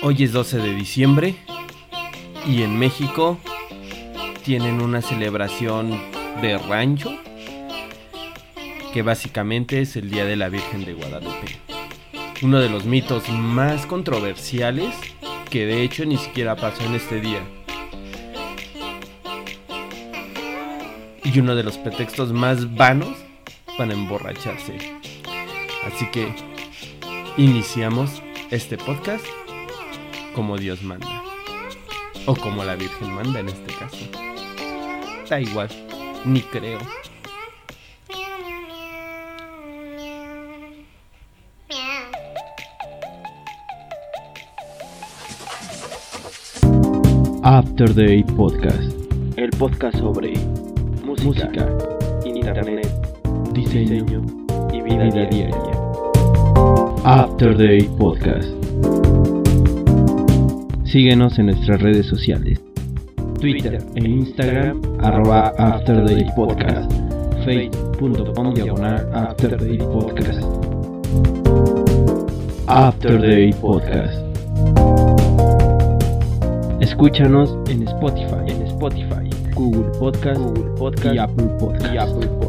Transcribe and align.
Hoy 0.00 0.22
es 0.22 0.32
12 0.32 0.58
de 0.58 0.74
diciembre 0.74 1.34
y 2.46 2.62
en 2.62 2.78
México 2.78 3.36
tienen 4.44 4.80
una 4.80 5.02
celebración 5.02 5.90
de 6.40 6.56
rancho 6.56 7.18
que 8.92 9.02
básicamente 9.02 9.80
es 9.80 9.96
el 9.96 10.08
Día 10.08 10.24
de 10.24 10.36
la 10.36 10.50
Virgen 10.50 10.84
de 10.84 10.94
Guadalupe. 10.94 11.58
Uno 12.42 12.60
de 12.60 12.68
los 12.68 12.84
mitos 12.84 13.28
más 13.28 13.86
controversiales 13.86 14.94
que 15.50 15.66
de 15.66 15.82
hecho 15.82 16.04
ni 16.04 16.16
siquiera 16.16 16.54
pasó 16.54 16.84
en 16.84 16.94
este 16.94 17.20
día. 17.20 17.42
Y 21.24 21.40
uno 21.40 21.56
de 21.56 21.64
los 21.64 21.76
pretextos 21.76 22.32
más 22.32 22.72
vanos 22.76 23.16
para 23.76 23.92
emborracharse. 23.94 24.78
Así 25.84 26.08
que 26.12 26.32
iniciamos 27.36 28.22
este 28.50 28.78
podcast 28.78 29.26
como 30.38 30.56
Dios 30.56 30.84
manda. 30.84 31.08
O 32.26 32.36
como 32.36 32.62
la 32.62 32.76
Virgen 32.76 33.12
manda 33.12 33.40
en 33.40 33.48
este 33.48 33.74
caso. 33.74 33.96
Da 35.28 35.40
igual, 35.40 35.68
ni 36.24 36.40
creo. 36.42 36.78
After 47.42 47.92
Day 47.92 48.22
Podcast, 48.22 48.92
el 49.36 49.50
podcast 49.50 49.98
sobre 49.98 50.34
música, 51.04 51.68
internet, 52.24 52.88
diseño, 53.54 54.24
y 54.72 54.82
vida, 54.82 55.10
diaria. 55.10 55.50
After 57.04 57.58
Day 57.58 57.82
Podcast. 57.98 58.57
Síguenos 60.90 61.38
en 61.38 61.46
nuestras 61.46 61.82
redes 61.82 62.06
sociales. 62.06 62.62
Twitter 63.38 63.78
e 63.94 64.08
Instagram 64.08 64.80
arroba 65.00 65.52
After 65.58 66.02
Day 66.02 66.24
Podcast. 66.34 66.90
Facebook.com 67.44 68.54
diagonal 68.54 69.06
After 69.12 69.58
Day 69.58 69.76
Podcast. 69.76 70.42
After 72.68 73.20
Day 73.20 73.52
Podcast. 73.60 74.16
Escúchanos 76.80 77.54
en 77.68 77.86
Spotify, 77.86 78.50
en 78.50 78.62
Spotify, 78.68 79.52
Google 79.54 79.90
Podcast, 79.98 80.40
Google 80.40 80.70
Podcast 80.78 81.14
y 81.14 81.18
Apple 81.18 81.46
Podcast. 81.60 81.94
Y 81.94 81.98
Apple 81.98 82.26
Podcast. 82.28 82.47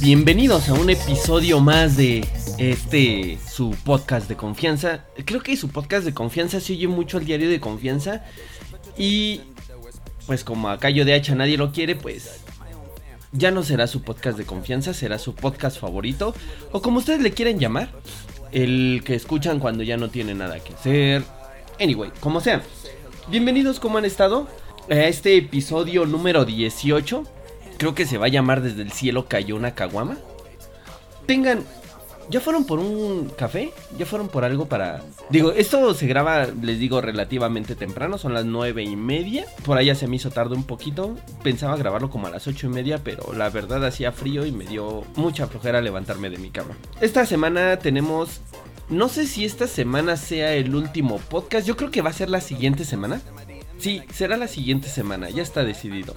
Bienvenidos 0.00 0.68
a 0.68 0.74
un 0.74 0.90
episodio 0.90 1.60
más 1.60 1.96
de 1.96 2.26
este 2.58 3.38
su 3.48 3.76
podcast 3.84 4.28
de 4.28 4.34
confianza. 4.34 5.04
Creo 5.24 5.40
que 5.40 5.56
su 5.56 5.68
podcast 5.68 6.04
de 6.04 6.12
confianza 6.12 6.58
se 6.58 6.72
oye 6.72 6.88
mucho 6.88 7.18
al 7.18 7.24
diario 7.24 7.48
de 7.48 7.60
confianza. 7.60 8.24
Y 8.96 9.42
pues 10.26 10.42
como 10.42 10.68
a 10.68 10.78
Cayo 10.78 11.04
de 11.04 11.14
Hacha 11.14 11.34
nadie 11.34 11.56
lo 11.56 11.70
quiere, 11.70 11.94
pues 11.94 12.40
ya 13.32 13.50
no 13.50 13.62
será 13.62 13.86
su 13.86 14.02
podcast 14.02 14.36
de 14.36 14.44
confianza, 14.44 14.94
será 14.94 15.18
su 15.18 15.34
podcast 15.34 15.78
favorito. 15.78 16.34
O 16.72 16.82
como 16.82 16.98
ustedes 16.98 17.20
le 17.20 17.32
quieren 17.32 17.58
llamar. 17.58 17.90
El 18.52 19.02
que 19.04 19.14
escuchan 19.14 19.60
cuando 19.60 19.82
ya 19.84 19.96
no 19.96 20.08
tienen 20.08 20.38
nada 20.38 20.58
que 20.60 20.74
hacer. 20.74 21.22
Anyway, 21.80 22.10
como 22.20 22.40
sea. 22.40 22.62
Bienvenidos, 23.28 23.80
¿cómo 23.80 23.98
han 23.98 24.04
estado? 24.04 24.48
A 24.90 24.94
este 24.94 25.36
episodio 25.36 26.04
número 26.04 26.44
18. 26.44 27.33
Creo 27.78 27.94
que 27.94 28.06
se 28.06 28.18
va 28.18 28.26
a 28.26 28.30
llamar 28.30 28.62
Desde 28.62 28.82
el 28.82 28.92
cielo 28.92 29.26
cayó 29.28 29.56
una 29.56 29.74
caguama. 29.74 30.16
Tengan. 31.26 31.64
¿Ya 32.30 32.40
fueron 32.40 32.64
por 32.64 32.78
un 32.78 33.30
café? 33.36 33.70
¿Ya 33.98 34.06
fueron 34.06 34.28
por 34.28 34.44
algo 34.44 34.66
para.? 34.66 35.02
Digo, 35.28 35.52
esto 35.52 35.92
se 35.92 36.06
graba, 36.06 36.46
les 36.46 36.78
digo, 36.78 37.00
relativamente 37.00 37.74
temprano, 37.74 38.16
son 38.16 38.32
las 38.32 38.46
nueve 38.46 38.82
y 38.82 38.96
media. 38.96 39.44
Por 39.64 39.76
allá 39.76 39.94
se 39.94 40.06
me 40.06 40.16
hizo 40.16 40.30
tarde 40.30 40.54
un 40.54 40.64
poquito. 40.64 41.16
Pensaba 41.42 41.76
grabarlo 41.76 42.08
como 42.10 42.26
a 42.26 42.30
las 42.30 42.46
ocho 42.46 42.66
y 42.66 42.70
media, 42.70 43.00
pero 43.04 43.34
la 43.34 43.50
verdad 43.50 43.84
hacía 43.84 44.12
frío 44.12 44.46
y 44.46 44.52
me 44.52 44.64
dio 44.64 45.04
mucha 45.16 45.46
flojera 45.46 45.82
levantarme 45.82 46.30
de 46.30 46.38
mi 46.38 46.50
cama. 46.50 46.76
Esta 47.00 47.26
semana 47.26 47.78
tenemos. 47.78 48.40
No 48.88 49.08
sé 49.08 49.26
si 49.26 49.44
esta 49.44 49.66
semana 49.66 50.16
sea 50.16 50.54
el 50.54 50.74
último 50.74 51.18
podcast. 51.18 51.66
Yo 51.66 51.76
creo 51.76 51.90
que 51.90 52.02
va 52.02 52.10
a 52.10 52.14
ser 52.14 52.30
la 52.30 52.40
siguiente 52.40 52.84
semana. 52.84 53.20
Sí, 53.78 54.02
será 54.12 54.36
la 54.36 54.48
siguiente 54.48 54.88
semana, 54.88 55.28
ya 55.30 55.42
está 55.42 55.64
decidido. 55.64 56.14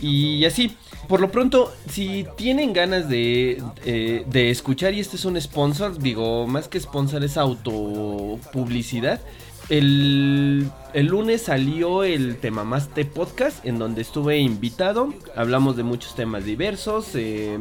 Y 0.00 0.44
así, 0.44 0.76
por 1.08 1.20
lo 1.20 1.30
pronto, 1.30 1.72
si 1.88 2.26
tienen 2.36 2.72
ganas 2.72 3.08
de, 3.08 3.62
eh, 3.84 4.24
de 4.26 4.50
escuchar 4.50 4.94
y 4.94 5.00
este 5.00 5.16
es 5.16 5.24
un 5.24 5.40
sponsor, 5.40 5.98
digo, 5.98 6.46
más 6.46 6.68
que 6.68 6.80
sponsor 6.80 7.22
es 7.24 7.36
autopublicidad. 7.36 9.20
el, 9.68 10.70
el 10.94 11.06
lunes 11.06 11.42
salió 11.42 12.02
el 12.02 12.38
Tema 12.38 12.64
Mamaste 12.64 13.04
Podcast, 13.04 13.64
en 13.64 13.78
donde 13.78 14.02
estuve 14.02 14.38
invitado. 14.38 15.14
Hablamos 15.36 15.76
de 15.76 15.84
muchos 15.84 16.14
temas 16.16 16.44
diversos, 16.44 17.14
eh, 17.14 17.58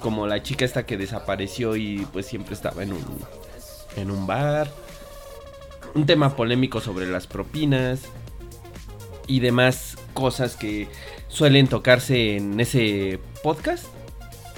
como 0.00 0.26
la 0.26 0.42
chica 0.42 0.64
esta 0.64 0.84
que 0.84 0.96
desapareció 0.96 1.76
y 1.76 2.06
pues 2.12 2.26
siempre 2.26 2.54
estaba 2.54 2.82
en 2.82 2.92
un, 2.92 3.04
en 3.96 4.10
un 4.10 4.26
bar. 4.26 4.70
Un 5.94 6.06
tema 6.06 6.36
polémico 6.36 6.80
sobre 6.80 7.06
las 7.06 7.26
propinas 7.26 8.02
y 9.26 9.40
demás 9.40 9.96
cosas 10.14 10.56
que 10.56 10.88
suelen 11.30 11.68
tocarse 11.68 12.36
en 12.36 12.60
ese 12.60 13.18
podcast. 13.42 13.86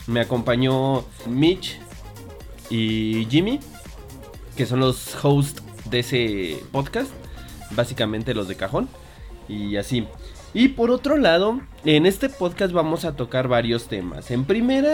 Me 0.06 0.20
acompañó 0.20 1.04
Mitch 1.26 1.78
y 2.70 3.26
Jimmy, 3.30 3.60
que 4.56 4.66
son 4.66 4.80
los 4.80 5.24
hosts 5.24 5.62
de 5.84 6.00
ese 6.00 6.64
podcast, 6.72 7.10
básicamente 7.70 8.34
los 8.34 8.48
de 8.48 8.56
cajón 8.56 8.88
y 9.48 9.76
así. 9.76 10.06
Y 10.54 10.68
por 10.68 10.90
otro 10.90 11.16
lado, 11.16 11.60
en 11.84 12.04
este 12.04 12.28
podcast 12.28 12.72
vamos 12.72 13.04
a 13.04 13.16
tocar 13.16 13.48
varios 13.48 13.86
temas. 13.86 14.30
En 14.30 14.44
primera, 14.44 14.90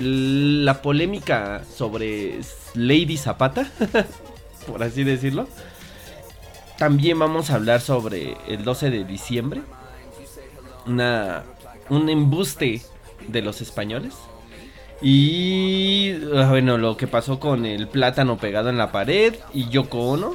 la 0.00 0.82
polémica 0.82 1.62
sobre 1.64 2.40
Lady 2.74 3.16
Zapata, 3.16 3.70
por 4.66 4.82
así 4.82 5.04
decirlo. 5.04 5.46
También 6.78 7.18
vamos 7.18 7.50
a 7.50 7.54
hablar 7.54 7.80
sobre 7.80 8.36
el 8.48 8.64
12 8.64 8.90
de 8.90 9.04
diciembre. 9.04 9.62
Una, 10.86 11.44
un 11.88 12.08
embuste 12.08 12.82
de 13.28 13.42
los 13.42 13.60
españoles. 13.60 14.14
Y 15.02 16.12
ah, 16.34 16.48
bueno, 16.48 16.78
lo 16.78 16.96
que 16.96 17.06
pasó 17.06 17.38
con 17.38 17.66
el 17.66 17.88
plátano 17.88 18.38
pegado 18.38 18.70
en 18.70 18.78
la 18.78 18.92
pared 18.92 19.34
y 19.52 19.68
Yoko 19.68 19.98
Ono, 19.98 20.34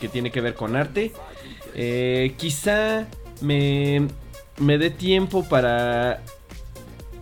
que 0.00 0.08
tiene 0.08 0.30
que 0.30 0.40
ver 0.40 0.54
con 0.54 0.76
arte. 0.76 1.12
Eh, 1.74 2.34
quizá 2.36 3.06
me, 3.40 4.08
me 4.58 4.78
dé 4.78 4.90
tiempo 4.90 5.44
para, 5.48 6.22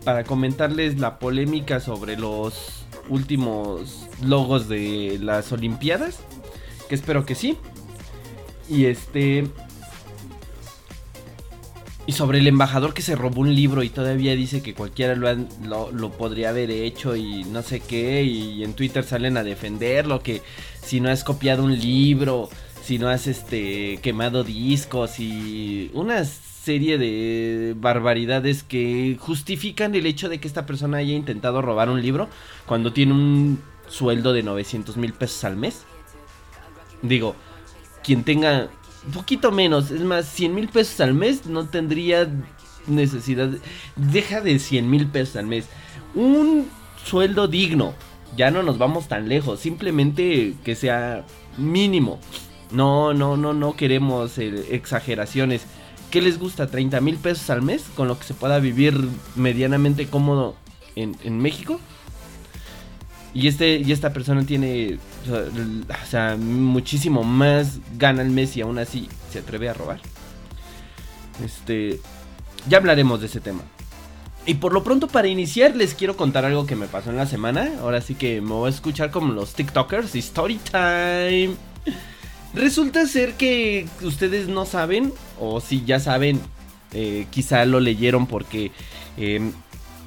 para 0.05 0.25
comentarles 0.25 0.99
la 0.99 1.19
polémica 1.19 1.81
sobre 1.81 2.17
los 2.17 2.85
últimos 3.09 4.07
logos 4.23 4.69
de 4.69 5.19
las 5.21 5.53
Olimpiadas, 5.53 6.21
que 6.89 6.95
espero 6.95 7.25
que 7.25 7.35
sí. 7.35 7.57
Y 8.69 8.87
este... 8.87 9.47
Y 12.09 12.13
sobre 12.13 12.39
el 12.39 12.47
embajador 12.47 12.95
que 12.95 13.03
se 13.03 13.17
robó 13.17 13.43
un 13.43 13.55
libro 13.55 13.83
y 13.83 13.91
todavía 13.91 14.35
dice 14.35 14.63
que 14.63 14.73
cualquiera 14.73 15.15
lo, 15.15 15.29
han- 15.29 15.47
lo, 15.63 16.11
podría 16.13 16.49
haber 16.49 16.71
hecho 16.71 17.15
y 17.17 17.45
no 17.45 17.61
sé 17.63 17.81
qué. 17.81 18.23
Y 18.23 18.65
en 18.65 18.73
Twitter 18.73 19.05
salen 19.05 19.37
a 19.37 19.45
defenderlo, 19.45 20.23
que 20.23 20.41
si 20.83 21.01
no 21.03 21.11
has 21.11 21.23
copiado 21.23 21.63
un 21.65 21.79
libro, 21.79 22.49
si 22.83 22.99
no 22.99 23.11
has 23.11 23.27
este 23.27 23.99
quemado 24.03 24.43
discos 24.43 25.21
y 25.21 25.91
una 25.93 26.25
serie 26.25 26.97
de 26.97 27.75
barbaridades 27.77 28.63
que 28.63 29.19
justifican 29.21 29.95
el 29.95 30.07
hecho 30.07 30.31
de 30.31 30.41
que 30.41 30.49
esta 30.49 30.65
persona 30.65 30.97
haya 30.99 31.13
intentado 31.15 31.61
robar 31.61 31.91
un 31.91 32.01
libro 32.01 32.31
cuando 32.65 32.95
tiene 32.95 33.13
un 33.13 33.63
sueldo 33.87 34.33
de 34.33 34.43
900 34.43 34.97
mil 34.97 35.13
pesos 35.13 35.45
al 35.45 35.57
mes. 35.57 35.85
Digo, 37.03 37.37
quien 38.03 38.25
tenga 38.25 38.71
poquito 39.13 39.53
menos, 39.53 39.91
es 39.91 40.03
más, 40.03 40.27
100 40.27 40.55
mil 40.55 40.69
pesos 40.69 41.01
al 41.01 41.15
mes 41.15 41.47
no 41.47 41.67
tendría 41.67 42.29
necesidad. 42.87 43.51
Deja 43.97 44.41
de 44.41 44.59
100 44.59 44.91
mil 44.91 45.07
pesos 45.07 45.37
al 45.37 45.47
mes. 45.47 45.67
Un 46.15 46.69
sueldo 47.05 47.49
digno. 47.49 47.95
Ya 48.37 48.51
no 48.51 48.63
nos 48.63 48.79
vamos 48.79 49.09
tan 49.09 49.29
lejos. 49.29 49.61
Simplemente 49.61 50.55
que 50.65 50.75
sea 50.75 51.25
mínimo. 51.57 52.19
No, 52.71 53.15
no, 53.15 53.37
no, 53.37 53.55
no 53.55 53.77
queremos 53.77 54.39
eh, 54.39 54.67
exageraciones. 54.71 55.63
¿Qué 56.11 56.21
les 56.23 56.39
gusta? 56.39 56.71
¿30 56.71 57.01
mil 57.01 57.17
pesos 57.17 57.49
al 57.51 57.63
mes? 57.63 57.85
Con 57.95 58.09
lo 58.09 58.19
que 58.19 58.25
se 58.25 58.35
pueda 58.35 58.59
vivir 58.59 59.09
medianamente 59.37 60.07
cómodo 60.07 60.55
en, 60.97 61.17
en 61.25 61.39
México. 61.39 61.81
Y, 63.35 63.49
este, 63.49 63.79
y 63.79 63.93
esta 63.93 64.13
persona 64.13 64.45
tiene 64.45 64.99
o 65.31 66.07
sea, 66.07 66.37
muchísimo 66.37 67.25
más 67.25 67.79
gana 67.97 68.23
al 68.23 68.31
mes 68.31 68.57
y 68.57 68.61
aún 68.61 68.79
así 68.79 69.09
se 69.33 69.41
atreve 69.41 69.69
a 69.69 69.75
robar. 69.75 70.01
Este, 71.45 72.01
ya 72.69 72.79
hablaremos 72.79 73.21
de 73.21 73.27
ese 73.27 73.41
tema. 73.41 73.63
Y 74.47 74.55
por 74.55 74.73
lo 74.73 74.83
pronto 74.83 75.09
para 75.09 75.29
iniciar 75.29 75.77
les 75.77 75.95
quiero 75.95 76.17
contar 76.17 76.45
algo 76.45 76.65
que 76.65 76.77
me 76.77 76.87
pasó 76.87 77.11
en 77.11 77.17
la 77.17 77.27
semana. 77.27 77.71
Ahora 77.81 78.01
sí 78.01 78.15
que 78.15 78.41
me 78.41 78.53
voy 78.53 78.69
a 78.69 78.71
escuchar 78.71 79.11
como 79.11 79.33
los 79.33 79.53
TikTokers 79.53 80.15
Story 80.15 80.59
Time. 80.71 81.51
Resulta 82.55 83.07
ser 83.07 83.35
que 83.35 83.87
ustedes 84.03 84.49
no 84.49 84.65
saben, 84.65 85.13
o 85.39 85.61
si 85.61 85.85
ya 85.85 86.01
saben, 86.01 86.41
eh, 86.93 87.27
quizá 87.31 87.67
lo 87.67 87.79
leyeron 87.79 88.27
porque 88.27 88.73
eh, 89.19 89.53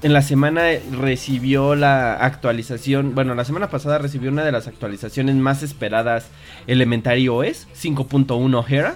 en 0.04 0.14
la 0.14 0.22
semana 0.22 0.64
recibió 0.92 1.76
la 1.76 2.16
actualización, 2.16 3.14
bueno, 3.14 3.36
la 3.36 3.46
semana 3.46 3.70
pasada 3.70 4.00
recibió 4.00 4.32
una 4.32 4.44
de 4.44 4.52
las 4.52 4.68
actualizaciones 4.68 5.36
más 5.36 5.62
esperadas 5.62 6.28
Elementary 6.68 7.28
OS 7.28 7.68
5.1 7.80 8.66
Hera. 8.68 8.96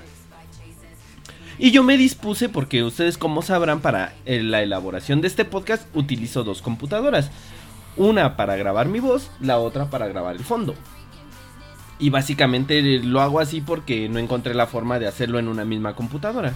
Y 1.58 1.72
yo 1.72 1.84
me 1.84 1.98
dispuse 1.98 2.50
porque 2.50 2.84
ustedes 2.84 3.18
como 3.18 3.42
sabrán 3.42 3.80
para 3.80 4.14
eh, 4.26 4.42
la 4.42 4.62
elaboración 4.62 5.22
de 5.22 5.28
este 5.28 5.46
podcast 5.46 5.88
utilizo 5.96 6.44
dos 6.44 6.62
computadoras. 6.62 7.32
Una 7.98 8.36
para 8.36 8.58
grabar 8.58 8.88
mi 8.88 9.00
voz, 9.00 9.32
la 9.40 9.58
otra 9.60 9.90
para 9.90 10.08
grabar 10.08 10.36
el 10.36 10.44
fondo. 10.44 10.76
Y 11.98 12.10
básicamente 12.10 12.82
lo 13.00 13.22
hago 13.22 13.40
así 13.40 13.62
porque 13.62 14.10
no 14.10 14.20
encontré 14.20 14.54
la 14.54 14.68
forma 14.68 15.00
de 15.00 15.08
hacerlo 15.08 15.40
en 15.40 15.48
una 15.48 15.64
misma 15.64 15.96
computadora. 15.96 16.56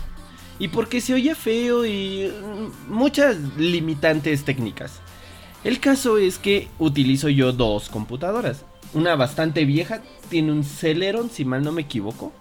Y 0.59 0.67
porque 0.67 0.99
se 1.01 1.13
oye 1.13 1.33
feo 1.35 1.85
y 1.85 2.29
mm, 2.29 2.93
muchas 2.93 3.37
limitantes 3.57 4.43
técnicas. 4.43 4.99
El 5.63 5.79
caso 5.79 6.17
es 6.17 6.37
que 6.37 6.67
utilizo 6.79 7.29
yo 7.29 7.51
dos 7.53 7.89
computadoras. 7.89 8.63
Una 8.93 9.15
bastante 9.15 9.65
vieja, 9.65 10.01
tiene 10.29 10.51
un 10.51 10.63
Celeron, 10.63 11.29
si 11.29 11.45
mal 11.45 11.63
no 11.63 11.71
me 11.71 11.81
equivoco. 11.83 12.33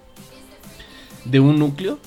De 1.24 1.40
un 1.40 1.58
núcleo. 1.58 1.98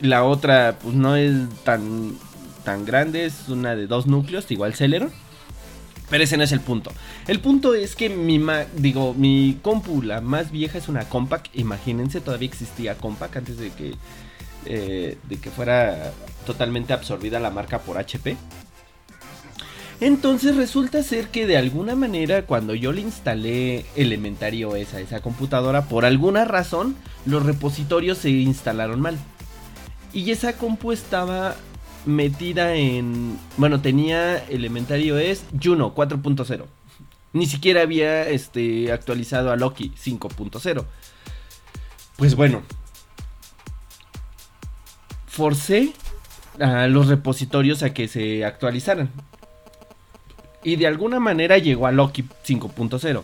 La 0.00 0.24
otra, 0.24 0.78
pues 0.82 0.94
no 0.94 1.14
es 1.16 1.34
tan, 1.62 2.14
tan 2.64 2.84
grande, 2.86 3.26
es 3.26 3.48
una 3.48 3.76
de 3.76 3.86
dos 3.86 4.06
núcleos, 4.06 4.50
igual 4.50 4.74
Celeron. 4.74 5.10
Pero 6.08 6.24
ese 6.24 6.36
no 6.36 6.42
es 6.42 6.52
el 6.52 6.60
punto. 6.60 6.90
El 7.28 7.38
punto 7.40 7.74
es 7.74 7.94
que 7.94 8.08
mi 8.08 8.38
ma- 8.38 8.64
digo, 8.76 9.14
mi 9.14 9.58
compu, 9.62 10.02
la 10.02 10.20
más 10.20 10.50
vieja 10.50 10.78
es 10.78 10.88
una 10.88 11.08
Compaq. 11.08 11.48
Imagínense, 11.54 12.20
todavía 12.20 12.48
existía 12.48 12.96
Compaq 12.96 13.36
antes 13.36 13.58
de 13.58 13.70
que, 13.70 13.94
eh, 14.66 15.18
de 15.28 15.36
que 15.38 15.50
fuera 15.50 16.12
totalmente 16.46 16.92
absorbida 16.92 17.40
la 17.40 17.50
marca 17.50 17.80
por 17.80 17.98
HP. 17.98 18.36
Entonces 20.00 20.56
resulta 20.56 21.02
ser 21.02 21.28
que 21.28 21.46
de 21.46 21.58
alguna 21.58 21.94
manera 21.94 22.46
cuando 22.46 22.74
yo 22.74 22.90
le 22.90 23.02
instalé 23.02 23.84
Elementary 23.96 24.64
OS 24.64 24.94
a 24.94 25.00
esa 25.00 25.20
computadora, 25.20 25.84
por 25.88 26.06
alguna 26.06 26.46
razón 26.46 26.96
los 27.26 27.44
repositorios 27.44 28.18
se 28.18 28.30
instalaron 28.30 29.00
mal. 29.00 29.18
Y 30.12 30.30
esa 30.30 30.54
compu 30.54 30.92
estaba 30.92 31.54
metida 32.06 32.74
en... 32.74 33.38
Bueno, 33.58 33.80
tenía 33.80 34.38
Elementary 34.48 35.10
OS 35.10 35.42
Juno 35.62 35.94
4.0. 35.94 36.64
Ni 37.32 37.46
siquiera 37.46 37.82
había 37.82 38.28
este, 38.28 38.90
actualizado 38.90 39.52
a 39.52 39.56
Loki 39.56 39.92
5.0. 40.02 40.84
Pues 42.16 42.34
bueno. 42.34 42.62
Forcé 45.40 45.94
a 46.60 46.86
los 46.86 47.06
repositorios 47.06 47.82
a 47.82 47.94
que 47.94 48.08
se 48.08 48.44
actualizaran. 48.44 49.08
Y 50.62 50.76
de 50.76 50.86
alguna 50.86 51.18
manera 51.18 51.56
llegó 51.56 51.86
a 51.86 51.92
Loki 51.92 52.26
5.0. 52.46 53.22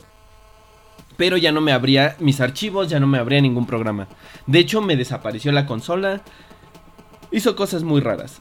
Pero 1.19 1.37
ya 1.37 1.53
no 1.53 1.61
me 1.61 1.73
abría 1.73 2.17
mis 2.19 2.41
archivos, 2.41 2.89
ya 2.89 3.01
no 3.01 3.07
me 3.07 3.19
abría 3.19 3.43
ningún 3.43 3.67
programa. 3.67 4.09
De 4.47 4.61
hecho, 4.61 4.81
me 4.81 4.97
desapareció 4.97 5.53
la 5.53 5.67
consola. 5.67 6.23
Hizo 7.33 7.55
cosas 7.55 7.83
muy 7.83 8.01
raras. 8.01 8.41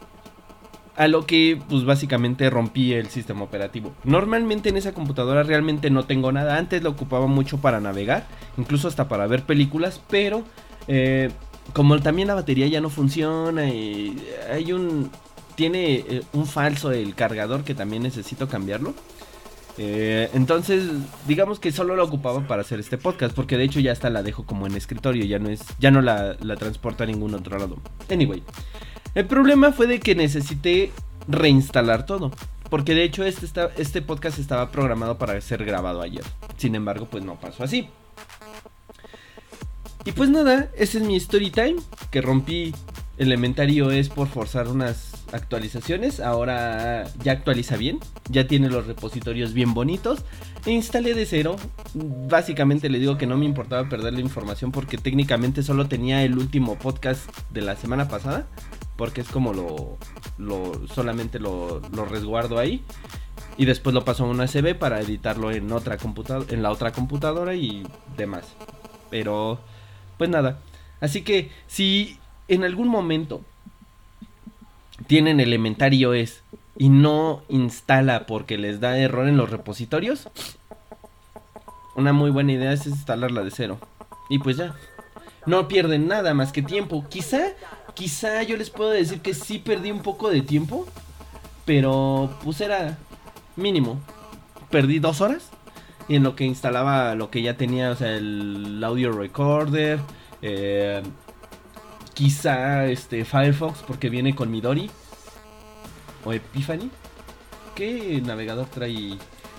A 0.96 1.10
lo 1.10 1.26
que, 1.26 1.62
pues 1.68 1.84
básicamente 1.84 2.50
rompí 2.50 2.94
el 2.94 3.10
sistema 3.10 3.44
operativo. 3.44 3.94
Normalmente 4.06 4.70
en 4.70 4.78
esa 4.78 4.94
computadora 4.94 5.44
realmente 5.44 5.90
no 5.90 6.06
tengo 6.06 6.32
nada. 6.32 6.58
Antes 6.58 6.82
lo 6.82 6.92
ocupaba 6.92 7.28
mucho 7.28 7.58
para 7.58 7.82
navegar, 7.82 8.26
incluso 8.56 8.88
hasta 8.88 9.10
para 9.10 9.28
ver 9.28 9.44
películas. 9.44 10.02
Pero, 10.10 10.46
eh, 10.88 11.30
como 11.74 12.00
también 12.00 12.28
la 12.28 12.36
batería 12.36 12.68
ya 12.68 12.82
no 12.82 12.90
funciona 12.90 13.68
y 13.70 14.18
hay 14.52 14.74
un. 14.74 15.12
Tiene 15.56 15.96
eh, 15.96 16.24
un 16.34 16.46
falso 16.48 16.92
el 16.92 17.16
cargador 17.16 17.64
que 17.64 17.76
también 17.76 18.04
necesito 18.04 18.48
cambiarlo. 18.48 18.94
Eh, 19.78 20.30
entonces, 20.34 20.84
digamos 21.28 21.60
que 21.60 21.72
solo 21.72 21.96
lo 21.96 22.04
ocupaba 22.04 22.48
para 22.48 22.62
hacer 22.62 22.80
este 22.80 22.98
podcast, 22.98 23.36
porque 23.36 23.58
de 23.58 23.66
hecho 23.66 23.80
ya 23.80 23.92
hasta 23.92 24.10
la 24.10 24.24
dejo 24.24 24.46
como 24.46 24.68
en 24.68 24.76
escritorio, 24.76 25.26
ya 25.26 25.40
no 25.40 25.50
es, 25.50 25.62
ya 25.80 25.92
no 25.92 26.02
la, 26.02 26.38
la 26.42 26.56
transporto 26.56 27.04
a 27.04 27.08
ningún 27.08 27.34
otro 27.34 27.58
lado. 27.58 27.78
Anyway, 28.10 28.44
el 29.16 29.26
problema 29.26 29.72
fue 29.72 29.88
de 29.88 30.00
que 30.00 30.16
necesité 30.16 30.92
reinstalar 31.28 32.06
todo, 32.06 32.32
porque 32.70 32.94
de 32.94 33.04
hecho 33.04 33.24
este, 33.24 33.48
este 33.78 34.02
podcast 34.02 34.40
estaba 34.40 34.72
programado 34.72 35.18
para 35.18 35.40
ser 35.42 35.66
grabado 35.66 36.02
ayer. 36.02 36.24
Sin 36.58 36.76
embargo, 36.76 37.08
pues 37.10 37.24
no 37.24 37.36
pasó 37.40 37.64
así. 37.64 37.90
Y 40.06 40.12
pues 40.12 40.30
nada, 40.30 40.70
ese 40.78 41.00
es 41.00 41.04
mi 41.04 41.16
story 41.18 41.50
time. 41.50 41.76
Que 42.12 42.22
rompí 42.22 42.74
Elementario 43.18 43.92
es 43.92 44.10
por 44.10 44.28
forzar 44.28 44.68
unas 44.68 45.14
actualizaciones. 45.32 46.20
Ahora 46.20 47.06
ya 47.24 47.32
actualiza 47.32 47.78
bien. 47.78 48.00
Ya 48.30 48.46
tiene 48.46 48.70
los 48.70 48.88
repositorios 48.88 49.54
bien 49.54 49.74
bonitos. 49.74 50.26
E 50.66 50.72
instalé 50.72 51.14
de 51.14 51.26
cero. 51.26 51.56
Básicamente 51.94 52.90
le 52.90 53.00
digo 53.00 53.18
que 53.18 53.26
no 53.26 53.38
me 53.38 53.46
importaba 53.46 53.88
perder 53.88 54.14
la 54.14 54.20
información 54.20 54.74
porque 54.74 54.98
técnicamente 54.98 55.64
solo 55.64 55.88
tenía 55.88 56.24
el 56.24 56.38
último 56.38 56.78
podcast 56.78 57.30
de 57.52 57.62
la 57.62 57.78
semana 57.78 58.10
pasada. 58.10 58.48
Porque 58.98 59.22
es 59.22 59.30
como 59.30 59.54
lo. 59.54 59.98
lo 60.38 60.86
solamente 60.94 61.40
lo, 61.40 61.80
resguardo 62.10 62.60
ahí. 62.60 62.84
Y 63.58 63.64
después 63.64 63.94
lo 63.94 64.04
paso 64.04 64.26
a 64.26 64.28
una 64.28 64.44
USB 64.44 64.78
para 64.78 65.00
editarlo 65.00 65.52
en 65.52 65.72
otra 65.72 65.98
computadora. 65.98 66.54
En 66.54 66.62
la 66.62 66.72
otra 66.72 66.92
computadora 66.92 67.56
y 67.56 67.88
demás. 68.18 68.44
Pero. 69.10 69.62
Pues 70.18 70.30
nada. 70.30 70.60
Así 71.02 71.22
que 71.24 71.52
si 71.68 72.18
en 72.48 72.64
algún 72.64 72.88
momento 72.88 73.42
tienen 75.08 75.40
Elementary 75.40 76.06
OS 76.06 76.42
y 76.78 76.90
no 76.90 77.44
instala 77.50 78.26
porque 78.26 78.58
les 78.58 78.80
da 78.80 78.98
error 78.98 79.28
en 79.28 79.38
los 79.38 79.50
repositorios, 79.50 80.30
una 81.96 82.12
muy 82.14 82.30
buena 82.30 82.54
idea 82.54 82.74
es 82.74 82.86
instalarla 82.86 83.44
de 83.44 83.52
cero. 83.52 83.80
Y 84.30 84.40
pues 84.40 84.58
ya. 84.58 84.76
No 85.46 85.68
pierden 85.68 86.08
nada 86.08 86.34
más 86.34 86.52
que 86.52 86.62
tiempo. 86.62 87.06
Quizá, 87.08 87.54
quizá 87.94 88.42
yo 88.44 88.58
les 88.58 88.70
puedo 88.70 88.90
decir 88.90 89.22
que 89.22 89.34
sí 89.34 89.60
perdí 89.60 89.92
un 89.92 90.02
poco 90.02 90.30
de 90.30 90.42
tiempo. 90.42 90.88
Pero 91.66 92.36
pues 92.44 92.62
era 92.62 92.98
mínimo. 93.56 94.02
Perdí 94.70 95.00
dos 95.00 95.22
horas. 95.22 95.50
En 96.08 96.24
lo 96.24 96.36
que 96.36 96.44
instalaba 96.44 97.16
lo 97.16 97.32
que 97.32 97.42
ya 97.42 97.58
tenía, 97.58 97.92
o 97.92 97.96
sea, 97.96 98.16
el 98.16 98.82
audio 98.84 99.12
recorder. 99.12 100.00
Eh, 100.42 101.02
quizá 102.14 102.86
este 102.86 103.26
Firefox 103.26 103.80
porque 103.88 104.10
viene 104.10 104.36
con 104.36 104.52
Midori. 104.52 104.90
O 106.24 106.34
Epiphany. 106.34 106.90
¿Qué 107.76 108.22
navegador 108.26 108.68
trae 108.68 109.18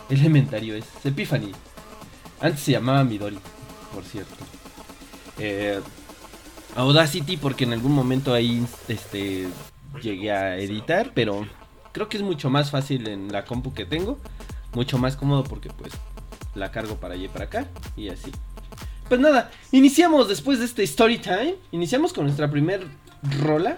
Elementario 0.09 0.75
es? 0.75 0.87
Epiphany. 1.05 1.53
Antes 2.41 2.61
se 2.61 2.73
llamaba 2.73 3.03
Midori, 3.05 3.39
por 3.93 4.05
cierto. 4.05 4.37
Eh, 5.39 5.81
Audacity 6.77 7.37
porque 7.39 7.65
en 7.65 7.73
algún 7.73 7.93
momento 7.93 8.35
ahí 8.35 8.67
este 8.89 9.49
llegué 10.03 10.31
a 10.31 10.59
editar, 10.59 11.13
pero 11.15 11.47
creo 11.93 12.09
que 12.09 12.19
es 12.19 12.23
mucho 12.23 12.51
más 12.51 12.71
fácil 12.71 13.09
en 13.09 13.33
la 13.33 13.47
compu 13.47 13.73
que 13.73 13.87
tengo, 13.87 14.19
mucho 14.75 14.99
más 14.99 15.17
cómodo 15.17 15.43
porque 15.45 15.71
pues 15.71 15.93
la 16.57 16.71
cargo 16.71 16.97
para 16.97 17.15
allá 17.15 17.25
y 17.25 17.29
para 17.29 17.45
acá 17.45 17.67
y 17.97 18.09
así. 18.09 18.33
Pues 19.09 19.21
nada, 19.21 19.51
iniciamos 19.71 20.29
después 20.29 20.59
de 20.59 20.65
este 20.65 20.83
story 20.83 21.19
time, 21.19 21.55
iniciamos 21.71 22.13
con 22.13 22.25
nuestra 22.25 22.51
primer 22.51 22.85
rola, 23.41 23.77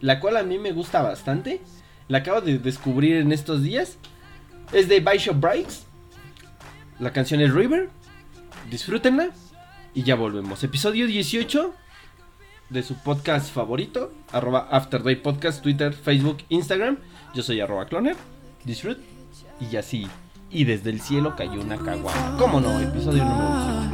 la 0.00 0.18
cual 0.18 0.36
a 0.36 0.42
mí 0.42 0.58
me 0.58 0.72
gusta 0.72 1.02
bastante. 1.02 1.60
La 2.08 2.18
acabo 2.18 2.40
de 2.40 2.58
descubrir 2.58 3.16
en 3.16 3.32
estos 3.32 3.62
días. 3.62 3.96
Es 4.72 4.88
de 4.88 5.00
Bishop 5.00 5.40
Brights. 5.40 5.84
La 6.98 7.12
canción 7.12 7.40
es 7.40 7.52
River. 7.52 7.88
Disfrútenla. 8.70 9.30
Y 9.94 10.02
ya 10.02 10.14
volvemos. 10.16 10.62
Episodio 10.64 11.06
18 11.06 11.74
de 12.70 12.82
su 12.82 12.96
podcast 12.96 13.52
favorito. 13.52 14.12
Arroba 14.32 14.68
Afterday 14.70 15.16
Podcast, 15.16 15.62
Twitter, 15.62 15.94
Facebook, 15.94 16.38
Instagram. 16.48 16.98
Yo 17.34 17.42
soy 17.42 17.60
arroba 17.60 17.86
cloner. 17.86 18.16
Disfrut. 18.64 18.98
Y 19.60 19.76
así. 19.76 20.06
Y 20.54 20.62
desde 20.62 20.90
el 20.90 21.00
cielo 21.00 21.34
cayó 21.36 21.60
una 21.60 21.76
caguama. 21.76 22.36
¿Cómo 22.38 22.60
no? 22.60 22.78
Episodio 22.78 23.24
número 23.24 23.90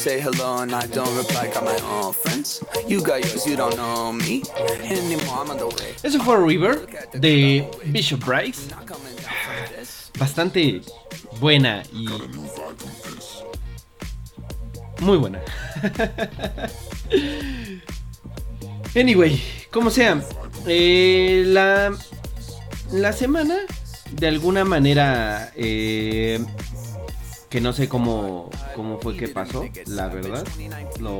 Say 0.00 0.18
hello 0.18 0.62
and 0.62 0.74
I 0.74 0.86
don't 0.86 1.14
reply. 1.14 1.48
Got 1.52 1.64
my 1.64 1.78
own 1.92 2.14
friends. 2.14 2.64
You 2.88 3.02
got 3.02 3.20
yours, 3.20 3.46
you 3.46 3.54
don't 3.54 3.76
know 3.76 4.10
me 4.14 4.42
anymore. 4.82 5.40
I'm 5.40 5.50
on 5.50 5.58
the 5.58 5.66
way. 5.66 5.94
Eso 6.02 6.18
fue 6.20 6.38
River 6.38 6.86
de 7.12 7.68
Bishop 7.92 8.24
this. 8.24 10.10
Bastante 10.18 10.80
buena 11.38 11.82
y 11.92 12.08
muy 15.00 15.18
buena. 15.18 15.42
anyway, 18.96 19.38
como 19.70 19.90
sea, 19.90 20.22
eh, 20.66 21.44
la, 21.46 21.92
la 22.90 23.12
semana 23.12 23.58
de 24.12 24.28
alguna 24.28 24.64
manera 24.64 25.52
eh, 25.56 26.42
que 27.50 27.60
no 27.60 27.74
sé 27.74 27.86
cómo, 27.88 28.50
cómo 28.74 28.98
fue 28.98 29.16
que 29.16 29.28
pasó, 29.28 29.64
la 29.86 30.08
verdad. 30.08 30.46
Lo, 31.00 31.18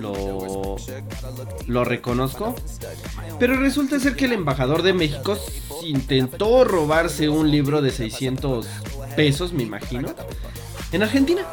lo, 0.00 0.76
lo 1.66 1.84
reconozco. 1.84 2.54
Pero 3.38 3.56
resulta 3.56 3.98
ser 4.00 4.16
que 4.16 4.26
el 4.26 4.32
embajador 4.32 4.82
de 4.82 4.92
México 4.92 5.38
intentó 5.82 6.64
robarse 6.64 7.28
un 7.28 7.50
libro 7.50 7.82
de 7.82 7.90
600 7.90 8.66
pesos, 9.16 9.52
me 9.52 9.62
imagino, 9.62 10.14
en 10.92 11.02
Argentina. 11.02 11.46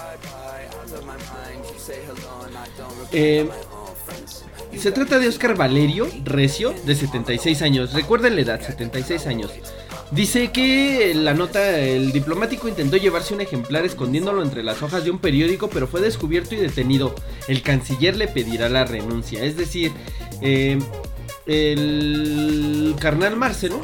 Eh, 3.12 3.50
se 4.78 4.92
trata 4.92 5.20
de 5.20 5.28
Oscar 5.28 5.56
Valerio 5.56 6.08
Recio, 6.24 6.74
de 6.86 6.96
76 6.96 7.62
años. 7.62 7.94
Recuerden 7.94 8.36
la 8.36 8.42
edad, 8.42 8.62
76 8.62 9.26
años. 9.28 9.52
Dice 10.16 10.50
que 10.54 11.14
la 11.14 11.34
nota, 11.34 11.78
el 11.78 12.14
diplomático 12.14 12.70
intentó 12.70 12.96
llevarse 12.96 13.34
un 13.34 13.42
ejemplar 13.42 13.84
escondiéndolo 13.84 14.44
entre 14.44 14.64
las 14.64 14.82
hojas 14.82 15.04
de 15.04 15.12
un 15.12 15.20
periódico, 15.20 15.70
pero 15.70 15.88
fue 15.88 16.00
descubierto 16.00 16.56
y 16.56 16.58
detenido. 16.58 17.14
El 17.50 17.62
canciller 17.62 18.16
le 18.16 18.30
pedirá 18.30 18.70
la 18.70 18.86
renuncia. 18.86 19.44
Es 19.44 19.58
decir, 19.58 19.92
eh, 20.42 20.80
el 21.46 22.96
carnal 22.98 23.36
Marcelo 23.36 23.82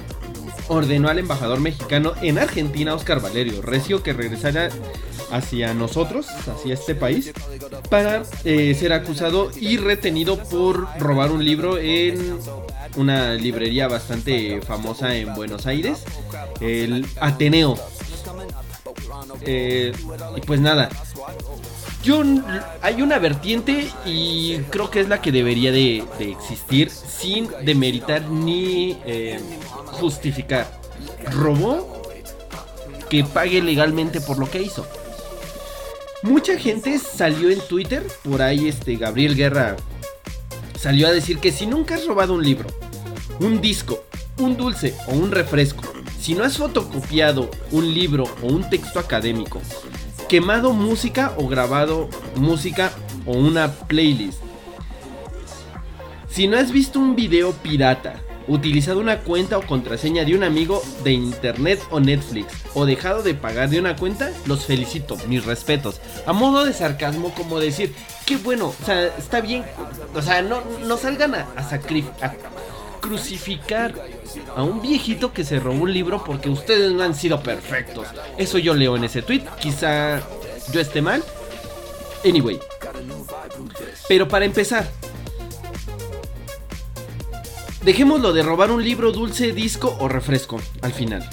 ordenó 0.70 1.10
al 1.10 1.20
embajador 1.20 1.60
mexicano 1.60 2.14
en 2.22 2.40
Argentina, 2.40 2.96
Oscar 2.96 3.22
Valerio 3.22 3.62
Recio, 3.62 4.02
que 4.02 4.14
regresara 4.14 4.70
hacia 5.32 5.74
nosotros, 5.74 6.28
hacia 6.28 6.74
este 6.74 6.96
país, 6.96 7.32
para 7.90 8.24
eh, 8.44 8.76
ser 8.78 8.94
acusado 8.94 9.52
y 9.60 9.78
retenido 9.78 10.38
por 10.38 10.88
robar 11.00 11.32
un 11.32 11.44
libro 11.44 11.78
en 11.78 12.38
una 12.96 13.34
librería 13.34 13.88
bastante 13.88 14.62
famosa 14.62 15.16
en 15.16 15.34
Buenos 15.34 15.66
Aires, 15.66 16.04
el 16.60 17.06
Ateneo. 17.20 17.78
Eh, 19.46 19.92
y 20.36 20.42
pues 20.42 20.60
nada, 20.60 20.90
yo 22.04 22.24
hay 22.82 23.02
una 23.02 23.20
vertiente 23.20 23.88
y 24.06 24.58
creo 24.70 24.90
que 24.90 25.02
es 25.02 25.10
la 25.10 25.22
que 25.22 25.32
debería 25.32 25.72
de, 25.72 26.04
de 26.18 26.32
existir 26.32 26.90
sin 26.90 27.50
demeritar 27.64 28.24
ni 28.30 28.98
eh, 29.06 29.40
justificar. 29.86 30.80
Robó 31.32 32.02
que 33.10 33.24
pague 33.24 33.62
legalmente 33.62 34.22
por 34.22 34.40
lo 34.40 34.50
que 34.50 34.62
hizo. 34.62 34.88
Mucha 36.24 36.56
gente 36.56 37.00
salió 37.00 37.50
en 37.50 37.60
Twitter, 37.68 38.06
por 38.24 38.44
ahí 38.44 38.68
este 38.68 38.96
Gabriel 38.96 39.36
Guerra 39.36 39.76
salió 40.80 41.08
a 41.08 41.12
decir 41.12 41.40
que 41.40 41.52
si 41.52 41.66
nunca 41.66 41.96
has 41.96 42.06
robado 42.06 42.36
un 42.36 42.44
libro, 42.44 42.70
un 43.40 43.60
disco, 43.60 44.04
un 44.38 44.56
dulce 44.56 44.96
o 45.08 45.14
un 45.14 45.32
refresco, 45.32 45.82
si 46.20 46.36
no 46.36 46.44
has 46.44 46.58
fotocopiado 46.58 47.50
un 47.72 47.92
libro 47.92 48.26
o 48.44 48.48
un 48.48 48.70
texto 48.70 49.00
académico, 49.00 49.62
quemado 50.30 50.74
música 50.74 51.34
o 51.38 51.48
grabado 51.48 52.08
música 52.36 52.92
o 53.26 53.32
una 53.32 53.72
playlist, 53.72 54.40
si 56.30 56.48
no 56.48 56.56
has 56.56 56.72
visto 56.72 57.00
un 57.00 57.16
video 57.16 57.52
pirata, 57.52 58.22
utilizado 58.48 59.00
una 59.00 59.20
cuenta 59.20 59.58
o 59.58 59.66
contraseña 59.66 60.26
de 60.26 60.36
un 60.36 60.44
amigo 60.44 60.82
de 61.04 61.12
internet 61.12 61.80
o 61.90 62.00
Netflix, 62.00 62.54
o 62.74 62.86
dejado 62.86 63.24
de 63.24 63.34
pagar 63.34 63.70
de 63.70 63.80
una 63.80 63.96
cuenta, 63.96 64.32
los 64.46 64.66
felicito, 64.66 65.18
mis 65.28 65.46
respetos. 65.46 66.02
A 66.26 66.34
modo 66.34 66.66
de 66.66 66.74
sarcasmo, 66.74 67.34
como 67.34 67.60
decir, 67.60 67.94
qué 68.26 68.38
bueno, 68.38 68.74
o 68.82 68.86
sea, 68.86 69.06
está 69.18 69.42
bien, 69.42 69.64
o 70.14 70.22
sea, 70.22 70.42
no, 70.42 70.62
no 70.86 70.98
salgan 70.98 71.36
a, 71.36 71.48
a 71.58 71.62
a 74.56 74.64
un 74.64 74.82
viejito 74.82 75.34
que 75.34 75.44
se 75.44 75.60
robó 75.60 75.84
un 75.84 75.94
libro 75.94 76.24
porque 76.24 76.50
ustedes 76.50 76.92
no 76.92 77.04
han 77.04 77.16
sido 77.16 77.42
perfectos. 77.42 78.08
Eso 78.38 78.58
yo 78.58 78.74
leo 78.74 78.96
en 78.96 79.04
ese 79.04 79.22
tweet, 79.22 79.44
quizá 79.60 80.22
yo 80.72 80.80
esté 80.80 81.02
mal. 81.02 81.24
Anyway. 82.24 82.60
Pero 84.08 84.28
para 84.28 84.46
empezar, 84.46 84.88
Dejémoslo 87.84 88.32
de 88.32 88.44
robar 88.44 88.70
un 88.70 88.84
libro, 88.84 89.12
dulce, 89.12 89.54
disco 89.54 89.98
o 90.00 90.08
refresco 90.08 90.62
al 90.84 90.94
final. 90.94 91.28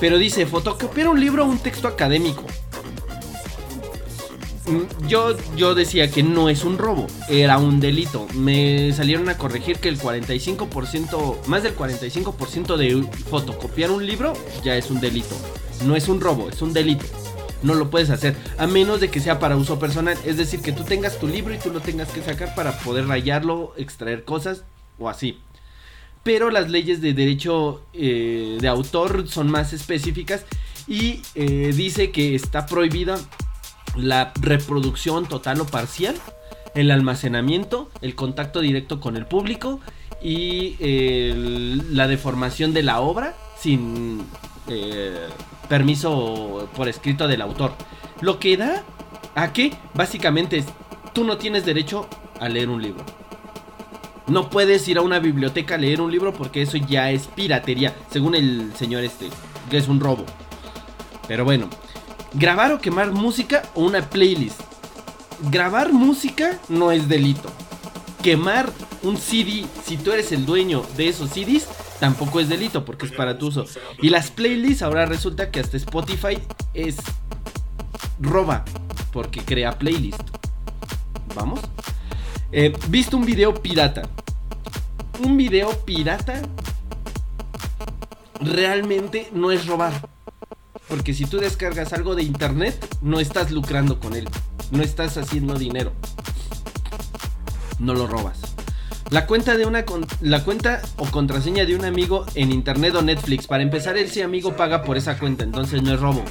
Pero 0.00 0.16
dice, 0.16 0.46
fotocopiar 0.46 1.08
un 1.08 1.20
libro 1.20 1.44
o 1.44 1.46
un 1.46 1.58
texto 1.58 1.88
académico. 1.88 2.44
Mm, 4.66 5.06
Yo, 5.06 5.36
yo 5.56 5.74
decía 5.74 6.10
que 6.10 6.22
no 6.22 6.48
es 6.48 6.64
un 6.64 6.78
robo, 6.78 7.06
era 7.28 7.58
un 7.58 7.80
delito. 7.80 8.26
Me 8.32 8.94
salieron 8.94 9.28
a 9.28 9.36
corregir 9.36 9.76
que 9.76 9.90
el 9.90 9.98
45%, 9.98 11.44
más 11.48 11.62
del 11.62 11.76
45% 11.76 12.78
de 12.78 13.02
fotocopiar 13.28 13.90
un 13.90 14.06
libro 14.06 14.32
ya 14.64 14.76
es 14.76 14.90
un 14.90 15.00
delito. 15.00 15.36
No 15.84 15.96
es 15.96 16.08
un 16.08 16.22
robo, 16.22 16.48
es 16.48 16.62
un 16.62 16.72
delito. 16.72 17.04
No 17.62 17.74
lo 17.74 17.90
puedes 17.90 18.08
hacer, 18.08 18.36
a 18.56 18.66
menos 18.66 19.00
de 19.00 19.10
que 19.10 19.20
sea 19.20 19.38
para 19.38 19.56
uso 19.56 19.78
personal. 19.78 20.16
Es 20.24 20.38
decir, 20.38 20.62
que 20.62 20.72
tú 20.72 20.82
tengas 20.82 21.18
tu 21.18 21.28
libro 21.28 21.52
y 21.52 21.58
tú 21.58 21.70
lo 21.70 21.80
tengas 21.80 22.08
que 22.08 22.22
sacar 22.22 22.54
para 22.54 22.78
poder 22.78 23.06
rayarlo, 23.06 23.74
extraer 23.76 24.24
cosas 24.24 24.64
o 24.98 25.10
así 25.10 25.38
pero 26.24 26.50
las 26.50 26.70
leyes 26.70 27.00
de 27.00 27.12
derecho 27.12 27.82
eh, 27.92 28.56
de 28.60 28.66
autor 28.66 29.28
son 29.28 29.50
más 29.50 29.72
específicas 29.72 30.44
y 30.88 31.20
eh, 31.34 31.72
dice 31.76 32.10
que 32.10 32.34
está 32.34 32.66
prohibida 32.66 33.18
la 33.94 34.32
reproducción 34.40 35.26
total 35.26 35.60
o 35.60 35.66
parcial, 35.66 36.16
el 36.74 36.90
almacenamiento, 36.90 37.90
el 38.00 38.14
contacto 38.16 38.60
directo 38.60 39.00
con 39.00 39.16
el 39.16 39.26
público 39.26 39.80
y 40.22 40.76
eh, 40.80 41.78
la 41.90 42.08
deformación 42.08 42.72
de 42.72 42.82
la 42.82 43.00
obra 43.00 43.36
sin 43.60 44.24
permiso 45.68 46.70
por 46.74 46.88
escrito 46.88 47.28
del 47.28 47.42
autor. 47.42 47.74
Lo 48.22 48.38
que 48.38 48.56
da 48.56 48.82
a 49.34 49.52
que 49.52 49.74
básicamente 49.92 50.64
tú 51.12 51.24
no 51.24 51.36
tienes 51.36 51.66
derecho 51.66 52.08
a 52.40 52.48
leer 52.48 52.70
un 52.70 52.80
libro. 52.80 53.04
No 54.26 54.48
puedes 54.48 54.88
ir 54.88 54.98
a 54.98 55.02
una 55.02 55.18
biblioteca 55.18 55.74
a 55.74 55.78
leer 55.78 56.00
un 56.00 56.10
libro 56.10 56.32
porque 56.32 56.62
eso 56.62 56.78
ya 56.78 57.10
es 57.10 57.26
piratería, 57.26 57.94
según 58.10 58.34
el 58.34 58.72
señor 58.74 59.04
este, 59.04 59.28
que 59.70 59.76
es 59.76 59.88
un 59.88 60.00
robo. 60.00 60.24
Pero 61.28 61.44
bueno, 61.44 61.68
grabar 62.32 62.72
o 62.72 62.80
quemar 62.80 63.12
música 63.12 63.62
o 63.74 63.82
una 63.84 64.08
playlist. 64.08 64.60
Grabar 65.50 65.92
música 65.92 66.58
no 66.68 66.90
es 66.90 67.08
delito. 67.08 67.50
Quemar 68.22 68.70
un 69.02 69.18
CD, 69.18 69.66
si 69.84 69.98
tú 69.98 70.12
eres 70.12 70.32
el 70.32 70.46
dueño 70.46 70.82
de 70.96 71.08
esos 71.08 71.30
CDs, 71.30 71.68
tampoco 72.00 72.40
es 72.40 72.48
delito 72.48 72.84
porque 72.84 73.06
es 73.06 73.12
para 73.12 73.36
tu 73.36 73.48
uso. 73.48 73.66
Y 74.00 74.08
las 74.08 74.30
playlists 74.30 74.82
ahora 74.82 75.04
resulta 75.04 75.50
que 75.50 75.60
hasta 75.60 75.76
Spotify 75.76 76.38
es 76.72 76.96
roba 78.20 78.64
porque 79.12 79.42
crea 79.42 79.78
playlist. 79.78 80.22
Vamos. 81.34 81.60
Eh, 82.56 82.72
Visto 82.86 83.16
un 83.16 83.26
video 83.26 83.52
pirata. 83.52 84.02
Un 85.24 85.36
video 85.36 85.72
pirata 85.84 86.40
realmente 88.40 89.28
no 89.32 89.50
es 89.50 89.66
robar. 89.66 90.08
Porque 90.88 91.14
si 91.14 91.26
tú 91.26 91.38
descargas 91.38 91.92
algo 91.92 92.14
de 92.14 92.22
internet, 92.22 92.96
no 93.02 93.18
estás 93.18 93.50
lucrando 93.50 93.98
con 93.98 94.14
él. 94.14 94.28
No 94.70 94.84
estás 94.84 95.16
haciendo 95.16 95.58
dinero. 95.58 95.94
No 97.80 97.92
lo 97.92 98.06
robas. 98.06 98.38
La 99.10 99.26
cuenta 99.26 99.56
de 99.56 99.66
una 99.66 99.84
la 100.20 100.44
cuenta 100.44 100.80
o 100.96 101.06
contraseña 101.06 101.64
de 101.64 101.74
un 101.74 101.84
amigo 101.84 102.24
en 102.36 102.52
internet 102.52 102.94
o 102.94 103.02
Netflix. 103.02 103.48
Para 103.48 103.64
empezar, 103.64 103.96
ese 103.96 104.22
amigo 104.22 104.54
paga 104.54 104.84
por 104.84 104.96
esa 104.96 105.18
cuenta, 105.18 105.42
entonces 105.42 105.82
no 105.82 105.92
es 105.92 105.98
robo. 105.98 106.24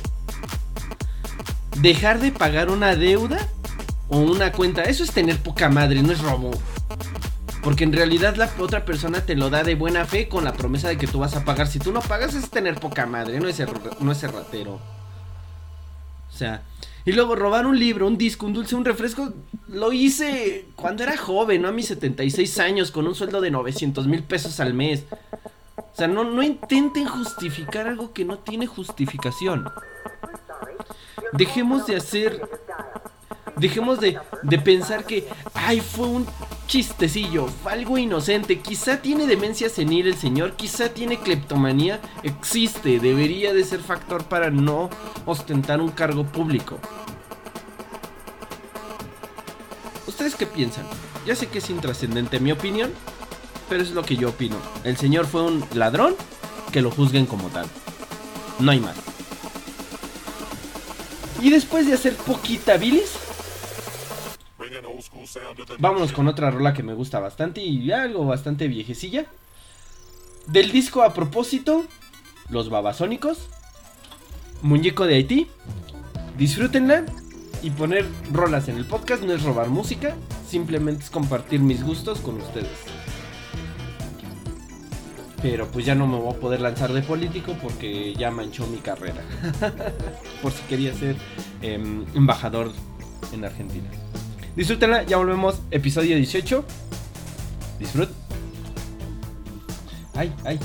Dejar 1.81 2.21
de 2.21 2.31
pagar 2.31 2.69
una 2.69 2.95
deuda 2.95 3.45
o 4.13 4.17
una 4.17 4.51
cuenta, 4.51 4.83
eso 4.83 5.03
es 5.03 5.11
tener 5.11 5.39
poca 5.39 5.69
madre, 5.69 6.03
no 6.03 6.11
es 6.11 6.21
robo. 6.21 6.51
Porque 7.63 7.83
en 7.83 7.93
realidad 7.93 8.35
la 8.35 8.47
otra 8.59 8.85
persona 8.85 9.25
te 9.25 9.35
lo 9.35 9.49
da 9.49 9.63
de 9.63 9.73
buena 9.73 10.05
fe 10.05 10.27
con 10.27 10.43
la 10.43 10.53
promesa 10.53 10.87
de 10.87 10.97
que 10.97 11.07
tú 11.07 11.19
vas 11.19 11.35
a 11.35 11.43
pagar. 11.43 11.67
Si 11.67 11.79
tú 11.79 11.91
no 11.91 11.99
pagas 11.99 12.35
es 12.35 12.49
tener 12.51 12.75
poca 12.75 13.07
madre, 13.07 13.39
no 13.39 13.47
es 13.47 13.55
ser, 13.55 13.69
no 13.99 14.11
es 14.11 14.21
ratero. 14.21 14.73
O 16.31 16.37
sea, 16.37 16.61
y 17.05 17.11
luego 17.13 17.35
robar 17.35 17.65
un 17.65 17.79
libro, 17.79 18.05
un 18.05 18.17
disco, 18.17 18.45
un 18.45 18.53
dulce, 18.53 18.75
un 18.75 18.85
refresco, 18.85 19.33
lo 19.67 19.91
hice 19.91 20.67
cuando 20.75 21.01
era 21.01 21.17
joven, 21.17 21.63
¿no? 21.63 21.69
A 21.69 21.71
mis 21.71 21.87
76 21.87 22.59
años, 22.59 22.91
con 22.91 23.07
un 23.07 23.15
sueldo 23.15 23.41
de 23.41 23.49
900 23.49 24.05
mil 24.05 24.21
pesos 24.23 24.59
al 24.59 24.75
mes. 24.75 25.05
O 25.75 25.95
sea, 25.95 26.07
no, 26.07 26.23
no 26.23 26.43
intenten 26.43 27.07
justificar 27.07 27.87
algo 27.87 28.13
que 28.13 28.25
no 28.25 28.37
tiene 28.37 28.67
justificación. 28.67 29.69
Dejemos 31.31 31.87
de 31.87 31.95
hacer 31.95 32.41
Dejemos 33.55 33.99
de, 33.99 34.19
de 34.41 34.59
pensar 34.59 35.05
que, 35.05 35.27
ay, 35.53 35.79
fue 35.79 36.07
un 36.07 36.25
chistecillo, 36.67 37.47
fue 37.47 37.73
algo 37.73 37.97
inocente. 37.97 38.59
Quizá 38.59 38.97
tiene 38.97 39.27
demencia 39.27 39.69
senil 39.69 40.07
el 40.07 40.15
señor, 40.15 40.55
quizá 40.55 40.89
tiene 40.89 41.19
cleptomanía. 41.19 41.99
Existe, 42.23 42.99
debería 42.99 43.53
de 43.53 43.63
ser 43.63 43.79
factor 43.79 44.23
para 44.25 44.49
no 44.49 44.89
ostentar 45.25 45.81
un 45.81 45.91
cargo 45.91 46.23
público. 46.23 46.79
¿Ustedes 50.07 50.35
qué 50.35 50.45
piensan? 50.45 50.85
Ya 51.25 51.35
sé 51.35 51.47
que 51.47 51.59
es 51.59 51.69
intrascendente 51.69 52.39
mi 52.39 52.51
opinión, 52.51 52.91
pero 53.69 53.81
es 53.81 53.91
lo 53.91 54.03
que 54.03 54.15
yo 54.15 54.29
opino. 54.29 54.55
El 54.83 54.97
señor 54.97 55.25
fue 55.25 55.43
un 55.43 55.63
ladrón, 55.73 56.15
que 56.71 56.81
lo 56.81 56.91
juzguen 56.91 57.25
como 57.25 57.49
tal. 57.49 57.67
No 58.59 58.71
hay 58.71 58.79
más. 58.79 58.95
Y 61.41 61.49
después 61.49 61.85
de 61.87 61.93
hacer 61.93 62.15
poquita 62.15 62.77
bilis, 62.77 63.11
vámonos 65.79 66.11
con 66.11 66.27
otra 66.27 66.51
rola 66.51 66.73
que 66.73 66.83
me 66.83 66.93
gusta 66.93 67.19
bastante 67.19 67.61
y 67.61 67.91
algo 67.91 68.25
bastante 68.25 68.67
viejecilla. 68.67 69.25
Del 70.47 70.71
disco 70.71 71.03
a 71.03 71.13
propósito, 71.13 71.85
Los 72.49 72.69
Babasónicos, 72.69 73.49
Muñeco 74.61 75.05
de 75.05 75.15
Haití. 75.15 75.47
Disfrútenla 76.37 77.05
y 77.61 77.69
poner 77.71 78.05
rolas 78.31 78.67
en 78.67 78.77
el 78.77 78.85
podcast 78.85 79.23
no 79.23 79.33
es 79.33 79.43
robar 79.43 79.69
música, 79.69 80.15
simplemente 80.47 81.03
es 81.03 81.09
compartir 81.09 81.61
mis 81.61 81.83
gustos 81.83 82.19
con 82.19 82.41
ustedes. 82.41 82.67
Pero 85.41 85.67
pues 85.67 85.85
ya 85.85 85.95
no 85.95 86.07
me 86.07 86.17
voy 86.17 86.33
a 86.33 86.39
poder 86.39 86.61
lanzar 86.61 86.93
de 86.93 87.01
político 87.01 87.55
porque 87.61 88.13
ya 88.15 88.31
manchó 88.31 88.65
mi 88.67 88.77
carrera. 88.77 89.21
Por 90.41 90.53
si 90.53 90.61
quería 90.63 90.93
ser 90.93 91.17
em, 91.61 92.05
embajador 92.15 92.71
en 93.33 93.43
Argentina. 93.43 93.89
Disfrútenla, 94.55 95.03
ya 95.03 95.17
volvemos. 95.17 95.61
Episodio 95.71 96.15
18. 96.15 96.63
Disfrut. 97.79 98.09
Ay, 100.15 100.31
ay. 100.45 100.59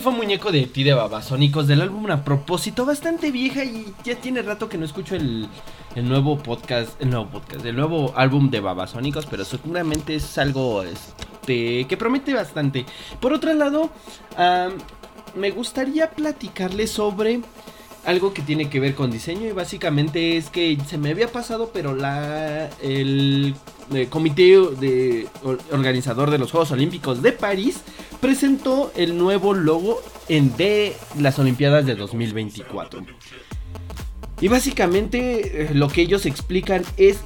Fue 0.00 0.12
Muñeco 0.12 0.52
de 0.52 0.66
ti 0.66 0.84
de 0.84 0.94
Babasónicos 0.94 1.66
del 1.66 1.80
álbum 1.80 2.08
a 2.10 2.22
propósito, 2.22 2.86
bastante 2.86 3.32
vieja 3.32 3.64
y 3.64 3.92
ya 4.04 4.14
tiene 4.14 4.42
rato 4.42 4.68
que 4.68 4.78
no 4.78 4.84
escucho 4.84 5.16
el, 5.16 5.48
el 5.96 6.08
nuevo 6.08 6.38
podcast, 6.38 7.00
el 7.02 7.10
nuevo 7.10 7.26
podcast, 7.26 7.64
el 7.64 7.74
nuevo 7.74 8.12
álbum 8.16 8.48
de 8.48 8.60
Babasónicos, 8.60 9.26
pero 9.26 9.44
seguramente 9.44 10.14
es 10.14 10.38
algo 10.38 10.84
este, 10.84 11.84
que 11.86 11.96
promete 11.96 12.32
bastante. 12.32 12.86
Por 13.20 13.32
otro 13.32 13.52
lado, 13.54 13.90
me 15.34 15.50
gustaría 15.50 16.10
platicarles 16.10 16.92
sobre 16.92 17.40
algo 18.08 18.32
que 18.32 18.40
tiene 18.40 18.70
que 18.70 18.80
ver 18.80 18.94
con 18.94 19.10
diseño 19.10 19.46
y 19.46 19.52
básicamente 19.52 20.38
es 20.38 20.48
que 20.48 20.78
se 20.88 20.96
me 20.96 21.10
había 21.10 21.28
pasado, 21.30 21.70
pero 21.74 21.94
la 21.94 22.70
el, 22.82 23.54
eh, 23.92 24.06
comité 24.08 24.44
de 24.80 25.28
or- 25.44 25.60
organizador 25.72 26.30
de 26.30 26.38
los 26.38 26.50
Juegos 26.50 26.70
Olímpicos 26.70 27.20
de 27.20 27.32
París 27.32 27.82
presentó 28.18 28.90
el 28.96 29.18
nuevo 29.18 29.52
logo 29.52 30.00
en 30.30 30.56
de 30.56 30.96
las 31.18 31.38
Olimpiadas 31.38 31.84
de 31.84 31.96
2024. 31.96 33.04
Y 34.40 34.48
básicamente 34.48 35.64
eh, 35.64 35.74
lo 35.74 35.88
que 35.88 36.00
ellos 36.00 36.24
explican 36.24 36.84
es 36.96 37.18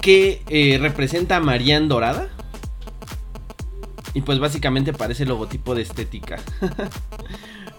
que 0.00 0.42
eh, 0.48 0.78
representa 0.80 1.36
a 1.36 1.40
Marianne 1.40 1.88
Dorada. 1.88 2.28
Y 4.14 4.22
pues 4.22 4.38
básicamente 4.38 4.94
parece 4.94 5.26
logotipo 5.26 5.74
de 5.74 5.82
estética. 5.82 6.38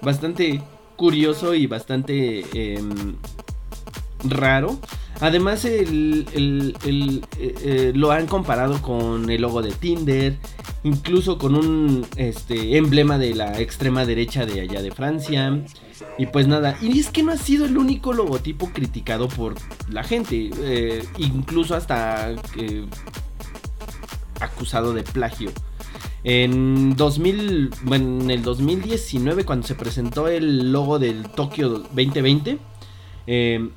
bastante 0.02 0.62
curioso 0.96 1.54
y 1.56 1.68
bastante 1.68 2.46
em, 2.54 3.16
raro. 4.24 4.80
Además 5.20 5.66
el- 5.66 6.26
eh, 6.84 7.22
eh, 7.40 7.92
lo 7.96 8.12
han 8.12 8.28
comparado 8.28 8.82
con 8.82 9.30
el 9.30 9.42
logo 9.42 9.62
de 9.64 9.72
Tinder, 9.72 10.38
incluso 10.84 11.38
con 11.40 11.56
un 11.56 12.06
este, 12.18 12.78
emblema 12.78 13.18
de 13.18 13.34
la 13.34 13.60
extrema 13.60 14.06
derecha 14.06 14.46
de 14.46 14.62
allá 14.62 14.82
de 14.82 14.92
Francia. 14.92 15.60
Y 16.20 16.28
pues 16.28 16.48
nada, 16.48 16.78
y 16.82 17.00
es 17.00 17.10
que 17.10 17.24
no 17.24 17.32
ha 17.32 17.38
sido 17.38 17.66
el 17.66 17.78
único 17.78 18.14
logotipo 18.14 18.70
criticado 18.72 19.28
por 19.28 19.56
la 19.90 20.04
gente, 20.04 20.52
eh, 20.62 21.04
incluso 21.18 21.76
hasta 21.76 22.36
acusado 24.40 24.94
de 24.94 25.04
plagio. 25.04 25.52
En 26.24 26.96
2000, 26.96 27.70
bueno, 27.84 28.24
en 28.24 28.32
el 28.32 28.44
2019 28.44 29.46
cuando 29.46 29.68
se 29.68 29.76
presentó 29.76 30.28
el 30.28 30.72
logo 30.72 31.00
del 31.00 31.30
Tokio 31.30 31.70
2020, 31.70 32.58
eh, 33.28 33.70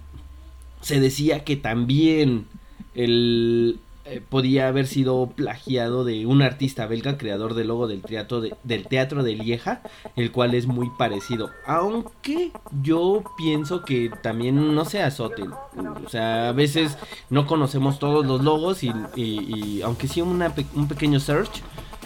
se 0.81 1.01
decía 1.01 1.45
que 1.45 1.57
también 1.57 2.47
el, 2.95 3.81
eh, 4.07 4.23
podía 4.27 4.67
haber 4.67 4.87
sido 4.87 5.31
plagiado 5.37 6.05
de 6.05 6.27
un 6.27 6.43
artista 6.43 6.87
belga 6.87 7.19
creador 7.19 7.55
del 7.55 7.69
logo 7.69 7.87
del 7.87 8.03
teatro 8.03 8.41
de, 8.41 8.57
del 8.65 8.89
teatro 8.89 9.23
de 9.23 9.35
Lieja, 9.35 9.83
el 10.17 10.33
cual 10.33 10.55
es 10.55 10.67
muy 10.67 10.91
parecido. 10.99 11.51
Aunque 11.67 12.51
yo 12.83 13.23
pienso 13.37 13.85
que 13.85 14.11
también 14.23 14.75
no 14.75 14.85
se 14.87 15.03
azoten. 15.03 15.53
O 15.53 16.09
sea, 16.09 16.49
a 16.49 16.53
veces 16.53 16.99
no 17.29 17.47
conocemos 17.47 17.99
todos 17.99 18.27
los 18.27 18.43
logos 18.43 18.83
y, 18.83 19.83
aunque 19.85 20.09
sí 20.09 20.23
un 20.23 20.89
pequeño 20.89 21.21
search, 21.21 21.63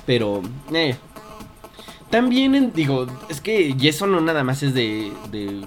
pero 0.07 0.43
eh. 0.73 0.97
También 2.11 2.71
digo, 2.75 3.07
es 3.29 3.40
que 3.40 3.75
eso 3.83 4.07
no 4.07 4.21
nada 4.21 4.45
más 4.45 4.62
es 4.62 4.73
de, 4.73 5.11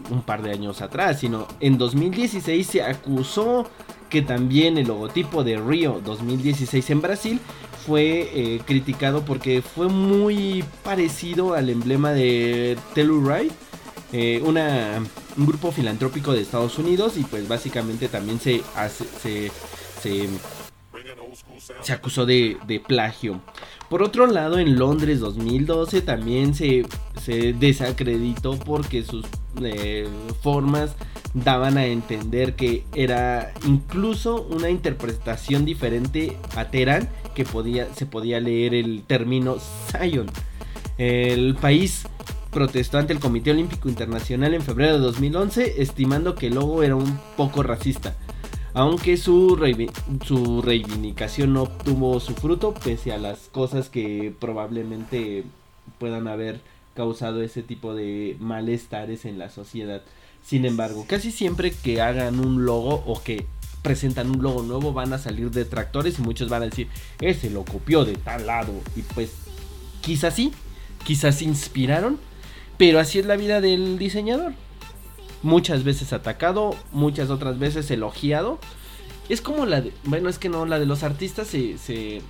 un 0.09 0.21
par 0.21 0.41
de 0.43 0.51
años 0.51 0.81
atrás, 0.81 1.19
sino 1.19 1.47
en 1.59 1.77
2016 1.77 2.65
se 2.65 2.83
acusó 2.83 3.69
que 4.09 4.21
también 4.21 4.77
el 4.77 4.87
logotipo 4.87 5.43
de 5.43 5.57
Río 5.57 5.99
2016 6.05 6.89
en 6.91 7.01
Brasil 7.01 7.39
fue 7.85 8.29
eh, 8.33 8.61
criticado 8.65 9.25
porque 9.25 9.61
fue 9.61 9.89
muy 9.89 10.63
parecido 10.83 11.53
al 11.53 11.69
emblema 11.69 12.11
de 12.11 12.77
Telluride, 12.93 13.49
eh, 14.13 14.41
una, 14.45 15.03
un 15.35 15.45
grupo 15.45 15.73
filantrópico 15.73 16.31
de 16.31 16.41
Estados 16.41 16.77
Unidos 16.77 17.17
y 17.17 17.23
pues 17.25 17.45
básicamente 17.49 18.07
también 18.07 18.39
se, 18.39 18.61
hace- 18.75 19.51
se, 20.01 20.29
se 21.81 21.93
acusó 21.93 22.25
de, 22.25 22.81
plagio. 22.87 23.41
Por 23.89 24.03
otro 24.03 24.27
lado, 24.27 24.59
en 24.59 24.77
Londres 24.77 25.19
2012 25.19 26.01
también 26.01 26.53
se, 26.53 26.85
se 27.21 27.53
desacreditó 27.53 28.57
porque 28.57 29.03
sus 29.03 29.25
eh, 29.61 30.07
formas 30.41 30.95
daban 31.33 31.77
a 31.77 31.85
entender 31.85 32.55
que 32.55 32.83
era 32.93 33.53
incluso 33.65 34.41
una 34.43 34.69
interpretación 34.69 35.65
diferente 35.65 36.37
a 36.55 36.65
Teherán 36.65 37.09
que 37.35 37.45
podía, 37.45 37.93
se 37.93 38.05
podía 38.05 38.39
leer 38.39 38.73
el 38.73 39.03
término 39.03 39.57
Zion. 39.91 40.27
El 40.97 41.55
país 41.55 42.07
protestó 42.51 42.97
ante 42.97 43.13
el 43.13 43.19
Comité 43.19 43.51
Olímpico 43.51 43.87
Internacional 43.87 44.53
en 44.53 44.61
febrero 44.61 44.93
de 44.93 44.99
2011 44.99 45.81
estimando 45.81 46.33
que 46.35 46.47
el 46.47 46.55
logo 46.55 46.81
era 46.81 46.95
un 46.95 47.19
poco 47.35 47.61
racista. 47.61 48.15
Aunque 48.73 49.17
su, 49.17 49.55
reivi- 49.57 49.91
su 50.25 50.61
reivindicación 50.61 51.53
no 51.53 51.63
obtuvo 51.63 52.19
su 52.19 52.33
fruto, 52.35 52.73
pese 52.73 53.11
a 53.11 53.17
las 53.17 53.49
cosas 53.51 53.89
que 53.89 54.33
probablemente 54.39 55.43
puedan 55.99 56.27
haber 56.27 56.59
causado 56.95 57.41
ese 57.41 57.63
tipo 57.63 57.95
de 57.95 58.37
malestares 58.39 59.25
en 59.25 59.39
la 59.39 59.49
sociedad. 59.49 60.01
Sin 60.43 60.65
embargo, 60.65 61.05
casi 61.07 61.31
siempre 61.31 61.71
que 61.71 62.01
hagan 62.01 62.39
un 62.39 62.65
logo 62.65 63.03
o 63.05 63.21
que 63.23 63.45
presentan 63.81 64.29
un 64.29 64.43
logo 64.43 64.63
nuevo 64.63 64.93
van 64.93 65.13
a 65.13 65.17
salir 65.17 65.49
detractores 65.51 66.19
y 66.19 66.21
muchos 66.21 66.49
van 66.49 66.63
a 66.63 66.65
decir, 66.65 66.87
ese 67.19 67.49
lo 67.49 67.65
copió 67.65 68.05
de 68.05 68.15
tal 68.15 68.47
lado. 68.47 68.73
Y 68.95 69.01
pues 69.01 69.31
quizás 70.01 70.35
sí, 70.35 70.51
quizás 71.03 71.37
se 71.39 71.45
inspiraron, 71.45 72.19
pero 72.77 72.99
así 72.99 73.19
es 73.19 73.25
la 73.25 73.37
vida 73.37 73.59
del 73.61 73.97
diseñador 73.97 74.53
muchas 75.43 75.83
veces 75.83 76.13
atacado, 76.13 76.75
muchas 76.91 77.29
otras 77.29 77.59
veces 77.59 77.89
elogiado. 77.91 78.59
Es 79.29 79.41
como 79.41 79.65
la 79.65 79.81
de, 79.81 79.93
bueno, 80.05 80.29
es 80.29 80.39
que 80.39 80.49
no, 80.49 80.65
la 80.65 80.79
de 80.79 80.85
los 80.85 81.03
artistas 81.03 81.47
se, 81.47 82.21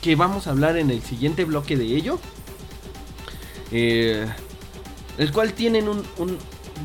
que 0.00 0.16
vamos 0.16 0.46
a 0.46 0.50
hablar 0.50 0.76
en 0.76 0.90
el 0.90 1.02
siguiente 1.02 1.44
bloque 1.44 1.76
de 1.76 1.84
ello. 1.86 2.18
Eh, 3.72 4.26
el 5.18 5.32
cual 5.32 5.52
tienen 5.52 5.88
un, 5.88 6.04
un- 6.18 6.38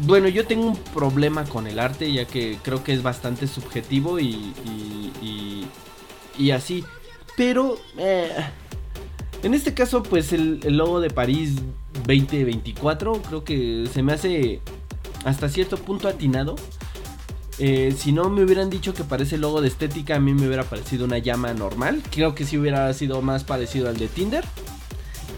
bueno, 0.04 0.28
yo 0.30 0.48
tengo 0.48 0.68
un 0.68 0.78
problema 0.78 1.44
con 1.44 1.68
el 1.68 1.78
arte 1.80 2.12
ya 2.12 2.26
que 2.26 2.58
creo 2.64 2.82
que 2.84 2.94
es 2.94 3.04
bastante 3.04 3.46
subjetivo 3.46 4.20
y, 4.20 4.30
y, 4.66 5.12
y- 5.22 5.68
y 6.44 6.52
así. 6.52 6.84
Pero 7.38 7.78
eh, 7.98 8.32
en 9.44 9.54
este 9.54 9.74
caso, 9.74 10.02
pues 10.02 10.34
el, 10.34 10.60
el 10.64 10.78
logo 10.78 11.00
de 11.02 11.10
París 11.10 11.56
2024 12.08 13.22
creo 13.22 13.44
que 13.44 13.88
se 13.92 14.04
me 14.04 14.14
hace 14.14 14.62
hasta 15.26 15.50
cierto 15.50 15.78
punto 15.78 16.08
atinado. 16.08 16.56
Eh, 17.60 17.94
si 17.96 18.12
no 18.12 18.30
me 18.30 18.44
hubieran 18.44 18.70
dicho 18.70 18.94
que 18.94 19.04
parece 19.04 19.36
el 19.36 19.42
logo 19.42 19.62
de 19.62 19.68
estética, 19.68 20.16
a 20.16 20.20
mí 20.20 20.34
me 20.34 20.48
hubiera 20.48 20.64
parecido 20.64 21.06
una 21.06 21.20
llama 21.20 21.54
normal. 21.54 22.02
Creo 22.10 22.34
que 22.34 22.46
sí 22.46 22.58
hubiera 22.58 22.92
sido 22.94 23.22
más 23.22 23.44
parecido 23.44 23.90
al 23.90 23.98
de 23.98 24.08
Tinder. 24.08 24.44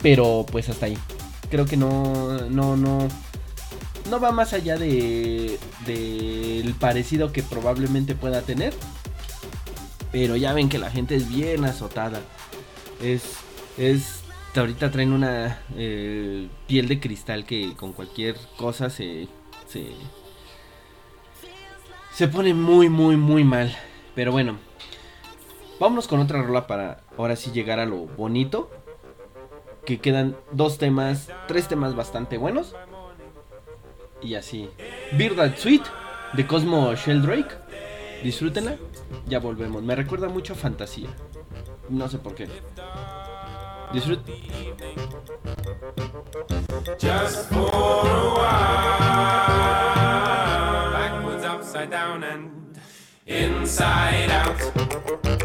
Pero 0.01 0.45
pues 0.49 0.69
hasta 0.69 0.85
ahí. 0.85 0.97
Creo 1.49 1.65
que 1.65 1.77
no, 1.77 2.49
no, 2.49 2.77
no. 2.77 3.07
No 4.09 4.19
va 4.19 4.31
más 4.31 4.53
allá 4.53 4.77
de 4.77 5.59
del 5.85 6.73
parecido 6.75 7.31
que 7.31 7.43
probablemente 7.43 8.15
pueda 8.15 8.41
tener. 8.41 8.73
Pero 10.11 10.35
ya 10.35 10.53
ven 10.53 10.69
que 10.69 10.77
la 10.77 10.91
gente 10.91 11.15
es 11.15 11.27
bien 11.29 11.65
azotada. 11.65 12.21
Es, 13.01 13.23
es, 13.77 14.22
ahorita 14.59 14.91
traen 14.91 15.13
una 15.13 15.61
eh, 15.75 16.47
piel 16.67 16.87
de 16.87 16.99
cristal 16.99 17.45
que 17.45 17.75
con 17.75 17.93
cualquier 17.93 18.35
cosa 18.57 18.89
se, 18.89 19.27
se, 19.67 19.87
se 22.13 22.27
pone 22.27 22.53
muy, 22.53 22.89
muy, 22.89 23.17
muy 23.17 23.43
mal. 23.43 23.75
Pero 24.15 24.31
bueno, 24.31 24.57
vámonos 25.79 26.07
con 26.07 26.19
otra 26.19 26.41
rola 26.41 26.67
para 26.67 27.01
ahora 27.17 27.35
sí 27.35 27.51
llegar 27.51 27.79
a 27.79 27.85
lo 27.85 28.05
bonito. 28.05 28.69
Que 29.85 29.99
quedan 29.99 30.37
dos 30.51 30.77
temas, 30.77 31.29
tres 31.47 31.67
temas 31.67 31.95
bastante 31.95 32.37
buenos. 32.37 32.75
Y 34.21 34.35
así. 34.35 34.69
Beard 35.17 35.35
That 35.35 35.57
Sweet 35.57 35.83
de 36.33 36.47
Cosmo 36.47 36.93
Sheldrake. 36.95 37.55
Disfrútenla. 38.23 38.77
Ya 39.27 39.39
volvemos. 39.39 39.83
Me 39.83 39.95
recuerda 39.95 40.29
mucho 40.29 40.53
a 40.53 40.55
Fantasía. 40.55 41.09
No 41.89 42.07
sé 42.07 42.19
por 42.19 42.35
qué. 42.35 42.47
Disfruten. 43.93 44.34
just 46.97 47.49
for 47.49 47.60
a 47.60 48.34
while. 48.34 49.51
Backwards, 50.93 51.43
upside 51.43 51.91
down, 51.91 52.23
and 52.23 52.79
inside 53.27 54.32
out. 54.32 55.42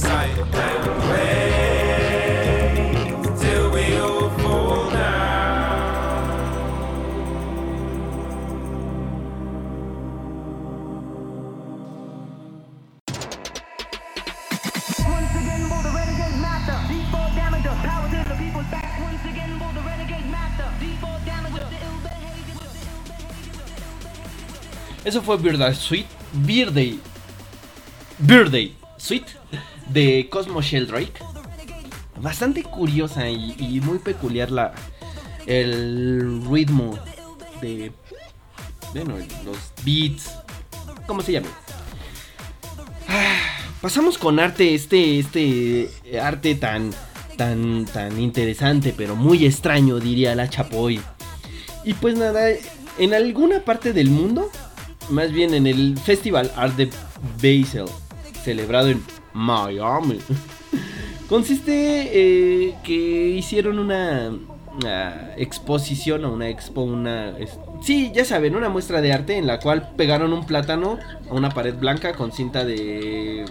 sight 0.00 0.34
foi 0.50 0.80
wait 1.10 1.60
till 3.38 3.70
Sweet. 25.74 26.06
Birthday. 26.32 26.98
Birthday. 28.18 28.72
Sweet. 28.98 29.36
De 29.92 30.28
Cosmo 30.30 30.62
Sheldrake. 30.62 31.20
Bastante 32.20 32.62
curiosa 32.62 33.28
y, 33.28 33.80
muy 33.82 33.98
peculiar 33.98 34.50
la, 34.50 34.72
el 35.46 36.42
ritmo 36.50 36.98
de. 37.60 37.92
Bueno, 38.92 39.16
los 39.44 39.56
beats. 39.84 40.30
¿Cómo 41.06 41.22
se 41.22 41.32
llama? 41.32 41.48
Ah, 43.08 43.38
pasamos 43.80 44.18
con 44.18 44.38
arte, 44.38 44.74
este, 44.74 45.18
este 45.18 45.90
arte 46.20 46.54
tan, 46.54 46.90
tan, 47.36 47.86
tan 47.86 48.20
interesante, 48.20 48.94
pero 48.96 49.16
muy 49.16 49.46
extraño, 49.46 49.98
diría 49.98 50.34
la 50.34 50.48
Chapoy. 50.48 51.00
Y 51.84 51.94
pues 51.94 52.16
nada, 52.16 52.50
en 52.98 53.14
alguna 53.14 53.64
parte 53.64 53.92
del 53.92 54.10
mundo, 54.10 54.50
más 55.08 55.32
bien 55.32 55.54
en 55.54 55.66
el 55.66 55.98
Festival 55.98 56.52
Art 56.54 56.76
de 56.76 56.90
Basel, 57.36 57.86
celebrado 58.44 58.88
en 58.88 59.02
Miami, 59.32 60.18
consiste 61.28 62.10
eh, 62.12 62.74
que 62.82 62.92
hicieron 63.28 63.78
una, 63.78 64.32
exposición 65.36 66.24
o 66.24 66.32
una 66.32 66.48
expo, 66.48 66.82
una... 66.82 67.34
sí, 67.82 68.10
ya 68.14 68.24
saben, 68.24 68.56
una 68.56 68.68
muestra 68.68 69.00
de 69.00 69.12
arte 69.12 69.36
en 69.36 69.46
la 69.46 69.60
cual 69.60 69.90
pegaron 69.96 70.32
un 70.32 70.44
plátano 70.46 70.98
a 71.30 71.34
una 71.34 71.50
pared 71.50 71.74
blanca 71.74 72.14
con 72.14 72.32
cinta 72.32 72.64
de, 72.64 73.44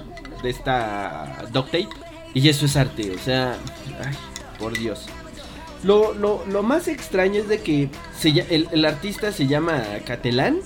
de 0.43 0.49
esta 0.49 1.45
duct 1.51 1.67
tape. 1.71 1.89
Y 2.33 2.47
eso 2.47 2.65
es 2.67 2.77
arte, 2.77 3.11
o 3.11 3.17
sea, 3.17 3.57
ay, 4.05 4.13
por 4.59 4.77
Dios. 4.77 5.07
Lo, 5.83 6.13
lo- 6.13 6.45
lo 6.45 6.61
más 6.61 6.87
extraño 6.87 7.39
es 7.41 7.47
de 7.47 7.59
que 7.61 7.89
el, 8.23 8.67
el 8.71 8.85
artista 8.85 9.31
se 9.31 9.47
llama 9.47 9.83
Catalán. 10.05 10.59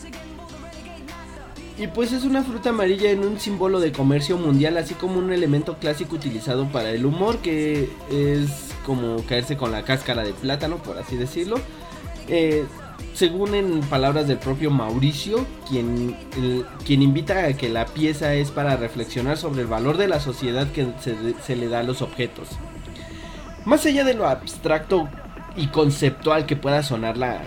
Y 1.78 1.88
pues 1.88 2.12
es 2.12 2.24
una 2.24 2.44
fruta 2.44 2.70
amarilla 2.70 3.10
en 3.10 3.26
un 3.26 3.40
símbolo 3.40 3.80
de 3.80 3.92
comercio 3.92 4.38
mundial, 4.38 4.78
así 4.78 4.94
como 4.94 5.18
un 5.18 5.32
elemento 5.34 5.78
clásico 5.78 6.16
utilizado 6.16 6.68
para 6.68 6.92
el 6.92 7.06
humor, 7.06 7.40
que 7.40 7.90
es 8.12 8.70
como 8.86 9.24
caerse 9.26 9.58
con 9.58 9.72
la 9.72 9.84
cáscara 9.84 10.24
de 10.24 10.34
plátano, 10.34 10.78
por 10.78 11.00
así 11.00 11.18
decirlo. 11.18 11.56
Eh, 12.28 12.66
según 13.16 13.56
en 13.56 13.82
palabras 13.82 14.28
del 14.28 14.38
propio 14.38 14.70
Mauricio, 14.70 15.46
quien, 15.68 16.16
quien 16.86 17.02
invita 17.02 17.46
a 17.46 17.54
que 17.54 17.70
la 17.70 17.86
pieza 17.86 18.36
es 18.36 18.52
para 18.52 18.76
reflexionar 18.76 19.38
sobre 19.38 19.62
el 19.62 19.68
valor 19.68 19.98
de 19.98 20.08
la 20.08 20.20
sociedad 20.20 20.72
que 20.72 20.88
se, 21.00 21.16
se 21.44 21.56
le 21.56 21.70
da 21.70 21.80
a 21.80 21.84
los 21.84 22.04
objetos. 22.04 22.50
Más 23.66 23.86
allá 23.86 24.04
de 24.04 24.14
lo 24.14 24.28
abstracto 24.28 25.10
y 25.56 25.68
conceptual 25.68 26.46
que 26.46 26.56
pueda 26.56 26.84
sonar 26.84 27.18
la, 27.18 27.42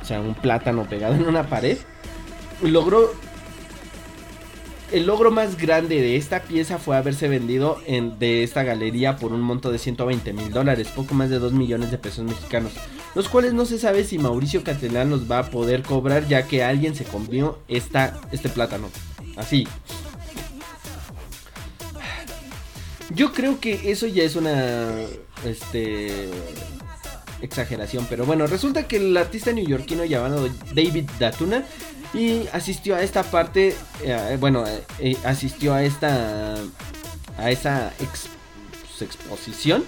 o 0.00 0.04
sea, 0.04 0.20
un 0.20 0.34
plátano 0.34 0.84
pegado 0.84 1.14
en 1.14 1.26
una 1.26 1.44
pared, 1.44 1.78
logró 2.62 3.10
el 4.94 5.06
logro 5.06 5.32
más 5.32 5.56
grande 5.56 6.00
de 6.00 6.16
esta 6.16 6.42
pieza 6.42 6.78
fue 6.78 6.96
haberse 6.96 7.26
vendido 7.26 7.80
en, 7.84 8.16
de 8.20 8.44
esta 8.44 8.62
galería 8.62 9.16
por 9.16 9.32
un 9.32 9.40
monto 9.40 9.72
de 9.72 9.78
120 9.78 10.32
mil 10.32 10.52
dólares, 10.52 10.86
poco 10.94 11.14
más 11.14 11.30
de 11.30 11.40
2 11.40 11.52
millones 11.52 11.90
de 11.90 11.98
pesos 11.98 12.24
mexicanos, 12.24 12.70
los 13.16 13.28
cuales 13.28 13.54
no 13.54 13.66
se 13.66 13.80
sabe 13.80 14.04
si 14.04 14.18
Mauricio 14.18 14.62
Catalán 14.62 15.10
los 15.10 15.28
va 15.28 15.40
a 15.40 15.50
poder 15.50 15.82
cobrar 15.82 16.28
ya 16.28 16.46
que 16.46 16.62
alguien 16.62 16.94
se 16.94 17.02
comió 17.04 17.58
esta, 17.66 18.20
este 18.30 18.48
plátano. 18.48 18.88
Así. 19.36 19.66
Yo 23.10 23.32
creo 23.32 23.58
que 23.58 23.90
eso 23.90 24.06
ya 24.06 24.22
es 24.22 24.36
una 24.36 24.94
este 25.44 26.30
exageración, 27.42 28.06
pero 28.08 28.24
bueno, 28.26 28.46
resulta 28.46 28.86
que 28.86 28.96
el 28.98 29.16
artista 29.16 29.52
neoyorquino 29.52 30.04
llamado 30.04 30.48
David 30.72 31.10
Datuna 31.18 31.64
y 32.14 32.46
asistió 32.52 32.94
a 32.96 33.02
esta 33.02 33.22
parte, 33.24 33.74
eh, 34.02 34.36
bueno, 34.40 34.64
eh, 34.66 34.82
eh, 35.00 35.16
asistió 35.24 35.74
a 35.74 35.82
esta 35.82 36.56
a 37.36 37.50
esa 37.50 37.92
pues, 37.98 38.28
exposición 39.00 39.84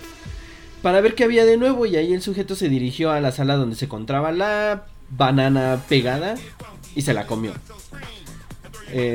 para 0.83 1.01
ver 1.01 1.15
qué 1.15 1.25
había 1.25 1.45
de 1.45 1.57
nuevo 1.57 1.87
y 1.87 1.97
ahí 1.97 2.13
el 2.13 2.23
sujeto 2.23 2.57
se 2.57 2.69
dirigió 2.69 3.13
a 3.13 3.21
la 3.21 3.31
sala 3.33 3.55
donde 3.57 3.77
se 3.77 3.85
encontraba 3.85 4.33
la 4.33 4.87
banana 5.11 5.81
pegada 5.89 6.35
y 6.97 7.03
se 7.03 7.15
la 7.15 7.27
comió. 7.27 7.53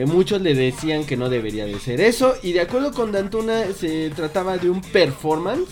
Muchos 0.05 0.41
le 0.41 0.53
decían 0.53 1.05
que 1.05 1.15
no 1.17 1.29
debería 1.29 1.65
de 1.65 1.79
ser 1.79 2.01
eso 2.01 2.35
y 2.43 2.51
de 2.53 2.61
acuerdo 2.61 2.91
con 2.93 3.11
Dantuna 3.11 3.63
se 3.77 4.09
trataba 4.09 4.57
de 4.57 4.69
un 4.69 4.81
performance 4.81 5.69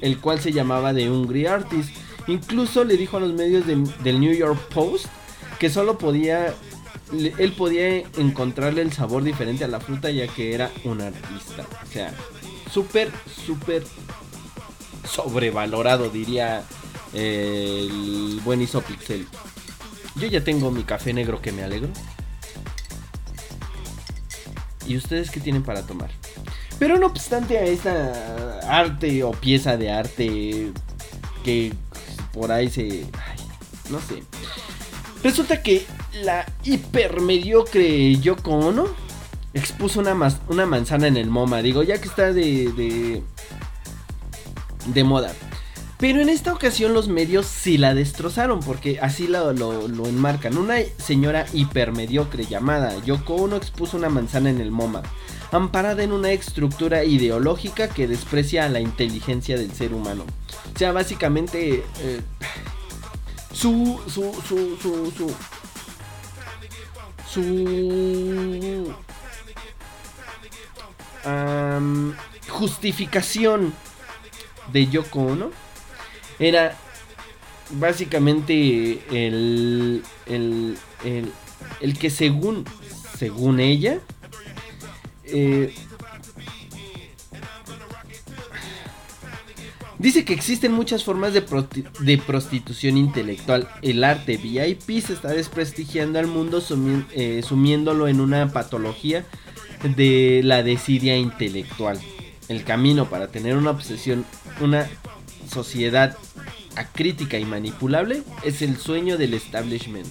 el 0.00 0.18
cual 0.18 0.40
se 0.40 0.52
llamaba 0.52 0.92
The 0.94 1.10
Hungry 1.10 1.46
Artist. 1.46 1.90
Incluso 2.28 2.84
le 2.84 2.96
dijo 2.96 3.16
a 3.16 3.20
los 3.20 3.32
medios 3.32 3.66
de- 3.66 3.76
del 4.04 4.20
New 4.20 4.32
York 4.32 4.58
Post 4.72 5.06
que 5.62 5.70
solo 5.70 5.96
podía, 5.96 6.52
él 7.12 7.52
podía 7.56 7.98
encontrarle 8.18 8.82
el 8.82 8.92
sabor 8.92 9.22
diferente 9.22 9.62
a 9.62 9.68
la 9.68 9.78
fruta 9.78 10.10
ya 10.10 10.26
que 10.26 10.56
era 10.56 10.72
un 10.82 11.00
artista. 11.00 11.64
O 11.88 11.92
sea, 11.92 12.12
súper, 12.68 13.12
súper 13.46 13.84
sobrevalorado 15.08 16.10
diría 16.10 16.64
el 17.14 18.40
buen 18.44 18.60
Isopixel. 18.60 19.28
Yo 20.16 20.26
ya 20.26 20.42
tengo 20.42 20.72
mi 20.72 20.82
café 20.82 21.12
negro 21.12 21.40
que 21.40 21.52
me 21.52 21.62
alegro. 21.62 21.90
¿Y 24.84 24.96
ustedes 24.96 25.30
qué 25.30 25.38
tienen 25.38 25.62
para 25.62 25.86
tomar? 25.86 26.10
Pero 26.80 26.98
no 26.98 27.06
obstante 27.06 27.56
a 27.56 27.62
esta 27.62 28.58
arte 28.68 29.22
o 29.22 29.30
pieza 29.30 29.76
de 29.76 29.92
arte 29.92 30.72
que 31.44 31.72
por 32.32 32.50
ahí 32.50 32.68
se... 32.68 33.06
ay, 33.12 33.38
no 33.90 34.00
sé. 34.00 34.24
Resulta 35.22 35.62
que 35.62 35.86
la 36.24 36.44
hipermediocre 36.64 38.16
Yoko 38.16 38.50
Ono 38.52 38.86
expuso 39.54 40.00
una, 40.00 40.16
una 40.48 40.66
manzana 40.66 41.06
en 41.06 41.16
el 41.16 41.30
MoMA. 41.30 41.62
Digo, 41.62 41.82
ya 41.82 42.00
que 42.00 42.08
está 42.08 42.32
de, 42.32 42.72
de, 42.72 43.22
de 44.86 45.04
moda. 45.04 45.32
Pero 45.98 46.20
en 46.20 46.28
esta 46.28 46.52
ocasión 46.52 46.94
los 46.94 47.06
medios 47.06 47.46
sí 47.46 47.78
la 47.78 47.94
destrozaron 47.94 48.58
porque 48.58 48.98
así 49.00 49.28
lo, 49.28 49.52
lo, 49.52 49.86
lo 49.86 50.06
enmarcan. 50.06 50.58
Una 50.58 50.78
señora 50.98 51.46
hipermediocre 51.52 52.44
llamada 52.44 52.98
Yoko 53.04 53.36
Ono 53.36 53.54
expuso 53.54 53.96
una 53.96 54.08
manzana 54.08 54.50
en 54.50 54.60
el 54.60 54.72
MoMA, 54.72 55.02
amparada 55.52 56.02
en 56.02 56.10
una 56.10 56.32
estructura 56.32 57.04
ideológica 57.04 57.86
que 57.86 58.08
desprecia 58.08 58.64
a 58.64 58.68
la 58.68 58.80
inteligencia 58.80 59.56
del 59.56 59.72
ser 59.72 59.94
humano. 59.94 60.24
O 60.74 60.78
sea, 60.78 60.90
básicamente 60.90 61.84
eh, 62.00 62.20
su, 63.52 64.00
su, 64.08 64.32
su, 64.46 64.76
su, 64.80 65.12
su, 65.12 65.34
su 67.28 68.94
am, 71.24 72.16
justificación 72.48 73.72
de 74.72 74.86
Yoko 74.88 75.20
Ono. 75.20 75.50
Era 76.38 76.76
básicamente 77.70 79.02
el, 79.10 80.02
el, 80.26 80.78
el, 81.04 81.32
el 81.80 81.98
que 81.98 82.10
según, 82.10 82.64
según 83.16 83.60
ella, 83.60 83.98
eh, 85.24 85.74
dice 90.02 90.24
que 90.24 90.34
existen 90.34 90.72
muchas 90.72 91.04
formas 91.04 91.32
de, 91.32 91.44
de 92.00 92.18
prostitución 92.18 92.98
intelectual. 92.98 93.68
El 93.82 94.02
arte 94.02 94.36
VIP 94.36 95.00
se 95.00 95.12
está 95.12 95.28
desprestigiando 95.28 96.18
al 96.18 96.26
mundo 96.26 96.62
eh, 97.12 97.42
sumiéndolo 97.46 98.08
en 98.08 98.20
una 98.20 98.52
patología 98.52 99.24
de 99.96 100.40
la 100.42 100.64
desidia 100.64 101.16
intelectual. 101.16 102.00
El 102.48 102.64
camino 102.64 103.08
para 103.08 103.28
tener 103.28 103.56
una 103.56 103.70
obsesión, 103.70 104.24
una 104.60 104.88
sociedad 105.48 106.18
acrítica 106.74 107.38
y 107.38 107.44
manipulable 107.44 108.22
es 108.42 108.60
el 108.60 108.76
sueño 108.78 109.16
del 109.16 109.34
establishment. 109.34 110.06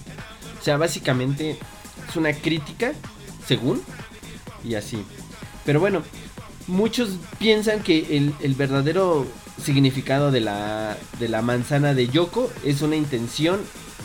O 0.58 0.64
sea, 0.64 0.78
básicamente 0.78 1.58
es 2.08 2.16
una 2.16 2.32
crítica, 2.32 2.92
según, 3.46 3.82
y 4.64 4.74
así. 4.74 5.04
Pero 5.66 5.80
bueno, 5.80 6.02
muchos 6.66 7.10
piensan 7.38 7.82
que 7.82 8.16
el 8.40 8.54
verdadero 8.54 9.26
significado 9.62 10.30
de 10.30 10.40
la, 10.40 10.96
de 11.18 11.28
la 11.28 11.42
manzana 11.42 11.94
de 11.94 12.08
Yoko 12.08 12.50
es 12.64 12.82
una 12.82 12.96
intención 12.96 13.60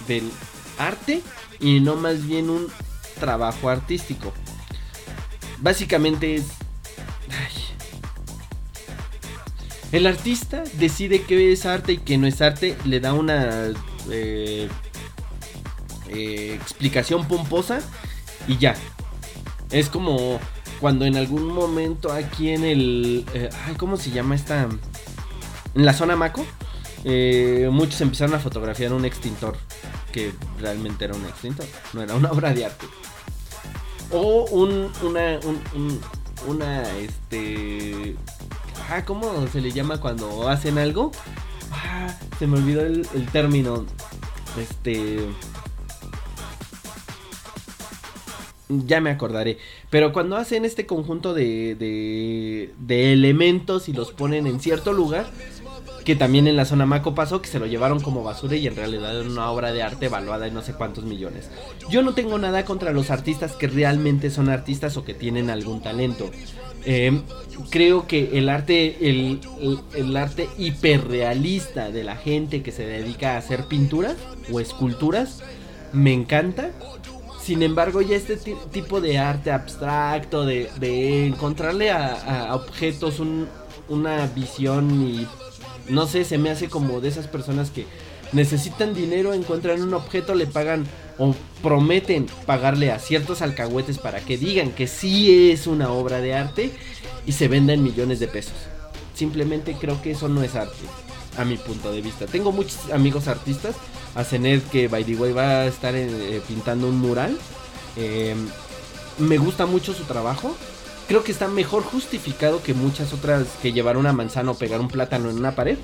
del 0.08 0.32
arte 0.78 1.22
y 1.60 1.80
no 1.80 1.96
más 1.96 2.26
bien 2.26 2.50
un 2.50 2.68
trabajo 3.20 3.70
artístico. 3.70 4.34
Básicamente 5.60 6.36
es... 6.36 6.46
El 9.92 10.06
artista 10.06 10.64
decide 10.74 11.22
qué 11.22 11.54
es 11.54 11.66
arte 11.66 11.94
y 11.94 11.98
qué 11.98 12.18
no 12.18 12.28
es 12.28 12.42
arte, 12.42 12.78
le 12.84 13.00
da 13.00 13.14
una 13.14 13.68
eh, 14.12 14.68
eh, 16.10 16.60
explicación 16.62 17.26
pomposa 17.26 17.80
y 18.50 18.58
ya. 18.58 18.76
Es 19.72 19.88
como 19.90 20.40
cuando 20.82 21.06
en 21.06 21.16
algún 21.16 21.46
momento 21.46 22.12
aquí 22.12 22.50
en 22.50 22.66
el... 22.66 23.26
eh, 23.34 23.50
ay, 23.66 23.76
¿Cómo 23.76 23.96
se 23.96 24.12
llama 24.12 24.36
esta? 24.36 24.68
En 25.78 25.86
la 25.86 25.94
zona 25.94 26.16
Maco. 26.16 26.46
eh, 27.04 27.70
muchos 27.72 28.02
empezaron 28.02 28.34
a 28.36 28.40
fotografiar 28.40 28.92
un 28.94 29.06
extintor. 29.06 29.56
que 30.12 30.34
realmente 30.60 31.06
era 31.06 31.14
un 31.14 31.24
extintor, 31.26 31.66
no 31.94 32.02
era 32.02 32.16
una 32.16 32.32
obra 32.38 32.52
de 32.54 32.66
arte. 32.66 32.86
O 34.12 34.46
un, 34.50 34.90
una, 35.04 35.40
un, 35.44 35.62
un- 35.76 36.02
una, 36.48 36.84
este, 36.98 38.16
ah, 38.90 39.04
¿cómo 39.06 39.48
se 39.52 39.60
le 39.62 39.72
llama 39.72 40.00
cuando 40.00 40.48
hacen 40.50 40.78
algo? 40.78 41.12
Ah, 41.72 42.08
se 42.40 42.48
me 42.48 42.58
olvidó 42.58 42.82
el, 42.82 43.08
el 43.14 43.26
término, 43.28 43.86
este, 44.60 45.20
ya 48.70 49.02
me 49.02 49.10
acordaré. 49.10 49.58
Pero 49.90 50.14
cuando 50.14 50.36
hacen 50.38 50.64
este 50.66 50.86
conjunto 50.86 51.34
de, 51.34 51.76
de, 51.76 52.74
de 52.80 53.14
elementos 53.14 53.90
y 53.90 53.94
los 53.94 54.12
ponen 54.12 54.46
en 54.48 54.60
cierto 54.60 54.94
lugar, 54.94 55.26
que 56.08 56.16
también 56.16 56.48
en 56.48 56.56
la 56.56 56.64
zona 56.64 56.86
Maco 56.86 57.14
pasó, 57.14 57.42
que 57.42 57.50
se 57.50 57.60
lo 57.60 57.66
llevaron 57.66 58.00
como 58.00 58.24
basura 58.24 58.56
y 58.56 58.66
en 58.66 58.78
realidad 58.78 59.20
era 59.20 59.28
una 59.30 59.52
obra 59.52 59.74
de 59.74 59.84
arte 59.84 60.06
evaluada 60.06 60.48
en 60.48 60.54
no 60.54 60.62
sé 60.62 60.72
cuántos 60.72 61.04
millones. 61.04 61.50
Yo 61.90 62.02
no 62.02 62.14
tengo 62.14 62.38
nada 62.40 62.64
contra 62.64 62.94
los 62.94 63.12
artistas 63.12 63.52
que 63.58 63.68
realmente 63.68 64.30
son 64.30 64.48
artistas 64.48 64.96
o 64.96 65.04
que 65.04 65.14
tienen 65.14 65.50
algún 65.50 65.82
talento. 65.82 66.32
Eh, 66.86 67.22
creo 67.72 68.08
que 68.08 68.38
el 68.38 68.48
arte, 68.48 69.10
el, 69.10 69.42
el- 69.98 70.16
arte 70.16 70.48
hiperrealista 70.58 71.92
de 71.92 72.06
la 72.06 72.16
gente 72.16 72.64
que 72.64 72.72
se 72.72 72.86
dedica 72.86 73.34
a 73.34 73.40
hacer 73.40 73.66
pinturas 73.66 74.16
o 74.50 74.62
esculturas, 74.62 75.42
me 75.92 76.14
encanta. 76.14 76.72
Sin 77.42 77.64
embargo, 77.64 78.02
ya 78.02 78.16
este 78.16 78.38
ti- 78.38 78.56
tipo 78.72 79.02
de 79.02 79.18
arte 79.18 79.52
abstracto, 79.52 80.46
de, 80.46 80.70
encontrarle 81.28 81.92
a, 81.92 82.56
objetos 82.56 83.20
un- 83.20 83.50
una 83.90 84.26
visión 84.28 85.02
y 85.02 85.28
no 85.90 86.08
sé, 86.08 86.24
se 86.24 86.38
me 86.38 86.50
hace 86.50 86.70
como 86.70 87.02
de 87.02 87.10
esas 87.10 87.28
personas 87.28 87.70
que 87.70 87.86
necesitan 88.34 88.94
dinero, 88.94 89.34
encuentran 89.34 89.82
un 89.82 89.94
objeto, 89.94 90.36
le 90.36 90.48
pagan 90.48 90.86
o 91.18 91.34
prometen 91.64 92.28
pagarle 92.46 92.92
a 92.92 93.00
ciertos 93.00 93.42
alcahuetes 93.42 93.98
para 93.98 94.20
que 94.20 94.38
digan 94.38 94.72
que 94.72 94.88
sí 94.88 95.52
es 95.52 95.68
una 95.68 95.92
obra 95.92 96.20
de 96.20 96.36
arte 96.36 96.72
y 97.26 97.32
se 97.32 97.48
venda 97.48 97.74
en 97.74 97.84
millones 97.84 98.20
de 98.20 98.28
pesos. 98.28 98.56
Simplemente 99.14 99.76
creo 99.80 100.02
que 100.02 100.12
eso 100.12 100.28
no 100.30 100.44
es 100.44 100.56
arte, 100.56 100.76
a 101.38 101.46
mi 101.46 101.58
punto 101.58 101.92
de 101.92 102.02
vista. 102.02 102.26
Tengo 102.28 102.52
muchos 102.52 102.92
amigos 102.92 103.28
artistas, 103.28 103.76
a 104.16 104.24
Zenet 104.24 104.68
que 104.70 104.88
by 104.88 105.04
the 105.04 105.16
way 105.16 105.32
va 105.32 105.62
a 105.62 105.66
estar 105.66 105.96
eh, 105.96 106.42
pintando 106.48 106.88
un 106.88 107.00
mural. 107.00 107.38
Eh, 107.96 108.36
me 109.18 109.38
gusta 109.38 109.66
mucho 109.66 109.94
su 109.94 110.04
trabajo. 110.04 110.56
Creo 111.08 111.24
que 111.24 111.32
está 111.32 111.48
mejor 111.48 111.84
justificado 111.84 112.62
que 112.62 112.74
muchas 112.74 113.14
otras 113.14 113.48
que 113.62 113.72
llevar 113.72 113.96
una 113.96 114.12
manzana 114.12 114.52
o 114.52 114.58
pegar 114.58 114.82
un 114.82 114.90
plátano 114.90 115.30
en 115.30 115.38
una 115.38 115.56
pared. 115.56 115.78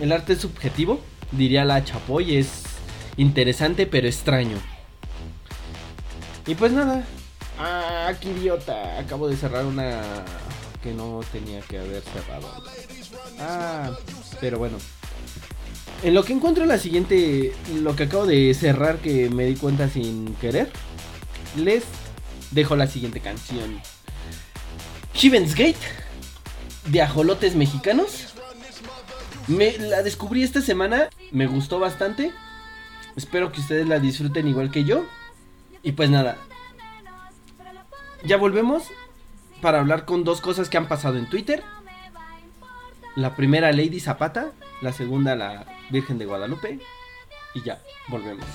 El 0.00 0.12
arte 0.12 0.34
es 0.34 0.40
subjetivo, 0.40 1.00
diría 1.32 1.64
la 1.64 1.84
Chapoy, 1.84 2.36
es 2.36 2.62
interesante 3.16 3.86
pero 3.86 4.06
extraño. 4.06 4.56
Y 6.46 6.54
pues 6.54 6.70
nada. 6.70 7.04
Ah, 7.58 8.12
qué 8.20 8.30
idiota. 8.30 9.00
Acabo 9.00 9.26
de 9.26 9.36
cerrar 9.36 9.66
una 9.66 10.00
que 10.80 10.94
no 10.94 11.20
tenía 11.32 11.60
que 11.60 11.78
haber 11.78 12.02
cerrado. 12.02 12.48
Ah, 13.40 13.90
pero 14.40 14.58
bueno. 14.58 14.78
En 16.04 16.14
lo 16.14 16.22
que 16.22 16.32
encuentro 16.32 16.64
la 16.66 16.78
siguiente, 16.78 17.52
lo 17.82 17.96
que 17.96 18.04
acabo 18.04 18.26
de 18.26 18.54
cerrar 18.54 18.98
que 18.98 19.28
me 19.28 19.46
di 19.46 19.56
cuenta 19.56 19.88
sin 19.88 20.34
querer, 20.36 20.70
les 21.56 21.82
dejo 22.52 22.76
la 22.76 22.86
siguiente 22.86 23.18
canción. 23.18 23.80
Heaven's 25.18 25.56
Gate 25.56 25.74
de 26.86 27.02
ajolotes 27.02 27.56
mexicanos. 27.56 28.32
Me 29.48 29.76
la 29.76 30.04
descubrí 30.04 30.44
esta 30.44 30.60
semana, 30.60 31.08
me 31.32 31.48
gustó 31.48 31.80
bastante. 31.80 32.30
Espero 33.16 33.50
que 33.50 33.60
ustedes 33.60 33.88
la 33.88 33.98
disfruten 33.98 34.46
igual 34.46 34.70
que 34.70 34.84
yo. 34.84 35.06
Y 35.82 35.90
pues 35.90 36.08
nada. 36.08 36.36
Ya 38.24 38.36
volvemos 38.36 38.84
para 39.60 39.80
hablar 39.80 40.04
con 40.04 40.22
dos 40.22 40.40
cosas 40.40 40.68
que 40.68 40.76
han 40.76 40.86
pasado 40.86 41.18
en 41.18 41.28
Twitter. 41.28 41.64
La 43.16 43.34
primera 43.34 43.72
Lady 43.72 43.98
Zapata, 43.98 44.52
la 44.82 44.92
segunda 44.92 45.34
la 45.34 45.66
Virgen 45.90 46.18
de 46.18 46.26
Guadalupe. 46.26 46.78
Y 47.54 47.62
ya, 47.62 47.82
volvemos. 48.06 48.46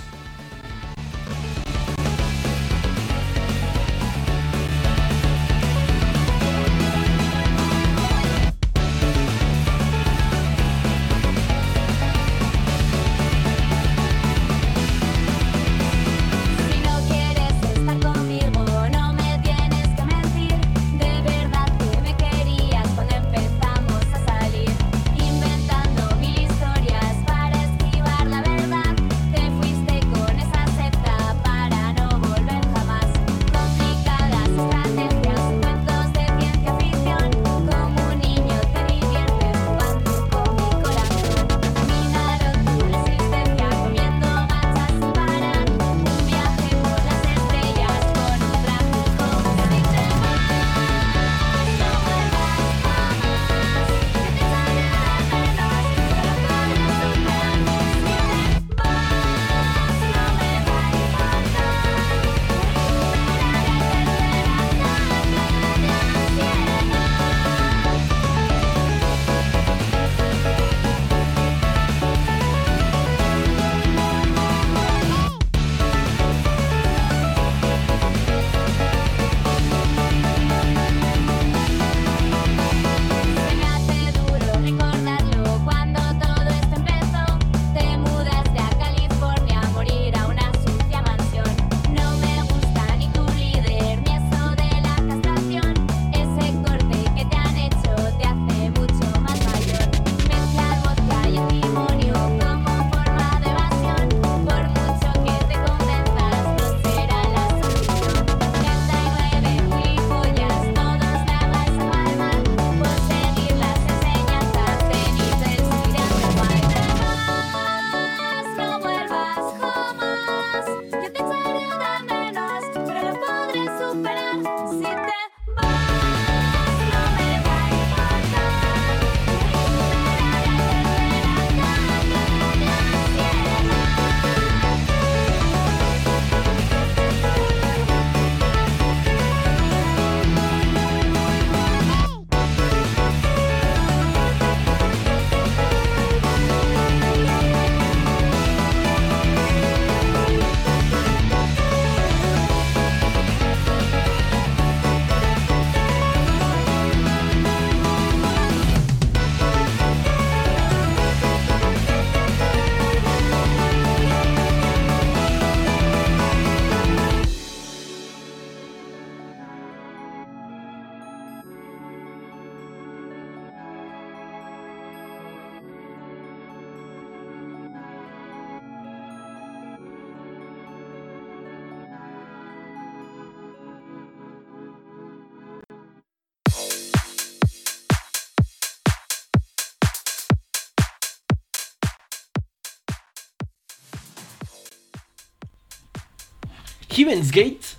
Heaven's 197.04 197.32
Gates 197.32 197.76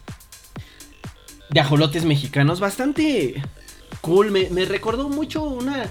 de 1.48 1.58
ajolotes 1.58 2.04
mexicanos, 2.04 2.60
bastante 2.60 3.42
cool. 4.02 4.30
Me, 4.30 4.50
me 4.50 4.66
recordó 4.66 5.08
mucho 5.08 5.42
una, 5.44 5.86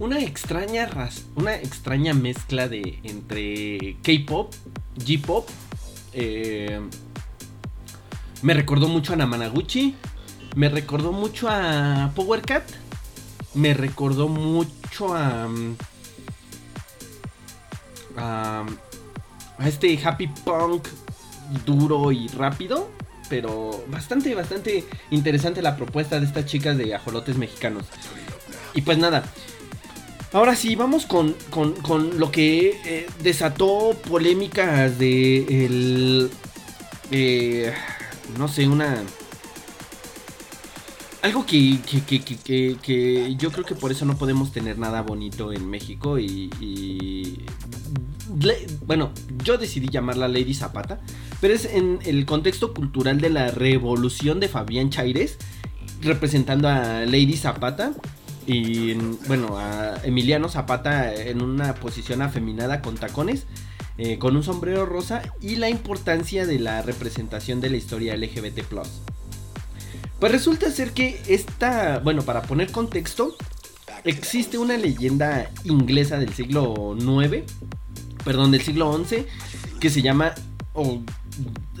una 0.00 0.20
extraña 0.20 0.88
una 1.34 1.56
extraña 1.56 2.14
mezcla 2.14 2.66
de 2.66 2.98
entre 3.02 3.98
K-pop, 4.02 4.54
J-pop. 5.06 5.50
eh, 6.14 6.80
me 8.40 8.54
recordó 8.54 8.88
mucho 8.88 9.12
a 9.12 9.16
Namanaguchi. 9.16 9.94
Me 10.56 10.70
recordó 10.70 11.12
mucho 11.12 11.50
a 11.50 12.10
Power 12.14 12.40
Cat. 12.40 12.64
Me 13.52 13.74
recordó 13.74 14.28
mucho 14.28 15.14
a. 15.14 15.46
mm, 15.46 15.76
a 18.16 18.64
este 19.68 20.00
happy 20.02 20.28
punk 20.28 20.88
duro 21.64 22.12
y 22.12 22.28
rápido. 22.28 22.90
Pero 23.28 23.84
bastante, 23.88 24.34
bastante 24.34 24.84
interesante 25.10 25.60
la 25.60 25.76
propuesta 25.76 26.18
de 26.18 26.24
estas 26.24 26.46
chicas 26.46 26.78
de 26.78 26.94
ajolotes 26.94 27.36
mexicanos. 27.36 27.84
Y 28.74 28.80
pues 28.82 28.96
nada. 28.96 29.22
Ahora 30.32 30.56
sí, 30.56 30.76
vamos 30.76 31.04
con, 31.06 31.34
con- 31.50 31.72
con 31.74 32.18
lo 32.18 32.30
que 32.30 32.80
eh, 32.84 33.06
desató 33.22 33.96
polémicas 34.08 34.98
de 34.98 35.64
el... 35.66 36.30
eh, 37.10 37.72
no 38.38 38.48
sé, 38.48 38.66
una... 38.68 39.02
Algo 41.20 41.44
que, 41.44 41.78
que, 41.80 42.20
que- 42.22 42.76
que- 42.80 43.34
yo 43.36 43.50
creo 43.50 43.64
que 43.64 43.74
por 43.74 43.90
eso 43.90 44.04
no 44.04 44.16
podemos 44.16 44.52
tener 44.52 44.78
nada 44.78 45.02
bonito 45.02 45.52
en 45.52 45.68
México 45.68 46.18
y... 46.18 47.44
bueno, 48.86 49.12
yo 49.44 49.58
decidí 49.58 49.88
llamarla 49.88 50.28
Lady 50.28 50.54
Zapata, 50.54 51.00
pero 51.40 51.54
es 51.54 51.64
en 51.64 51.98
el 52.04 52.24
contexto 52.26 52.74
cultural 52.74 53.20
de 53.20 53.30
la 53.30 53.50
revolución 53.50 54.40
de 54.40 54.48
Fabián 54.48 54.90
Chaires, 54.90 55.38
representando 56.02 56.68
a 56.68 57.00
Lady 57.06 57.36
Zapata 57.36 57.92
y 58.46 58.92
en- 58.92 59.18
bueno, 59.26 59.58
a 59.58 59.96
Emiliano 60.04 60.48
Zapata 60.48 61.12
en 61.14 61.42
una 61.42 61.74
posición 61.74 62.22
afeminada 62.22 62.80
con 62.80 62.94
tacones, 62.96 63.46
eh, 63.98 64.18
con 64.18 64.36
un 64.36 64.44
sombrero 64.44 64.86
rosa 64.86 65.22
y 65.40 65.56
la 65.56 65.68
importancia 65.68 66.46
de 66.46 66.58
la 66.60 66.82
representación 66.82 67.60
de 67.60 67.70
la 67.70 67.76
historia 67.76 68.14
LGBT+. 68.14 68.62
Pues 70.20 70.32
resulta 70.32 70.70
ser 70.70 70.92
que 70.92 71.20
esta, 71.28 71.98
bueno, 71.98 72.22
para 72.22 72.42
poner 72.42 72.70
contexto, 72.70 73.36
existe 74.04 74.58
una 74.58 74.76
leyenda 74.76 75.50
inglesa 75.64 76.18
del 76.18 76.32
siglo 76.34 76.96
IX, 76.98 77.44
perdón, 78.28 78.50
del 78.50 78.60
siglo 78.60 78.92
XI, 79.06 79.24
que 79.80 79.88
se 79.88 80.02
llama, 80.02 80.34
o 80.74 81.00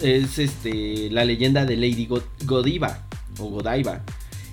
es 0.00 0.38
este, 0.38 1.10
la 1.10 1.26
leyenda 1.26 1.66
de 1.66 1.76
Lady 1.76 2.06
God- 2.06 2.22
Godiva, 2.46 3.06
o 3.38 3.50
Godiva, 3.50 4.00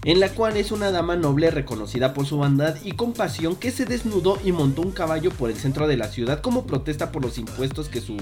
en 0.04 0.20
la 0.20 0.28
cual 0.28 0.58
es 0.58 0.74
una 0.74 0.92
dama 0.92 1.16
noble 1.16 1.52
reconocida 1.52 2.14
por 2.14 2.26
su 2.26 2.36
bondad 2.36 2.76
y 2.84 2.92
compasión 2.92 3.56
que 3.56 3.72
se 3.72 3.86
desnudó 3.86 4.38
y 4.44 4.52
montó 4.52 4.82
un 4.82 4.92
caballo 4.92 5.32
por 5.32 5.50
el 5.50 5.56
centro 5.56 5.88
de 5.88 5.96
la 5.96 6.10
ciudad 6.10 6.42
como 6.42 6.68
protesta 6.68 7.14
por 7.14 7.24
los 7.24 7.38
impuestos 7.38 7.88
que 7.88 8.02
su 8.02 8.18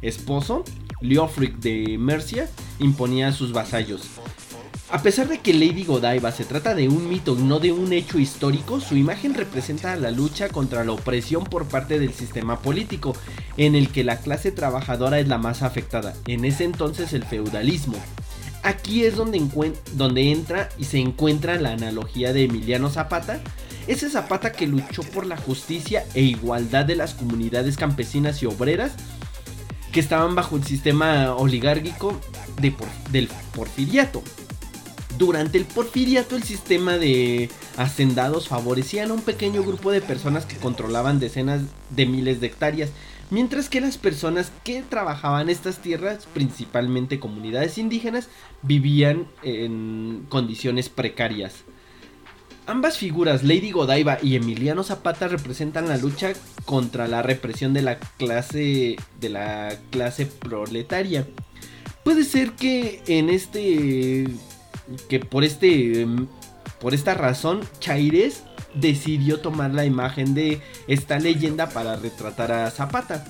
esposo, 0.00 0.64
Leofric 1.00 1.58
de 1.60 1.98
Mercia, 1.98 2.50
imponía 2.80 3.28
a 3.28 3.32
sus 3.32 3.52
vasallos. 3.52 4.02
A 4.92 5.00
pesar 5.02 5.26
de 5.26 5.38
que 5.38 5.54
Lady 5.54 5.84
Godiva 5.84 6.30
se 6.32 6.44
trata 6.44 6.74
de 6.74 6.86
un 6.86 7.08
mito 7.08 7.34
y 7.34 7.42
no 7.42 7.60
de 7.60 7.72
un 7.72 7.94
hecho 7.94 8.18
histórico, 8.18 8.78
su 8.78 8.94
imagen 8.94 9.32
representa 9.32 9.96
la 9.96 10.10
lucha 10.10 10.50
contra 10.50 10.84
la 10.84 10.92
opresión 10.92 11.44
por 11.44 11.64
parte 11.64 11.98
del 11.98 12.12
sistema 12.12 12.60
político, 12.60 13.16
en 13.56 13.74
el 13.74 13.88
que 13.88 14.04
la 14.04 14.18
clase 14.18 14.52
trabajadora 14.52 15.18
es 15.18 15.28
la 15.28 15.38
más 15.38 15.62
afectada, 15.62 16.12
en 16.26 16.44
ese 16.44 16.64
entonces 16.64 17.14
el 17.14 17.24
feudalismo. 17.24 17.96
Aquí 18.62 19.04
es 19.06 19.16
donde, 19.16 20.30
entra 20.30 20.68
y 20.76 20.84
se 20.84 20.98
encuentra 20.98 21.58
la 21.58 21.72
analogía 21.72 22.34
de 22.34 22.44
Emiliano 22.44 22.90
Zapata, 22.90 23.40
ese 23.86 24.10
Zapata 24.10 24.52
que 24.52 24.66
luchó 24.66 25.02
por 25.04 25.24
la 25.24 25.38
justicia 25.38 26.04
e 26.12 26.20
igualdad 26.20 26.84
de 26.84 26.96
las 26.96 27.14
comunidades 27.14 27.78
campesinas 27.78 28.42
y 28.42 28.46
obreras 28.46 28.92
que 29.90 30.00
estaban 30.00 30.34
bajo 30.34 30.56
el 30.56 30.64
sistema 30.64 31.34
oligárquico 31.34 32.20
del 32.60 33.28
porfiriato. 33.54 34.22
Durante 35.22 35.56
el 35.56 35.66
porfiriato 35.66 36.34
el 36.34 36.42
sistema 36.42 36.98
de 36.98 37.48
hacendados 37.76 38.48
favorecían 38.48 39.12
a 39.12 39.14
un 39.14 39.22
pequeño 39.22 39.62
grupo 39.62 39.92
de 39.92 40.00
personas 40.00 40.46
que 40.46 40.56
controlaban 40.56 41.20
decenas 41.20 41.62
de 41.90 42.06
miles 42.06 42.40
de 42.40 42.48
hectáreas, 42.48 42.90
mientras 43.30 43.68
que 43.68 43.80
las 43.80 43.98
personas 43.98 44.50
que 44.64 44.82
trabajaban 44.82 45.48
estas 45.48 45.78
tierras, 45.78 46.26
principalmente 46.34 47.20
comunidades 47.20 47.78
indígenas, 47.78 48.30
vivían 48.62 49.28
en 49.44 50.26
condiciones 50.28 50.88
precarias. 50.88 51.54
Ambas 52.66 52.98
figuras, 52.98 53.44
Lady 53.44 53.70
Godiva 53.70 54.18
y 54.20 54.34
Emiliano 54.34 54.82
Zapata, 54.82 55.28
representan 55.28 55.88
la 55.88 55.98
lucha 55.98 56.32
contra 56.64 57.06
la 57.06 57.22
represión 57.22 57.72
de 57.74 57.82
la 57.82 58.00
clase 58.00 58.96
de 59.20 59.28
la 59.28 59.78
clase 59.90 60.26
proletaria. 60.26 61.28
Puede 62.02 62.24
ser 62.24 62.54
que 62.54 63.04
en 63.06 63.30
este 63.30 64.26
que 65.08 65.20
por 65.20 65.44
este 65.44 66.02
em, 66.02 66.26
por 66.80 66.94
esta 66.94 67.14
razón 67.14 67.60
Chaires 67.80 68.42
decidió 68.74 69.40
tomar 69.40 69.72
la 69.74 69.84
imagen 69.84 70.34
de 70.34 70.60
esta 70.88 71.18
leyenda 71.18 71.68
para 71.68 71.96
retratar 71.96 72.50
a 72.52 72.70
Zapata. 72.70 73.24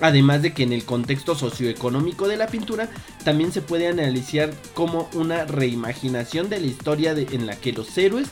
Además 0.00 0.42
de 0.42 0.52
que 0.52 0.62
en 0.64 0.72
el 0.72 0.84
contexto 0.84 1.34
socioeconómico 1.34 2.26
de 2.28 2.36
la 2.36 2.46
pintura 2.48 2.88
también 3.24 3.52
se 3.52 3.62
puede 3.62 3.86
analizar 3.88 4.52
como 4.74 5.08
una 5.14 5.44
reimaginación 5.44 6.48
de 6.48 6.60
la 6.60 6.66
historia 6.66 7.14
de- 7.14 7.28
en 7.32 7.46
la 7.46 7.56
que 7.56 7.72
los 7.72 7.96
héroes 7.96 8.28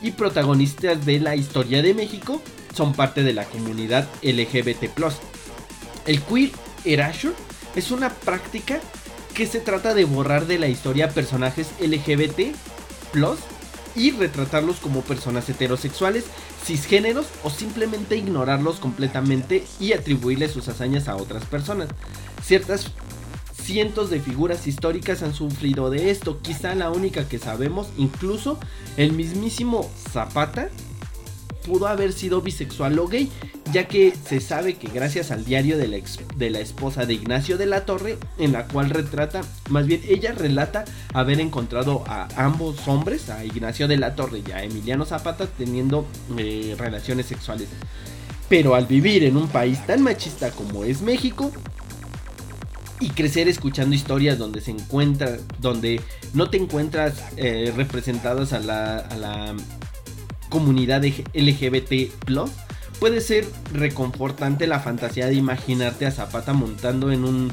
y 0.00 0.12
protagonistas 0.12 1.04
de 1.04 1.20
la 1.20 1.36
historia 1.36 1.82
de 1.82 1.94
México 1.94 2.40
son 2.74 2.94
parte 2.94 3.22
de 3.22 3.32
la 3.34 3.44
comunidad 3.44 4.08
LGBT+. 4.22 4.88
El 6.06 6.20
queer 6.22 6.50
erasure 6.84 7.34
es 7.76 7.90
una 7.90 8.10
práctica 8.10 8.80
que 9.34 9.46
se 9.46 9.60
trata 9.60 9.94
de 9.94 10.04
borrar 10.04 10.46
de 10.46 10.58
la 10.58 10.68
historia 10.68 11.10
personajes 11.10 11.68
LGBT 11.80 12.54
y 13.96 14.10
retratarlos 14.10 14.76
como 14.76 15.02
personas 15.02 15.48
heterosexuales, 15.48 16.24
cisgéneros 16.64 17.26
o 17.42 17.50
simplemente 17.50 18.16
ignorarlos 18.16 18.80
completamente 18.80 19.64
y 19.78 19.92
atribuirles 19.92 20.52
sus 20.52 20.68
hazañas 20.68 21.08
a 21.08 21.16
otras 21.16 21.44
personas. 21.44 21.88
Ciertas 22.42 22.92
cientos 23.60 24.10
de 24.10 24.20
figuras 24.20 24.66
históricas 24.66 25.22
han 25.22 25.34
sufrido 25.34 25.90
de 25.90 26.10
esto, 26.10 26.40
quizá 26.40 26.74
la 26.74 26.90
única 26.90 27.28
que 27.28 27.38
sabemos, 27.38 27.88
incluso 27.96 28.58
el 28.96 29.12
mismísimo 29.12 29.88
Zapata 30.12 30.68
pudo 31.64 31.86
haber 31.88 32.12
sido 32.12 32.42
bisexual 32.42 32.98
o 32.98 33.08
gay, 33.08 33.30
ya 33.72 33.88
que 33.88 34.12
se 34.12 34.40
sabe 34.40 34.74
que 34.74 34.88
gracias 34.88 35.30
al 35.30 35.44
diario 35.44 35.76
de 35.78 35.88
la, 35.88 36.58
esposa 36.60 37.06
de 37.06 37.14
Ignacio 37.14 37.58
de 37.58 37.66
la 37.66 37.84
Torre, 37.84 38.18
en 38.38 38.52
la 38.52 38.66
cual 38.68 38.90
retrata, 38.90 39.40
más 39.70 39.86
bien 39.86 40.02
ella 40.06 40.32
relata 40.32 40.84
haber 41.12 41.40
encontrado 41.40 42.04
a 42.06 42.28
ambos 42.36 42.86
hombres, 42.86 43.30
a 43.30 43.44
Ignacio 43.44 43.88
de 43.88 43.96
la 43.96 44.14
Torre 44.14 44.42
y 44.46 44.52
a 44.52 44.62
Emiliano 44.62 45.04
Zapata, 45.04 45.46
teniendo 45.46 46.06
eh, 46.38 46.76
relaciones 46.78 47.26
sexuales. 47.26 47.68
Pero 48.48 48.74
al 48.74 48.86
vivir 48.86 49.24
en 49.24 49.36
un 49.36 49.48
país 49.48 49.84
tan 49.86 50.02
machista 50.02 50.50
como 50.50 50.84
es 50.84 51.00
México, 51.00 51.50
y 53.00 53.10
crecer 53.10 53.48
escuchando 53.48 53.94
historias 53.94 54.38
donde 54.38 54.60
se 54.60 54.70
encuentra, 54.70 55.38
donde 55.58 56.00
no 56.32 56.48
te 56.48 56.58
encuentras 56.58 57.14
eh, 57.36 57.72
representadas 57.76 58.52
a 58.52 58.60
la 58.60 59.56
comunidad 60.54 61.02
LGBT 61.02 62.12
puede 63.00 63.20
ser 63.20 63.44
reconfortante 63.72 64.68
la 64.68 64.78
fantasía 64.78 65.26
de 65.26 65.34
imaginarte 65.34 66.06
a 66.06 66.12
Zapata 66.12 66.52
montando 66.52 67.10
en 67.10 67.24
un 67.24 67.52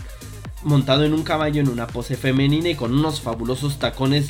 montado 0.62 1.04
en 1.04 1.16
un 1.16 1.24
caballo 1.24 1.62
en 1.62 1.70
una 1.70 1.88
pose 1.88 2.16
femenina 2.16 2.70
y 2.70 2.76
con 2.76 2.94
unos 2.94 3.20
fabulosos 3.20 3.80
tacones 3.80 4.28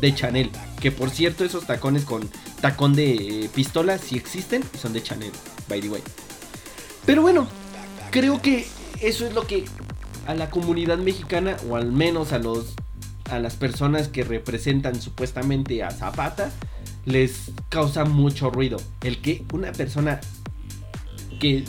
de 0.00 0.14
Chanel, 0.14 0.50
que 0.80 0.92
por 0.92 1.10
cierto 1.10 1.44
esos 1.44 1.66
tacones 1.66 2.04
con 2.04 2.30
tacón 2.60 2.94
de 2.94 3.14
eh, 3.14 3.50
pistola 3.52 3.98
sí 3.98 4.14
existen 4.14 4.62
son 4.80 4.92
de 4.92 5.02
Chanel, 5.02 5.32
by 5.68 5.80
the 5.80 5.88
way. 5.88 6.02
Pero 7.06 7.22
bueno, 7.22 7.48
creo 8.12 8.40
que 8.40 8.68
eso 9.00 9.26
es 9.26 9.34
lo 9.34 9.48
que 9.48 9.64
a 10.28 10.34
la 10.36 10.48
comunidad 10.48 10.98
mexicana 10.98 11.56
o 11.68 11.74
al 11.74 11.90
menos 11.90 12.32
a 12.32 12.38
los 12.38 12.76
a 13.32 13.40
las 13.40 13.56
personas 13.56 14.06
que 14.06 14.22
representan 14.22 15.02
supuestamente 15.02 15.82
a 15.82 15.90
Zapata 15.90 16.52
les 17.06 17.52
causa 17.70 18.04
mucho 18.04 18.50
ruido. 18.50 18.76
El 19.02 19.22
que 19.22 19.44
una 19.52 19.72
persona 19.72 20.20
que 21.40 21.64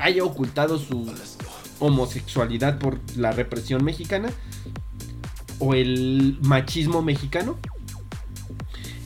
haya 0.00 0.24
ocultado 0.24 0.78
su 0.78 1.12
homosexualidad 1.78 2.78
por 2.78 2.98
la 3.16 3.32
represión 3.32 3.84
mexicana 3.84 4.30
o 5.58 5.74
el 5.74 6.38
machismo 6.42 7.02
mexicano 7.02 7.56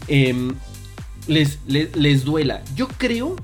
em, 0.07 0.55
les, 1.27 1.59
les, 1.67 1.95
les 1.95 2.25
duela. 2.25 2.63
Yo 2.75 2.89
creo 2.89 3.37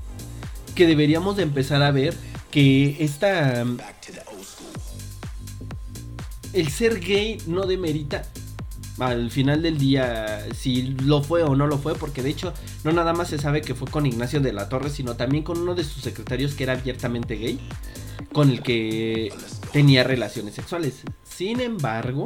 que 0.73 0.87
deberíamos 0.87 1.37
de 1.37 1.43
empezar 1.43 1.83
a 1.83 1.91
ver 1.91 2.15
que 2.49 2.97
esta 3.03 3.65
el 6.53 6.69
ser 6.69 7.01
gay 7.01 7.37
no 7.47 7.65
demerita 7.65 8.23
al 8.99 9.29
final 9.31 9.61
del 9.61 9.77
día 9.77 10.45
si 10.53 10.95
lo 11.03 11.21
fue 11.21 11.43
o 11.43 11.55
no 11.55 11.67
lo 11.67 11.77
fue, 11.77 11.95
porque 11.95 12.21
de 12.21 12.29
hecho 12.29 12.53
no 12.83 12.91
nada 12.91 13.13
más 13.13 13.29
se 13.29 13.37
sabe 13.37 13.61
que 13.61 13.75
fue 13.75 13.89
con 13.89 14.05
Ignacio 14.05 14.39
de 14.39 14.53
la 14.53 14.69
Torre, 14.69 14.89
sino 14.89 15.15
también 15.15 15.43
con 15.43 15.59
uno 15.59 15.75
de 15.75 15.83
sus 15.83 16.03
secretarios 16.03 16.53
que 16.53 16.63
era 16.63 16.73
abiertamente 16.73 17.35
gay, 17.35 17.59
con 18.31 18.49
el 18.49 18.61
que 18.61 19.33
tenía 19.71 20.03
relaciones 20.03 20.55
sexuales. 20.55 21.03
Sin 21.23 21.59
embargo, 21.59 22.25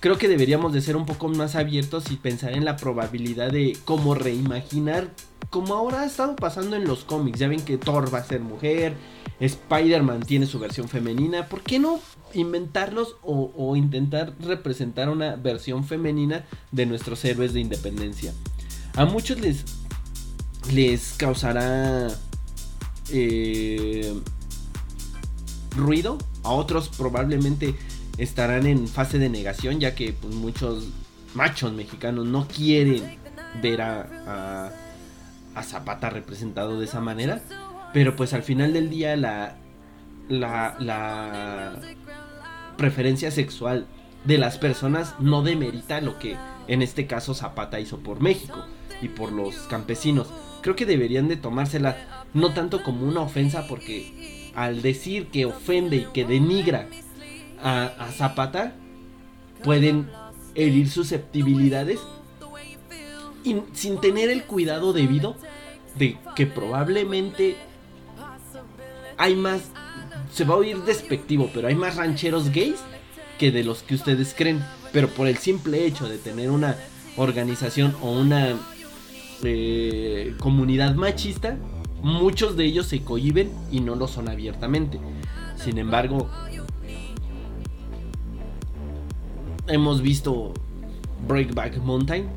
creo 0.00 0.18
que 0.18 0.28
deberíamos 0.28 0.72
de 0.72 0.80
ser 0.80 0.96
un 0.96 1.06
poco 1.06 1.28
más 1.28 1.54
abiertos 1.54 2.10
y 2.10 2.16
pensar 2.16 2.52
en 2.52 2.64
la 2.64 2.76
probabilidad 2.76 3.52
de 3.52 3.78
cómo 3.84 4.14
reimaginar, 4.14 5.10
como 5.50 5.74
ahora 5.74 6.02
ha 6.02 6.06
estado 6.06 6.34
pasando 6.34 6.76
en 6.76 6.84
los 6.84 7.04
cómics. 7.04 7.38
Ya 7.38 7.46
ven 7.46 7.64
que 7.64 7.78
Thor 7.78 8.12
va 8.12 8.18
a 8.18 8.24
ser 8.24 8.40
mujer, 8.40 8.96
Spider-Man 9.40 10.20
tiene 10.20 10.46
su 10.46 10.58
versión 10.58 10.88
femenina. 10.88 11.48
¿Por 11.48 11.62
qué 11.62 11.78
no 11.78 12.00
inventarlos 12.34 13.16
o, 13.22 13.76
intentar 13.76 14.34
representar 14.40 15.08
una 15.08 15.36
versión 15.36 15.84
femenina 15.84 16.44
de 16.70 16.86
nuestros 16.86 17.24
héroes 17.24 17.52
de 17.52 17.60
independencia? 17.60 18.32
A 18.94 19.04
muchos 19.04 19.40
les, 19.40 19.64
les 20.72 21.14
causará 21.14 22.08
eh, 23.10 24.14
ruido, 25.76 26.18
a 26.42 26.50
otros 26.50 26.88
probablemente 26.88 27.74
estarán 28.18 28.66
en 28.66 28.86
fase 28.86 29.18
de 29.18 29.28
negación, 29.28 29.80
ya 29.80 29.94
que 29.94 30.12
pues, 30.12 30.34
muchos 30.34 30.88
machos 31.34 31.72
mexicanos 31.72 32.26
no 32.26 32.46
quieren 32.46 33.18
ver 33.62 33.80
a, 33.82 34.70
a 35.54 35.62
Zapata 35.62 36.10
representado 36.10 36.78
de 36.78 36.84
esa 36.86 37.00
manera. 37.00 37.42
Pero 37.92 38.16
pues 38.16 38.32
al 38.32 38.42
final 38.42 38.72
del 38.72 38.90
día 38.90 39.16
la, 39.16 39.56
la, 40.28 41.78
preferencia 42.76 43.30
sexual 43.30 43.86
de 44.24 44.38
las 44.38 44.58
personas 44.58 45.14
no 45.20 45.42
demerita 45.42 46.00
lo 46.00 46.18
que 46.18 46.36
en 46.68 46.80
este 46.80 47.06
caso 47.06 47.34
Zapata 47.34 47.80
hizo 47.80 47.98
por 47.98 48.20
México 48.20 48.64
y 49.02 49.08
por 49.08 49.30
los 49.32 49.56
campesinos. 49.68 50.32
Creo 50.62 50.76
que 50.76 50.86
deberían 50.86 51.28
de 51.28 51.36
tomársela 51.36 52.24
no 52.34 52.54
tanto 52.54 52.82
como 52.82 53.06
una 53.06 53.20
ofensa 53.20 53.66
porque 53.66 54.50
al 54.54 54.80
decir 54.80 55.26
que 55.26 55.44
ofende 55.44 55.96
y 55.96 56.06
que 56.12 56.24
denigra 56.24 56.88
a, 57.62 57.92
a 57.98 58.10
Zapata 58.12 58.74
pueden 59.62 60.08
herir 60.54 60.88
susceptibilidades 60.88 62.00
y 63.44 63.56
sin 63.72 64.00
tener 64.00 64.30
el 64.30 64.44
cuidado 64.44 64.92
debido 64.92 65.36
de 65.96 66.16
que 66.36 66.46
probablemente 66.46 67.56
hay 69.22 69.36
más, 69.36 69.70
se 70.32 70.44
va 70.44 70.54
a 70.54 70.56
oír 70.56 70.82
despectivo, 70.82 71.48
pero 71.54 71.68
hay 71.68 71.76
más 71.76 71.94
rancheros 71.94 72.50
gays 72.50 72.80
que 73.38 73.52
de 73.52 73.62
los 73.62 73.84
que 73.84 73.94
ustedes 73.94 74.34
creen. 74.36 74.64
Pero 74.92 75.06
por 75.06 75.28
el 75.28 75.38
simple 75.38 75.86
hecho 75.86 76.08
de 76.08 76.18
tener 76.18 76.50
una 76.50 76.76
organización 77.16 77.94
o 78.02 78.10
una 78.10 78.56
eh, 79.44 80.34
comunidad 80.40 80.96
machista, 80.96 81.56
muchos 82.02 82.56
de 82.56 82.64
ellos 82.64 82.86
se 82.86 83.04
cohiben 83.04 83.52
y 83.70 83.78
no 83.78 83.94
lo 83.94 84.08
son 84.08 84.28
abiertamente. 84.28 84.98
Sin 85.56 85.78
embargo, 85.78 86.28
hemos 89.68 90.02
visto 90.02 90.52
Breakback 91.28 91.76
Mountain 91.76 92.28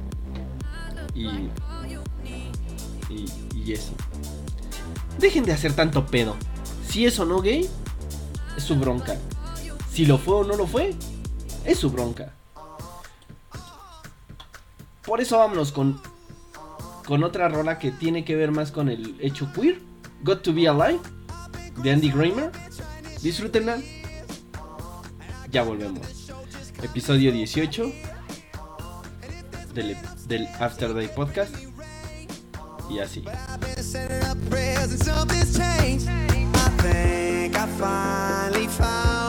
y, 1.16 1.26
y, 3.10 3.26
y 3.56 3.74
eso. 3.74 3.94
Dejen 5.18 5.46
de 5.46 5.54
hacer 5.54 5.74
tanto 5.74 6.06
pedo. 6.06 6.36
Si 6.88 7.06
es 7.06 7.20
o 7.20 7.26
no 7.26 7.42
gay, 7.42 7.70
es 8.58 8.64
su 8.64 8.76
bronca. 8.76 9.18
Si 9.92 10.06
lo 10.06 10.18
fue 10.18 10.36
o 10.36 10.44
no 10.44 10.56
lo 10.56 10.68
fue, 10.68 10.96
es 11.66 11.80
su 11.80 11.90
bronca. 11.90 12.34
Por 15.06 15.22
eso 15.22 15.38
vámonos 15.38 15.72
con, 15.72 16.02
con 17.06 17.24
otra 17.24 17.48
rola 17.48 17.78
que 17.78 17.92
tiene 17.92 18.26
que 18.26 18.36
ver 18.36 18.52
más 18.52 18.72
con 18.72 18.90
el 18.90 19.16
hecho 19.22 19.52
queer. 19.54 19.82
Got 20.24 20.42
to 20.42 20.54
be 20.54 20.68
Alive, 20.68 21.00
de 21.84 21.92
Andy 21.92 22.10
Grammer. 22.10 22.52
Disfrútenla. 23.22 23.80
Ya 25.52 25.64
volvemos. 25.64 26.32
Episodio 26.82 27.32
18 27.32 27.92
del, 29.74 29.98
del 30.28 30.48
After 30.60 30.94
Day 30.94 31.10
Podcast. 31.14 31.56
Y 32.90 33.00
así. 33.00 33.24
Think 36.92 37.58
I 37.58 37.66
finally 37.68 38.68
found 38.68 39.25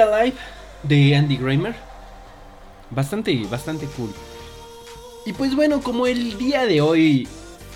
Alive 0.00 0.36
de 0.82 1.16
Andy 1.16 1.36
Grammer. 1.36 1.74
Bastante, 2.90 3.44
bastante 3.50 3.86
cool. 3.96 4.12
Y 5.26 5.32
pues 5.32 5.54
bueno, 5.54 5.80
como 5.80 6.06
el 6.06 6.38
día 6.38 6.66
de 6.66 6.80
hoy 6.80 7.28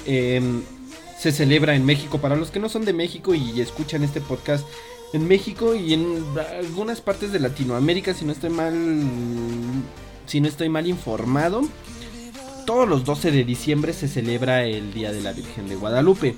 em, 0.07 0.63
se 1.19 1.31
celebra 1.33 1.75
en 1.75 1.85
México, 1.85 2.19
para 2.19 2.37
los 2.37 2.51
que 2.51 2.61
no 2.61 2.69
son 2.69 2.85
de 2.85 2.93
México 2.93 3.35
y 3.35 3.61
escuchan 3.61 4.03
este 4.03 4.21
podcast 4.21 4.67
en 5.13 5.29
México 5.29 5.75
y 5.75 5.95
en 5.95 6.25
algunas 6.59 7.01
partes 7.01 7.33
de 7.33 7.39
Latinoamérica, 7.39 8.15
si 8.15 8.25
no 8.25 8.33
estoy 8.33 8.51
mal, 8.51 8.75
si 10.27 10.41
no 10.41 10.49
estoy 10.49 10.69
mal 10.69 10.87
informado, 10.89 11.63
todos 12.67 12.89
los 12.89 13.05
12 13.05 13.31
de 13.31 13.45
diciembre 13.45 13.93
se 13.93 14.09
celebra 14.09 14.65
el 14.65 14.93
Día 14.93 15.13
de 15.13 15.21
la 15.21 15.33
Virgen 15.33 15.69
de 15.69 15.77
Guadalupe. 15.77 16.35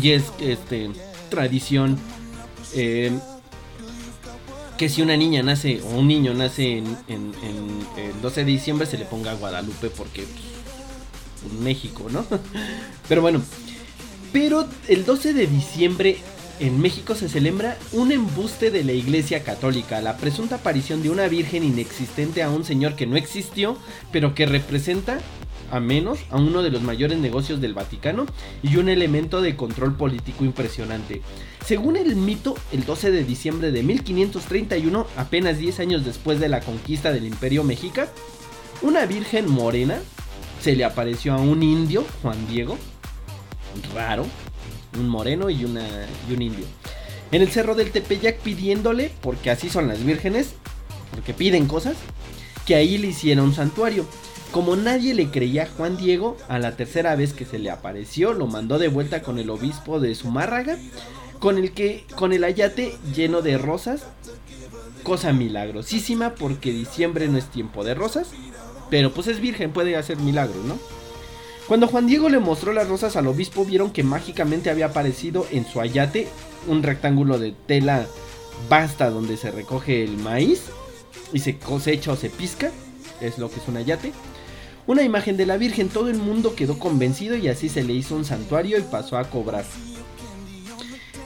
Y 0.00 0.10
es 0.10 0.24
este 0.38 0.90
tradición 1.30 1.98
em, 2.74 3.18
que 4.76 4.88
si 4.88 5.02
una 5.02 5.16
niña 5.16 5.42
nace 5.42 5.80
o 5.82 5.98
un 5.98 6.08
niño 6.08 6.34
nace 6.34 6.78
en, 6.78 6.94
el 7.08 8.20
12 8.20 8.44
de 8.44 8.50
diciembre 8.50 8.86
se 8.86 8.98
le 8.98 9.04
ponga 9.04 9.34
Guadalupe 9.34 9.90
porque 9.90 10.24
pues, 11.42 11.54
México, 11.60 12.06
¿no? 12.10 12.24
Pero 13.08 13.22
bueno, 13.22 13.42
pero 14.32 14.66
el 14.88 15.04
12 15.04 15.34
de 15.34 15.46
diciembre 15.46 16.16
en 16.58 16.80
México 16.80 17.14
se 17.14 17.28
celebra 17.28 17.76
un 17.92 18.12
embuste 18.12 18.70
de 18.70 18.84
la 18.84 18.92
Iglesia 18.92 19.42
Católica, 19.44 20.00
la 20.00 20.16
presunta 20.16 20.56
aparición 20.56 21.02
de 21.02 21.10
una 21.10 21.28
virgen 21.28 21.64
inexistente 21.64 22.42
a 22.42 22.48
un 22.48 22.64
señor 22.64 22.96
que 22.96 23.06
no 23.06 23.16
existió, 23.16 23.76
pero 24.10 24.34
que 24.34 24.46
representa 24.46 25.18
a 25.72 25.80
menos 25.80 26.20
a 26.30 26.36
uno 26.36 26.62
de 26.62 26.70
los 26.70 26.82
mayores 26.82 27.18
negocios 27.18 27.60
del 27.60 27.72
Vaticano 27.72 28.26
y 28.62 28.76
un 28.76 28.90
elemento 28.90 29.40
de 29.40 29.56
control 29.56 29.96
político 29.96 30.44
impresionante. 30.44 31.22
Según 31.64 31.96
el 31.96 32.14
mito, 32.14 32.54
el 32.72 32.84
12 32.84 33.10
de 33.10 33.24
diciembre 33.24 33.72
de 33.72 33.82
1531, 33.82 35.06
apenas 35.16 35.58
10 35.58 35.80
años 35.80 36.04
después 36.04 36.38
de 36.38 36.50
la 36.50 36.60
conquista 36.60 37.10
del 37.10 37.26
Imperio 37.26 37.64
Mexica, 37.64 38.08
una 38.82 39.06
virgen 39.06 39.50
morena 39.50 39.98
se 40.60 40.76
le 40.76 40.84
apareció 40.84 41.32
a 41.32 41.38
un 41.38 41.62
indio, 41.62 42.04
Juan 42.20 42.46
Diego, 42.48 42.76
raro, 43.94 44.26
un 44.98 45.08
moreno 45.08 45.48
y, 45.48 45.62
y 45.62 45.64
un 45.64 46.42
indio, 46.42 46.66
en 47.30 47.40
el 47.40 47.48
cerro 47.48 47.74
del 47.74 47.92
Tepeyac 47.92 48.40
pidiéndole, 48.40 49.10
porque 49.22 49.50
así 49.50 49.70
son 49.70 49.88
las 49.88 50.04
vírgenes, 50.04 50.52
porque 51.10 51.32
piden 51.32 51.66
cosas, 51.66 51.96
que 52.66 52.74
ahí 52.74 52.98
le 52.98 53.08
hiciera 53.08 53.42
un 53.42 53.54
santuario. 53.54 54.06
Como 54.52 54.76
nadie 54.76 55.14
le 55.14 55.30
creía 55.30 55.62
a 55.62 55.66
Juan 55.66 55.96
Diego, 55.96 56.36
a 56.46 56.58
la 56.58 56.76
tercera 56.76 57.16
vez 57.16 57.32
que 57.32 57.46
se 57.46 57.58
le 57.58 57.70
apareció, 57.70 58.34
lo 58.34 58.46
mandó 58.46 58.78
de 58.78 58.88
vuelta 58.88 59.22
con 59.22 59.38
el 59.38 59.48
obispo 59.48 59.98
de 59.98 60.14
Zumárraga, 60.14 60.76
con 61.38 61.56
el 61.56 61.72
que, 61.72 62.04
con 62.16 62.34
el 62.34 62.44
ayate 62.44 62.94
lleno 63.14 63.40
de 63.40 63.56
rosas, 63.56 64.02
cosa 65.02 65.32
milagrosísima, 65.32 66.34
porque 66.34 66.70
diciembre 66.70 67.28
no 67.28 67.38
es 67.38 67.46
tiempo 67.46 67.82
de 67.82 67.94
rosas, 67.94 68.28
pero 68.90 69.14
pues 69.14 69.26
es 69.26 69.40
virgen, 69.40 69.72
puede 69.72 69.96
hacer 69.96 70.18
milagros, 70.18 70.64
¿no? 70.66 70.78
Cuando 71.66 71.88
Juan 71.88 72.06
Diego 72.06 72.28
le 72.28 72.38
mostró 72.38 72.74
las 72.74 72.88
rosas 72.88 73.16
al 73.16 73.28
obispo, 73.28 73.64
vieron 73.64 73.90
que 73.90 74.02
mágicamente 74.02 74.68
había 74.68 74.86
aparecido 74.86 75.46
en 75.50 75.64
su 75.64 75.80
ayate 75.80 76.28
un 76.68 76.82
rectángulo 76.82 77.38
de 77.38 77.52
tela 77.52 78.06
basta 78.68 79.08
donde 79.08 79.38
se 79.38 79.50
recoge 79.50 80.04
el 80.04 80.18
maíz 80.18 80.64
y 81.32 81.38
se 81.38 81.58
cosecha 81.58 82.12
o 82.12 82.16
se 82.16 82.28
pisca, 82.28 82.70
es 83.22 83.38
lo 83.38 83.50
que 83.50 83.60
es 83.60 83.68
un 83.68 83.78
ayate. 83.78 84.12
Una 84.86 85.02
imagen 85.02 85.36
de 85.36 85.46
la 85.46 85.56
Virgen, 85.56 85.88
todo 85.88 86.08
el 86.10 86.18
mundo 86.18 86.54
quedó 86.56 86.78
convencido 86.78 87.36
y 87.36 87.48
así 87.48 87.68
se 87.68 87.84
le 87.84 87.92
hizo 87.92 88.16
un 88.16 88.24
santuario 88.24 88.78
y 88.78 88.82
pasó 88.82 89.16
a 89.16 89.24
cobrar. 89.30 89.64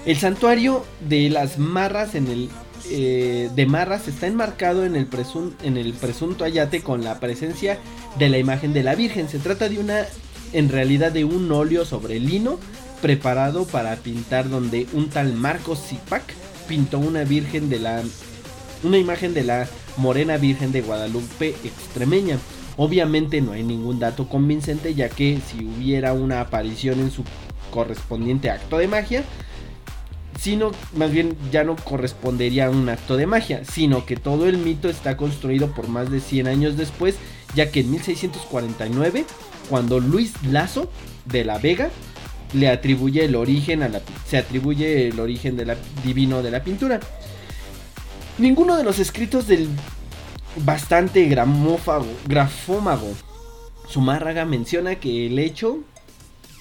El 0.05 0.17
santuario 0.17 0.85
de 1.09 1.31
las 1.31 1.59
marras 1.59 2.15
en 2.15 2.29
el 2.29 2.51
eh, 2.91 3.51
de 3.57 3.67
marras 3.67 4.07
está 4.07 4.29
enmarcado 4.29 4.85
en 4.85 4.95
el, 4.95 5.11
presun- 5.11 5.55
en 5.65 5.77
el 5.77 5.95
presunto 5.95 6.45
ayate 6.45 6.83
con 6.83 7.03
la 7.03 7.19
presencia 7.19 7.79
de 8.19 8.29
la 8.29 8.39
imagen 8.39 8.73
de 8.73 8.85
la 8.85 8.95
Virgen. 8.95 9.29
Se 9.29 9.39
trata 9.39 9.69
de 9.69 9.79
una, 9.79 10.07
en 10.53 10.69
realidad 10.69 11.11
de 11.11 11.25
un 11.25 11.51
óleo 11.51 11.85
sobre 11.85 12.21
lino 12.21 12.61
preparado 13.03 13.67
para 13.67 13.97
pintar 13.97 14.49
donde 14.49 14.87
un 14.93 15.09
tal 15.09 15.33
Marcos 15.33 15.81
Zipac 15.89 16.23
pintó 16.69 16.99
una 16.99 17.25
virgen 17.25 17.69
de 17.69 17.79
la 17.79 18.03
una 18.83 18.99
imagen 18.99 19.35
de 19.35 19.43
la 19.43 19.67
morena 19.97 20.37
virgen 20.37 20.71
de 20.71 20.83
Guadalupe 20.83 21.55
extremeña. 21.65 22.39
Obviamente 22.77 23.41
no 23.41 23.53
hay 23.53 23.63
ningún 23.63 23.99
dato 23.99 24.29
convincente 24.29 24.95
ya 24.95 25.09
que 25.09 25.41
si 25.47 25.65
hubiera 25.65 26.13
una 26.13 26.41
aparición 26.41 27.01
en 27.01 27.11
su 27.11 27.25
correspondiente 27.71 28.51
acto 28.51 28.79
de 28.79 28.89
magia, 28.89 29.25
sino 30.39 30.73
más 30.95 31.11
bien 31.11 31.37
ya 31.51 31.65
no 31.65 31.77
correspondería 31.77 32.67
a 32.67 32.71
un 32.71 32.89
acto 32.89 33.17
de 33.17 33.27
magia, 33.27 33.65
sino 33.65 34.05
que 34.05 34.17
todo 34.17 34.47
el 34.47 34.59
mito 34.59 34.89
está 34.89 35.17
construido 35.17 35.73
por 35.73 35.89
más 35.89 36.11
de 36.11 36.21
100 36.21 36.49
años 36.49 36.77
después, 36.77 37.17
ya 37.55 37.71
que 37.71 37.81
en 37.81 37.91
1649, 37.91 39.25
cuando 39.71 39.99
Luis 39.99 40.35
Lazo 40.45 40.91
de 41.25 41.45
la 41.45 41.59
Vega 41.59 41.91
le 42.53 42.69
atribuye 42.69 43.25
el 43.25 43.35
origen 43.35 43.83
a 43.83 43.89
la 43.89 44.01
se 44.27 44.39
atribuye 44.39 45.09
el 45.09 45.19
origen 45.19 45.57
de 45.57 45.67
la, 45.67 45.77
divino 46.05 46.43
de 46.43 46.51
la 46.51 46.63
pintura. 46.63 47.01
Ninguno 48.39 48.77
de 48.77 48.85
los 48.85 48.99
escritos 48.99 49.47
del 49.47 49.69
bastante 50.65 51.25
gramófago, 51.27 52.07
grafómago 52.27 53.15
Zumárraga 53.89 54.45
menciona 54.45 54.97
que 54.97 55.27
el 55.27 55.39
hecho 55.39 55.79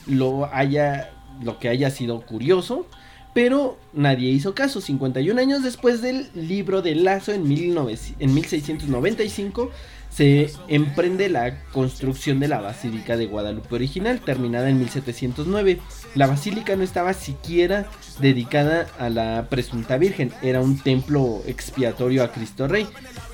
lo 0.05 0.45
haya 0.53 1.11
lo 1.41 1.59
que 1.59 1.67
haya 1.67 1.89
sido 1.89 2.21
curioso, 2.21 2.87
pero 3.33 3.77
nadie 3.93 4.29
hizo 4.29 4.55
caso. 4.55 4.79
51 4.79 5.39
años 5.39 5.63
después 5.63 6.01
del 6.01 6.29
libro 6.33 6.81
de 6.81 6.95
Lazo 6.95 7.33
en, 7.33 7.47
19 7.47 7.97
en 8.19 8.33
1695 8.33 9.71
se 10.09 10.49
emprende 10.69 11.27
la 11.27 11.61
construcción 11.73 12.39
de 12.39 12.47
la 12.47 12.61
Basílica 12.61 13.17
de 13.17 13.25
Guadalupe 13.25 13.75
original, 13.75 14.21
terminada 14.21 14.69
en 14.69 14.79
1709. 14.79 15.81
La 16.15 16.27
basílica 16.27 16.77
no 16.77 16.83
estaba 16.83 17.13
siquiera 17.13 17.89
dedicada 18.21 18.87
a 18.97 19.09
la 19.09 19.47
presunta 19.49 19.97
Virgen, 19.97 20.31
era 20.41 20.61
un 20.61 20.79
templo 20.79 21.43
expiatorio 21.47 22.23
a 22.23 22.31
Cristo 22.31 22.69
Rey. 22.69 22.87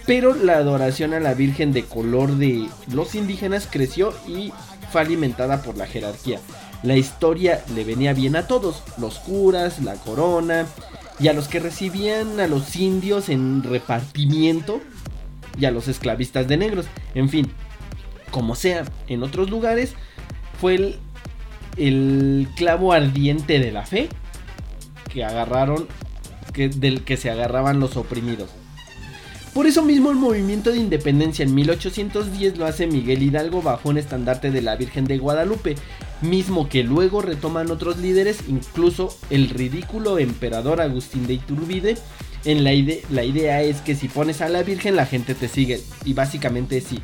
Pero 0.06 0.34
la 0.34 0.58
adoración 0.58 1.14
a 1.14 1.20
la 1.20 1.34
Virgen 1.34 1.74
de 1.74 1.84
color 1.84 2.36
de 2.38 2.68
los 2.92 3.16
indígenas 3.16 3.68
creció 3.70 4.14
y 4.28 4.52
fue 4.92 5.02
alimentada 5.02 5.62
por 5.62 5.78
la 5.78 5.88
jerarquía. 5.88 6.40
La 6.84 6.98
historia 6.98 7.64
le 7.76 7.84
venía 7.84 8.14
bien 8.14 8.36
a 8.36 8.48
todos, 8.48 8.84
los 8.98 9.20
curas, 9.20 9.82
la 9.82 9.94
corona 9.96 10.66
y 11.20 11.28
a 11.28 11.34
los 11.34 11.48
que 11.48 11.60
recibían 11.60 12.40
a 12.40 12.48
los 12.48 12.76
indios 12.76 13.30
en 13.30 13.62
repartimiento 13.64 14.82
y 15.60 15.66
a 15.66 15.72
los 15.72 15.88
esclavistas 15.88 16.48
de 16.48 16.58
negros. 16.58 16.88
En 17.14 17.30
fin, 17.30 17.52
como 18.32 18.56
sea, 18.56 18.86
en 19.08 19.22
otros 19.22 19.50
lugares 19.50 19.94
fue 20.60 20.98
el, 21.78 22.48
clavo 22.56 22.94
ardiente 22.94 23.60
de 23.60 23.72
la 23.72 23.86
fe 23.86 24.10
que 25.14 25.24
agarraron, 25.24 25.88
del 26.56 27.04
que 27.04 27.18
se 27.18 27.30
agarraban 27.30 27.80
los 27.80 27.98
oprimidos. 27.98 28.50
Por 29.54 29.68
eso 29.68 29.84
mismo 29.84 30.12
el 30.12 30.16
movimiento 30.16 30.72
de 30.72 30.78
independencia 30.78 31.44
en 31.44 31.54
1810 31.54 32.58
lo 32.58 32.66
hace 32.66 32.88
Miguel 32.88 33.22
Hidalgo 33.22 33.62
bajo 33.62 33.90
un 33.90 33.98
estandarte 33.98 34.50
de 34.50 34.62
la 34.62 34.78
Virgen 34.78 35.04
de 35.04 35.18
Guadalupe, 35.18 35.76
mismo 36.22 36.70
que 36.70 36.84
luego 36.84 37.22
retoman 37.22 37.70
otros 37.70 37.98
líderes, 37.98 38.46
incluso 38.48 39.14
el 39.30 39.50
ridículo 39.50 40.20
emperador 40.20 40.80
Agustín 40.80 41.28
de 41.28 41.34
Iturbide. 41.34 41.98
En 42.46 42.64
la, 42.64 42.72
la 43.10 43.24
idea 43.26 43.62
es 43.62 43.82
que 43.82 43.94
si 43.94 44.08
pones 44.08 44.40
a 44.42 44.48
la 44.48 44.64
Virgen 44.64 44.96
la 44.96 45.06
gente 45.06 45.36
te 45.36 45.50
sigue, 45.50 45.82
y 46.06 46.14
básicamente 46.14 46.80
sí. 46.80 47.00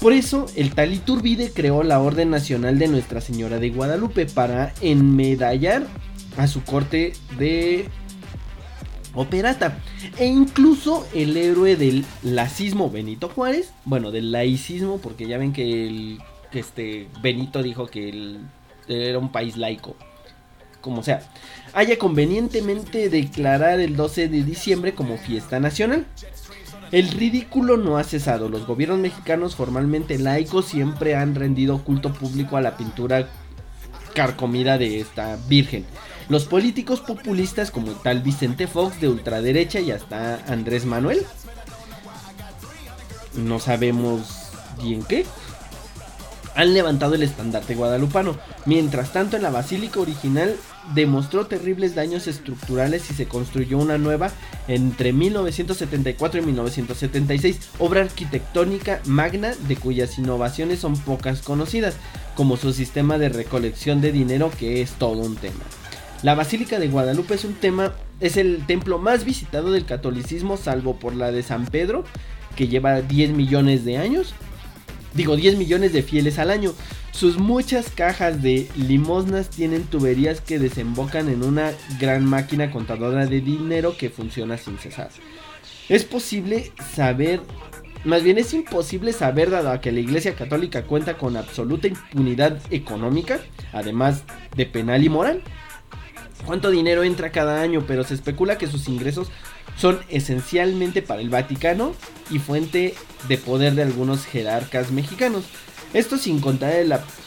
Por 0.00 0.14
eso 0.14 0.46
el 0.56 0.74
tal 0.74 0.94
Iturbide 0.94 1.50
creó 1.52 1.82
la 1.82 2.00
Orden 2.00 2.30
Nacional 2.30 2.78
de 2.78 2.88
Nuestra 2.88 3.20
Señora 3.20 3.58
de 3.58 3.68
Guadalupe 3.70 4.24
para 4.24 4.72
enmedallar 4.80 5.86
a 6.38 6.46
su 6.46 6.62
corte 6.64 7.12
de 7.38 7.88
operata. 9.16 9.78
E 10.18 10.26
incluso 10.26 11.06
el 11.12 11.36
héroe 11.36 11.74
del 11.76 12.04
lacismo 12.22 12.90
Benito 12.90 13.28
Juárez, 13.28 13.72
bueno, 13.84 14.12
del 14.12 14.30
laicismo, 14.30 14.98
porque 14.98 15.26
ya 15.26 15.38
ven 15.38 15.52
que, 15.52 15.86
el, 15.86 16.18
que 16.52 16.60
este 16.60 17.08
Benito 17.20 17.62
dijo 17.62 17.88
que 17.88 18.38
era 18.86 19.18
un 19.18 19.32
país 19.32 19.56
laico. 19.56 19.96
Como 20.80 21.02
sea, 21.02 21.22
haya 21.72 21.98
convenientemente 21.98 23.08
declarar 23.08 23.80
el 23.80 23.96
12 23.96 24.28
de 24.28 24.44
diciembre 24.44 24.94
como 24.94 25.16
fiesta 25.16 25.58
nacional. 25.58 26.06
El 26.92 27.10
ridículo 27.10 27.76
no 27.76 27.98
ha 27.98 28.04
cesado. 28.04 28.48
Los 28.48 28.66
gobiernos 28.66 29.00
mexicanos 29.00 29.56
formalmente 29.56 30.18
laicos 30.18 30.66
siempre 30.66 31.16
han 31.16 31.34
rendido 31.34 31.82
culto 31.82 32.12
público 32.12 32.56
a 32.56 32.60
la 32.60 32.76
pintura 32.76 33.28
carcomida 34.14 34.78
de 34.78 35.00
esta 35.00 35.36
virgen. 35.48 35.84
Los 36.28 36.44
políticos 36.46 37.00
populistas 37.00 37.70
como 37.70 37.92
tal 37.92 38.20
Vicente 38.20 38.66
Fox 38.66 39.00
de 39.00 39.08
ultraderecha 39.08 39.78
y 39.80 39.92
hasta 39.92 40.42
Andrés 40.48 40.84
Manuel. 40.84 41.24
No 43.34 43.60
sabemos 43.60 44.22
bien 44.82 45.04
qué. 45.04 45.24
Han 46.56 46.74
levantado 46.74 47.14
el 47.14 47.22
estandarte 47.22 47.76
guadalupano. 47.76 48.36
Mientras 48.64 49.12
tanto 49.12 49.36
en 49.36 49.42
la 49.42 49.50
basílica 49.50 50.00
original 50.00 50.56
demostró 50.94 51.46
terribles 51.46 51.94
daños 51.94 52.26
estructurales 52.26 53.08
y 53.10 53.14
se 53.14 53.26
construyó 53.26 53.78
una 53.78 53.98
nueva 53.98 54.30
entre 54.66 55.12
1974 55.12 56.40
y 56.40 56.46
1976, 56.46 57.60
obra 57.78 58.00
arquitectónica 58.00 59.00
magna 59.04 59.52
de 59.68 59.76
cuyas 59.76 60.18
innovaciones 60.18 60.80
son 60.80 60.96
pocas 60.96 61.42
conocidas, 61.42 61.94
como 62.34 62.56
su 62.56 62.72
sistema 62.72 63.18
de 63.18 63.28
recolección 63.28 64.00
de 64.00 64.10
dinero 64.10 64.50
que 64.58 64.82
es 64.82 64.92
todo 64.92 65.20
un 65.20 65.36
tema. 65.36 65.64
La 66.26 66.34
Basílica 66.34 66.80
de 66.80 66.88
Guadalupe 66.88 67.34
es 67.34 67.44
un 67.44 67.54
tema 67.54 67.92
es 68.18 68.36
el 68.36 68.66
templo 68.66 68.98
más 68.98 69.24
visitado 69.24 69.70
del 69.70 69.84
catolicismo 69.84 70.56
salvo 70.56 70.96
por 70.96 71.14
la 71.14 71.30
de 71.30 71.44
San 71.44 71.66
Pedro, 71.66 72.02
que 72.56 72.66
lleva 72.66 73.00
10 73.00 73.30
millones 73.30 73.84
de 73.84 73.98
años. 73.98 74.34
Digo, 75.14 75.36
10 75.36 75.56
millones 75.56 75.92
de 75.92 76.02
fieles 76.02 76.40
al 76.40 76.50
año. 76.50 76.72
Sus 77.12 77.38
muchas 77.38 77.90
cajas 77.90 78.42
de 78.42 78.66
limosnas 78.74 79.50
tienen 79.50 79.84
tuberías 79.84 80.40
que 80.40 80.58
desembocan 80.58 81.28
en 81.28 81.44
una 81.44 81.70
gran 82.00 82.24
máquina 82.24 82.72
contadora 82.72 83.26
de 83.26 83.40
dinero 83.40 83.96
que 83.96 84.10
funciona 84.10 84.56
sin 84.56 84.78
cesar. 84.78 85.10
Es 85.88 86.02
posible 86.02 86.72
saber, 86.92 87.40
más 88.04 88.24
bien 88.24 88.38
es 88.38 88.52
imposible 88.52 89.12
saber 89.12 89.50
dado 89.50 89.80
que 89.80 89.92
la 89.92 90.00
Iglesia 90.00 90.34
Católica 90.34 90.82
cuenta 90.86 91.18
con 91.18 91.36
absoluta 91.36 91.86
impunidad 91.86 92.58
económica, 92.72 93.38
además 93.72 94.24
de 94.56 94.66
penal 94.66 95.04
y 95.04 95.08
moral. 95.08 95.44
Cuánto 96.44 96.70
dinero 96.70 97.02
entra 97.02 97.32
cada 97.32 97.60
año, 97.60 97.84
pero 97.86 98.04
se 98.04 98.14
especula 98.14 98.58
que 98.58 98.66
sus 98.66 98.88
ingresos 98.88 99.28
son 99.76 99.98
esencialmente 100.08 101.02
para 101.02 101.20
el 101.20 101.30
Vaticano 101.30 101.94
y 102.30 102.38
fuente 102.38 102.94
de 103.28 103.38
poder 103.38 103.74
de 103.74 103.82
algunos 103.82 104.24
jerarcas 104.24 104.90
mexicanos. 104.90 105.44
Esto 105.92 106.18
sin 106.18 106.40
contar 106.40 106.74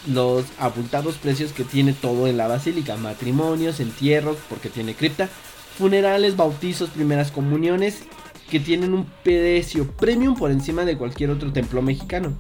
los 0.07 0.45
abultados 0.60 1.16
precios 1.16 1.53
que 1.53 1.64
tiene 1.64 1.93
todo 1.93 2.28
en 2.28 2.38
la 2.38 2.47
basílica, 2.47 2.97
matrimonios, 2.97 3.80
entierros, 3.80 4.38
porque 4.47 4.70
tiene 4.70 4.93
cripta, 4.93 5.30
funerales, 5.78 6.36
bautizos, 6.36 6.89
primeras 6.89 7.32
comuniones, 7.32 8.03
que 8.49 8.60
tienen 8.60 8.93
un 8.93 9.05
precio 9.24 9.89
premium 9.91 10.36
por 10.36 10.51
encima 10.51 10.86
de 10.86 10.97
cualquier 10.97 11.30
otro 11.30 11.53
templo 11.53 11.82
mexicano. 11.82 12.38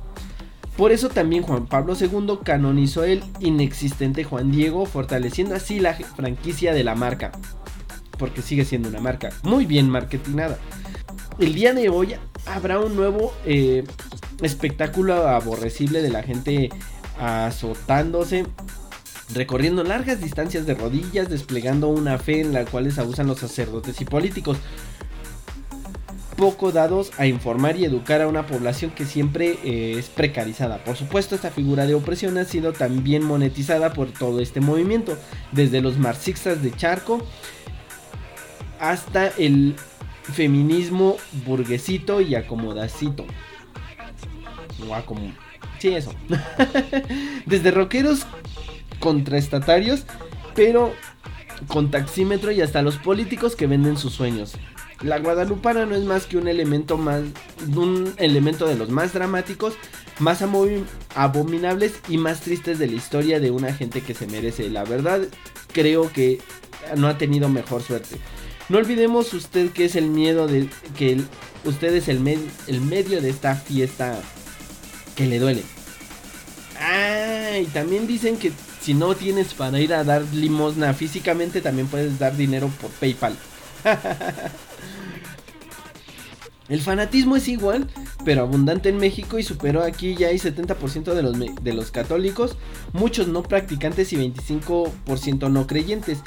Por 0.79 0.93
eso 0.93 1.09
también 1.09 1.43
Juan 1.43 1.65
Pablo 1.65 1.93
II 1.99 2.39
canonizó 2.41 3.03
el 3.03 3.21
inexistente 3.41 4.23
Juan 4.23 4.49
Diego, 4.49 4.85
fortaleciendo 4.85 5.53
así 5.53 5.81
la 5.81 5.93
franquicia 5.93 6.73
de 6.73 6.85
la 6.85 6.95
marca, 6.95 7.33
porque 8.17 8.41
sigue 8.41 8.63
siendo 8.63 8.87
una 8.87 9.01
marca 9.01 9.27
muy 9.43 9.65
bien 9.65 9.89
marketinada. 9.89 10.57
El 11.37 11.53
día 11.53 11.73
de 11.73 11.89
hoy 11.89 12.15
habrá 12.45 12.79
un 12.79 12.95
nuevo 12.95 13.33
eh, 13.45 13.83
espectáculo 14.41 15.27
aborrecible 15.27 16.01
de 16.01 16.11
la 16.11 16.23
gente 16.23 16.69
azotándose, 17.19 18.45
recorriendo 19.33 19.83
largas 19.83 20.21
distancias 20.21 20.65
de 20.65 20.75
rodillas, 20.75 21.29
desplegando 21.29 21.89
una 21.89 22.17
fe 22.19 22.39
en 22.39 22.53
la 22.53 22.63
cual 22.63 22.89
abusan 22.97 23.27
los 23.27 23.39
sacerdotes 23.39 23.99
y 23.99 24.05
políticos. 24.05 24.57
Poco 26.39 26.71
dados 26.71 27.11
a 27.17 27.27
informar 27.27 27.75
y 27.75 27.83
educar 27.83 28.21
a 28.21 28.27
una 28.29 28.47
población 28.47 28.91
que 28.91 29.03
siempre 29.03 29.59
eh, 29.65 29.95
es 29.99 30.07
precarizada. 30.07 30.81
Por 30.85 30.95
supuesto, 30.95 31.35
esta 31.35 31.51
figura 31.51 31.85
de 31.85 31.95
opresión 31.95 32.37
ha 32.37 32.45
sido 32.45 32.71
también 32.71 33.23
monetizada 33.25 33.91
por 33.91 34.09
todo 34.11 34.39
este 34.39 34.61
movimiento, 34.61 35.17
desde 35.51 35.81
los 35.81 35.97
marxistas 35.97 36.63
de 36.63 36.71
Charco 36.71 37.21
hasta 38.79 39.27
el 39.37 39.75
feminismo 40.23 41.17
burguesito 41.45 42.21
y 42.21 42.35
acomodacito. 42.35 43.25
Sí, 45.79 45.89
eso. 45.89 46.13
Desde 47.45 47.71
rockeros 47.71 48.25
contraestatarios, 49.01 50.05
pero 50.55 50.93
con 51.67 51.91
taxímetro 51.91 52.53
y 52.53 52.61
hasta 52.61 52.81
los 52.81 52.95
políticos 52.95 53.57
que 53.57 53.67
venden 53.67 53.97
sus 53.97 54.13
sueños. 54.13 54.53
La 55.01 55.19
guadalupana 55.19 55.85
no 55.85 55.95
es 55.95 56.03
más 56.03 56.25
que 56.25 56.37
un 56.37 56.47
elemento 56.47 56.97
más, 56.97 57.21
un 57.73 58.13
elemento 58.17 58.67
de 58.67 58.75
los 58.75 58.89
más 58.89 59.13
dramáticos, 59.13 59.75
más 60.19 60.41
abominables 61.15 61.93
y 62.09 62.17
más 62.17 62.41
tristes 62.41 62.79
de 62.79 62.87
la 62.87 62.95
historia 62.95 63.39
de 63.39 63.51
una 63.51 63.73
gente 63.73 64.01
que 64.01 64.13
se 64.13 64.27
merece. 64.27 64.69
La 64.69 64.83
verdad, 64.83 65.21
creo 65.71 66.11
que 66.11 66.39
no 66.97 67.07
ha 67.07 67.17
tenido 67.17 67.47
mejor 67.47 67.81
suerte. 67.81 68.17
No 68.67 68.77
olvidemos 68.77 69.33
usted 69.33 69.71
que 69.71 69.85
es 69.85 69.95
el 69.95 70.09
miedo 70.09 70.47
de 70.47 70.69
que 70.97 71.21
usted 71.63 71.95
es 71.95 72.07
el, 72.09 72.21
el 72.67 72.81
medio 72.81 73.21
de 73.21 73.29
esta 73.29 73.55
fiesta 73.55 74.19
que 75.15 75.25
le 75.25 75.39
duele. 75.39 75.63
Ah, 76.77 77.57
y 77.57 77.65
también 77.65 78.05
dicen 78.05 78.37
que 78.37 78.51
si 78.81 78.93
no 78.93 79.15
tienes 79.15 79.53
para 79.53 79.79
ir 79.79 79.93
a 79.93 80.03
dar 80.03 80.23
limosna 80.33 80.93
físicamente, 80.93 81.61
también 81.61 81.87
puedes 81.87 82.19
dar 82.19 82.35
dinero 82.35 82.69
por 82.81 82.91
PayPal. 82.91 83.35
El 86.69 86.81
fanatismo 86.81 87.35
es 87.35 87.47
igual, 87.47 87.87
pero 88.23 88.41
abundante 88.41 88.89
en 88.89 88.97
México 88.97 89.39
y 89.39 89.43
superó 89.43 89.81
aquí 89.83 90.15
ya 90.15 90.27
hay 90.27 90.37
70% 90.37 91.13
de 91.61 91.73
los, 91.73 91.91
católicos, 91.91 92.57
muchos 92.93 93.27
no 93.27 93.41
practicantes 93.41 94.13
y 94.13 94.17
25% 94.17 95.49
no 95.49 95.65
creyentes. 95.65 96.19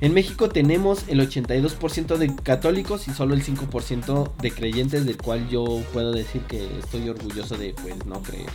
En 0.00 0.14
México 0.14 0.48
tenemos 0.48 1.04
el 1.08 1.20
82% 1.20 2.16
de 2.16 2.34
católicos 2.34 3.08
y 3.08 3.12
solo 3.12 3.34
el 3.34 3.44
5% 3.44 4.36
de 4.36 4.50
creyentes, 4.50 5.04
del 5.04 5.18
cual 5.18 5.46
yo 5.50 5.82
puedo 5.92 6.12
decir 6.12 6.40
que 6.42 6.66
estoy 6.78 7.06
orgulloso 7.10 7.58
de 7.58 7.74
pues 7.82 8.06
no 8.06 8.22
creer. 8.22 8.48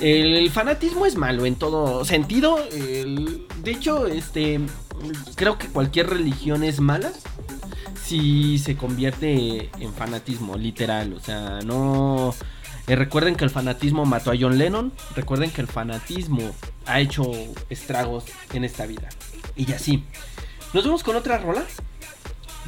El 0.00 0.50
fanatismo 0.50 1.06
es 1.06 1.14
malo 1.14 1.46
en 1.46 1.54
todo 1.54 2.04
sentido. 2.04 2.56
de 2.56 3.70
hecho, 3.70 4.08
este 4.08 4.58
creo 5.36 5.58
que 5.58 5.68
cualquier 5.68 6.10
religión 6.10 6.64
es 6.64 6.80
mala 6.80 7.12
si 8.04 8.58
se 8.58 8.76
convierte 8.76 9.70
en 9.80 9.92
fanatismo, 9.94 10.56
literal. 10.56 11.14
O 11.14 11.20
sea, 11.20 11.60
no. 11.64 12.34
eh, 12.86 12.96
recuerden 12.96 13.34
que 13.34 13.44
el 13.44 13.50
fanatismo 13.50 14.04
mató 14.04 14.30
a 14.30 14.34
John 14.38 14.58
Lennon. 14.58 14.92
Recuerden 15.16 15.50
que 15.50 15.62
el 15.62 15.66
fanatismo 15.66 16.50
ha 16.86 17.00
hecho 17.00 17.30
estragos 17.70 18.24
en 18.52 18.64
esta 18.64 18.86
vida. 18.86 19.08
Y 19.56 19.72
así. 19.72 20.04
Nos 20.74 20.84
vemos 20.84 21.02
con 21.02 21.16
otra 21.16 21.38
rola. 21.38 21.64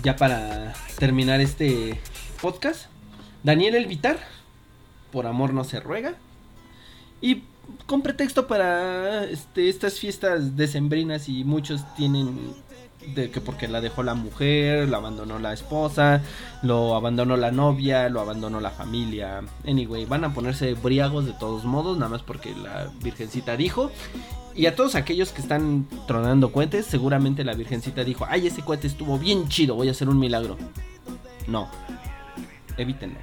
Ya 0.02 0.16
para 0.16 0.74
terminar 0.98 1.40
este 1.40 2.00
podcast. 2.40 2.86
Daniel 3.42 3.74
Elvitar. 3.74 4.18
Por 5.12 5.26
amor 5.26 5.52
no 5.52 5.64
se 5.64 5.80
ruega. 5.80 6.14
Y 7.20 7.42
con 7.86 8.02
pretexto 8.02 8.46
para 8.46 9.24
este, 9.24 9.68
estas 9.68 9.98
fiestas 9.98 10.56
decembrinas 10.56 11.28
y 11.28 11.44
muchos 11.44 11.82
tienen 11.96 12.54
de 13.14 13.30
que 13.30 13.40
porque 13.40 13.68
la 13.68 13.80
dejó 13.80 14.02
la 14.02 14.14
mujer, 14.14 14.88
lo 14.88 14.96
abandonó 14.96 15.38
la 15.38 15.52
esposa, 15.52 16.22
lo 16.62 16.94
abandonó 16.96 17.36
la 17.36 17.50
novia, 17.50 18.08
lo 18.08 18.20
abandonó 18.20 18.60
la 18.60 18.70
familia. 18.70 19.42
Anyway, 19.66 20.04
van 20.04 20.24
a 20.24 20.34
ponerse 20.34 20.74
briagos 20.74 21.26
de 21.26 21.32
todos 21.32 21.64
modos, 21.64 21.96
nada 21.98 22.10
más 22.10 22.22
porque 22.22 22.54
la 22.54 22.90
virgencita 23.02 23.56
dijo. 23.56 23.90
Y 24.54 24.66
a 24.66 24.74
todos 24.74 24.94
aquellos 24.94 25.32
que 25.32 25.42
están 25.42 25.86
tronando 26.06 26.50
cohetes, 26.50 26.86
seguramente 26.86 27.44
la 27.44 27.52
virgencita 27.52 28.04
dijo, 28.04 28.26
ay, 28.28 28.46
ese 28.46 28.62
cohete 28.62 28.86
estuvo 28.86 29.18
bien 29.18 29.48
chido, 29.48 29.74
voy 29.74 29.88
a 29.88 29.90
hacer 29.90 30.08
un 30.08 30.18
milagro. 30.18 30.56
No, 31.46 31.68
evítenlo. 32.76 33.18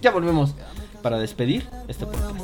Ya 0.00 0.12
volvemos 0.12 0.54
para 1.02 1.18
despedir 1.18 1.68
este 1.88 2.06
podcast. 2.06 2.36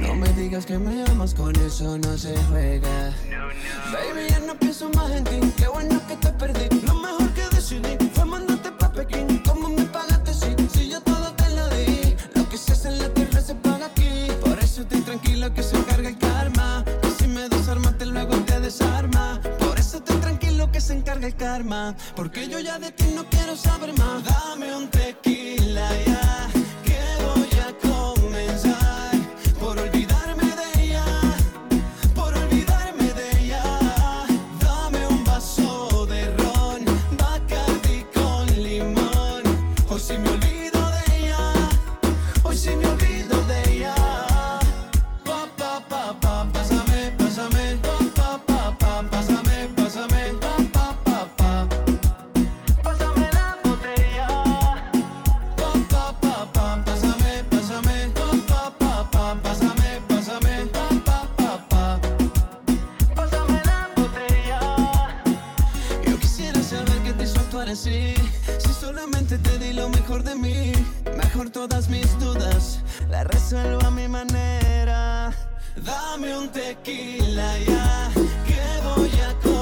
No 0.00 0.14
me 0.14 0.28
digas 0.34 0.66
que 0.66 0.78
me 0.78 1.04
amas, 1.04 1.34
con 1.34 1.54
eso 1.56 1.98
no 1.98 2.16
se 2.18 2.36
juega. 2.48 3.12
Baby, 3.92 4.28
ya 4.28 4.38
no 4.40 4.54
pienso 4.58 4.88
más 4.90 5.10
en 5.10 5.24
ti. 5.24 5.40
Qué 5.56 5.68
bueno 5.68 6.00
que 6.06 6.16
te 6.16 6.28
perdí. 6.30 6.80
Lo 6.86 6.94
mejor 6.94 7.28
que 7.34 7.42
decidí 7.54 7.96
fue 8.12 8.24
mandarte 8.24 8.70
pa' 8.72 8.92
Pekín. 8.92 9.42
¿Cómo 9.46 9.68
me 9.68 9.84
pagaste 9.84 10.34
si, 10.34 10.68
si 10.68 10.88
yo 10.90 11.00
todo 11.00 11.32
te 11.34 11.48
lo 11.50 11.68
di? 11.70 12.16
Lo 12.34 12.48
que 12.48 12.56
se 12.56 12.72
hace 12.72 12.88
en 12.88 12.98
la 12.98 13.08
tierra 13.08 13.40
se 13.40 13.54
paga 13.54 13.86
aquí. 13.86 14.28
Por 14.40 14.58
eso 14.58 14.82
estoy 14.82 15.00
tranquilo 15.00 15.52
que 15.52 15.62
se 15.62 15.76
encarga 15.76 16.08
el 16.08 16.18
karma. 16.18 16.84
Que 17.02 17.10
si 17.10 17.26
me 17.28 17.48
desarmaste, 17.48 18.06
luego 18.06 18.36
te 18.44 18.60
desarma. 18.60 19.40
Por 19.58 19.78
eso 19.78 19.98
estoy 19.98 20.16
tranquilo 20.18 20.70
que 20.70 20.80
se 20.80 20.94
encarga 20.94 21.26
el 21.26 21.36
karma. 21.36 21.94
Porque 22.16 22.48
yo 22.48 22.58
ya 22.60 22.78
de 22.78 22.92
ti 22.92 23.12
no 23.14 23.24
quiero 23.26 23.56
saber 23.56 23.96
más. 23.98 24.24
Dame 24.24 24.74
un 24.74 24.88
tequila 24.88 25.88
ya. 26.06 26.50
Mejor 70.14 70.30
de 70.30 70.36
mí, 70.36 70.72
mejor 71.16 71.50
todas 71.50 71.88
mis 71.88 72.16
dudas, 72.20 72.78
las 73.10 73.26
resuelvo 73.26 73.84
a 73.84 73.90
mi 73.90 74.06
manera. 74.06 75.32
Dame 75.74 76.38
un 76.38 76.48
tequila 76.50 77.58
ya, 77.58 78.12
que 78.46 78.60
voy 78.84 79.10
a 79.20 79.34
comenzar 79.42 79.53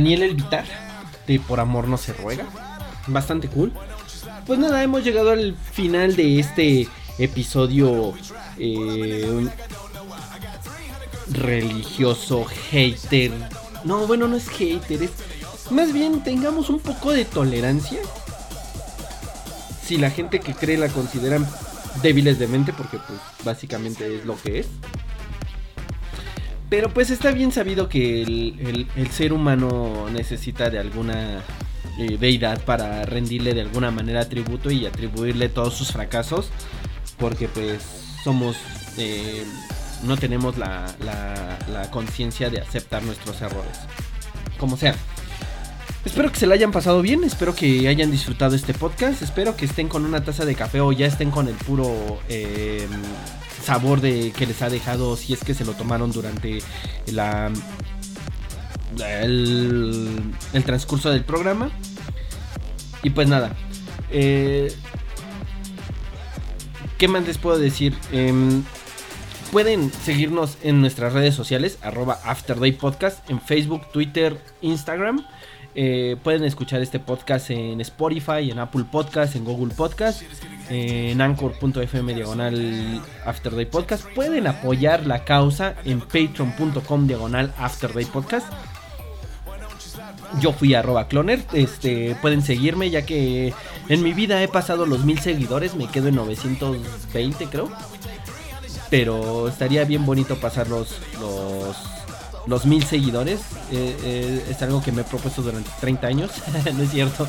Daniel 0.00 0.22
El 0.22 0.34
Vitar 0.34 0.64
de 1.26 1.38
Por 1.40 1.60
Amor 1.60 1.86
No 1.86 1.98
Se 1.98 2.14
Ruega. 2.14 2.46
Bastante 3.06 3.48
cool. 3.48 3.70
Pues 4.46 4.58
nada, 4.58 4.82
hemos 4.82 5.04
llegado 5.04 5.30
al 5.30 5.54
final 5.54 6.16
de 6.16 6.40
este 6.40 6.88
episodio 7.18 8.14
eh, 8.56 9.46
religioso, 11.30 12.46
hater. 12.70 13.30
No, 13.84 14.06
bueno, 14.06 14.26
no 14.26 14.38
es 14.38 14.48
hater, 14.48 15.02
es 15.02 15.10
más 15.70 15.92
bien 15.92 16.24
tengamos 16.24 16.70
un 16.70 16.80
poco 16.80 17.12
de 17.12 17.26
tolerancia. 17.26 18.00
Si 19.84 19.98
la 19.98 20.08
gente 20.08 20.40
que 20.40 20.54
cree 20.54 20.78
la 20.78 20.88
consideran 20.88 21.46
débiles 22.02 22.38
de 22.38 22.46
mente, 22.46 22.72
porque 22.72 22.96
pues 23.06 23.20
básicamente 23.44 24.16
es 24.16 24.24
lo 24.24 24.40
que 24.40 24.60
es. 24.60 24.66
Pero 26.70 26.88
pues 26.88 27.10
está 27.10 27.32
bien 27.32 27.52
sabido 27.52 27.88
que 27.88 28.22
el, 28.22 28.86
el- 28.96 29.10
ser 29.10 29.32
humano 29.32 30.08
necesita 30.10 30.70
de 30.70 30.78
alguna 30.78 31.42
eh, 31.98 32.16
deidad 32.18 32.62
para 32.64 33.04
rendirle 33.04 33.52
de 33.54 33.60
alguna 33.62 33.90
manera 33.90 34.28
tributo 34.28 34.70
y 34.70 34.86
atribuirle 34.86 35.48
todos 35.48 35.74
sus 35.74 35.90
fracasos. 35.92 36.48
Porque 37.18 37.48
pues 37.48 37.82
somos... 38.24 38.56
eh, 38.96 39.44
no 40.04 40.16
tenemos 40.16 40.56
la, 40.56 40.86
la- 41.04 41.90
conciencia 41.90 42.48
de 42.50 42.60
aceptar 42.60 43.02
nuestros 43.02 43.42
errores. 43.42 43.76
Como 44.58 44.76
sea. 44.76 44.94
Espero 46.04 46.30
que 46.32 46.38
se 46.38 46.46
la 46.46 46.54
hayan 46.54 46.70
pasado 46.72 47.02
bien, 47.02 47.24
espero 47.24 47.54
que 47.54 47.86
hayan 47.88 48.10
disfrutado 48.10 48.56
este 48.56 48.72
podcast, 48.72 49.20
espero 49.20 49.54
que 49.54 49.66
estén 49.66 49.86
con 49.88 50.06
una 50.06 50.24
taza 50.24 50.46
de 50.46 50.54
café 50.54 50.80
o 50.80 50.92
ya 50.92 51.04
estén 51.06 51.30
con 51.30 51.46
el 51.46 51.54
puro 51.56 52.20
eh, 52.30 52.86
sabor 53.62 54.00
de 54.00 54.32
que 54.32 54.46
les 54.46 54.60
ha 54.62 54.68
dejado 54.68 55.16
si 55.16 55.32
es 55.32 55.44
que 55.44 55.54
se 55.54 55.64
lo 55.64 55.72
tomaron 55.72 56.12
durante 56.12 56.60
la 57.06 57.50
el, 58.98 60.34
transcurso 60.64 61.10
del 61.10 61.24
programa. 61.24 61.70
Y 63.02 63.10
pues 63.10 63.28
nada. 63.28 63.54
eh, 64.10 64.72
¿Qué 66.98 67.08
más 67.08 67.26
les 67.26 67.38
puedo 67.38 67.58
decir? 67.58 67.96
Em, 68.12 68.62
pueden 69.50 69.90
seguirnos 69.90 70.58
en 70.62 70.82
nuestras 70.82 71.14
redes 71.14 71.34
sociales, 71.34 71.78
arroba 71.80 72.18
Afterday 72.24 72.72
Podcast, 72.72 73.28
en 73.30 73.40
Facebook, 73.40 73.90
Twitter, 73.90 74.38
Instagram. 74.60 75.24
Eh, 75.74 76.16
pueden 76.22 76.44
escuchar 76.44 76.82
este 76.82 76.98
podcast 76.98 77.50
en 77.50 77.80
Spotify, 77.80 78.50
en 78.50 78.58
Apple 78.58 78.84
Podcast, 78.90 79.36
en 79.36 79.44
Google 79.44 79.72
Podcast, 79.74 80.22
en 80.70 81.20
Anchor.fm 81.20 82.14
diagonal 82.14 83.02
Afterday 83.24 83.66
Podcast. 83.66 84.06
Pueden 84.14 84.46
apoyar 84.46 85.06
la 85.06 85.24
causa 85.24 85.74
en 85.84 86.00
patreon.com 86.00 87.06
diagonal 87.06 87.52
Afterday 87.58 88.04
Podcast. 88.04 88.46
Yo 90.40 90.52
fui 90.52 90.74
arroba 90.74 91.08
cloner, 91.08 91.44
este, 91.52 92.16
pueden 92.22 92.42
seguirme 92.42 92.88
ya 92.88 93.04
que 93.04 93.52
en 93.88 94.02
mi 94.02 94.12
vida 94.12 94.40
he 94.42 94.48
pasado 94.48 94.86
los 94.86 95.04
mil 95.04 95.18
seguidores, 95.18 95.74
me 95.74 95.88
quedo 95.88 96.08
en 96.08 96.14
920 96.14 97.46
creo. 97.46 97.68
Pero 98.90 99.48
estaría 99.48 99.84
bien 99.84 100.06
bonito 100.06 100.36
pasar 100.36 100.68
los, 100.68 100.96
los, 102.46 102.64
mil 102.64 102.84
seguidores. 102.84 103.40
Eh, 103.72 103.96
eh, 104.02 104.46
es 104.50 104.62
algo 104.62 104.82
que 104.82 104.92
me 104.92 105.02
he 105.02 105.04
propuesto 105.04 105.42
durante 105.42 105.70
30 105.80 106.06
años, 106.06 106.30
no 106.74 106.82
es 106.82 106.90
cierto. 106.90 107.28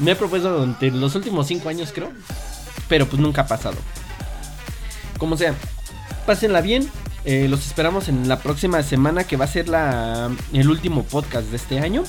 Me 0.00 0.12
he 0.12 0.16
propuesto 0.16 0.52
durante 0.52 0.90
los 0.90 1.14
últimos 1.14 1.46
5 1.46 1.68
años 1.68 1.92
creo. 1.92 2.10
Pero 2.88 3.06
pues 3.06 3.20
nunca 3.20 3.42
ha 3.42 3.46
pasado. 3.46 3.76
Como 5.18 5.36
sea, 5.36 5.54
pásenla 6.26 6.60
bien. 6.60 6.88
eh, 7.24 7.46
los 7.48 7.64
esperamos 7.66 8.08
en 8.08 8.28
la 8.28 8.40
próxima 8.40 8.82
semana 8.82 9.24
que 9.24 9.36
va 9.36 9.44
a 9.44 9.48
ser 9.48 9.68
la, 9.68 10.30
el 10.52 10.68
último 10.68 11.04
podcast 11.04 11.48
de 11.48 11.56
este 11.56 11.78
año. 11.78 12.02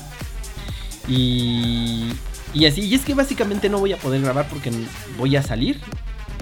Y, 1.08 2.14
y 2.54 2.66
así, 2.66 2.82
y 2.82 2.96
es 2.96 3.02
que 3.02 3.14
básicamente 3.14 3.70
no 3.70 3.80
voy 3.80 3.94
a 3.94 3.98
poder 3.98 4.22
grabar 4.22 4.48
porque 4.50 4.72
voy 5.18 5.36
a 5.36 5.44
salir. 5.44 5.82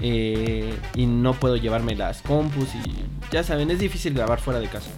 eh, 0.04 0.74
y 0.96 1.06
no 1.06 1.34
puedo 1.34 1.56
llevarme 1.56 1.94
las 1.94 2.22
compus 2.22 2.68
y 2.74 3.04
ya 3.30 3.44
saben, 3.44 3.70
es 3.70 3.78
difícil 3.78 4.14
grabar 4.14 4.40
fuera 4.40 4.58
de 4.58 4.68
casa. 4.68 4.90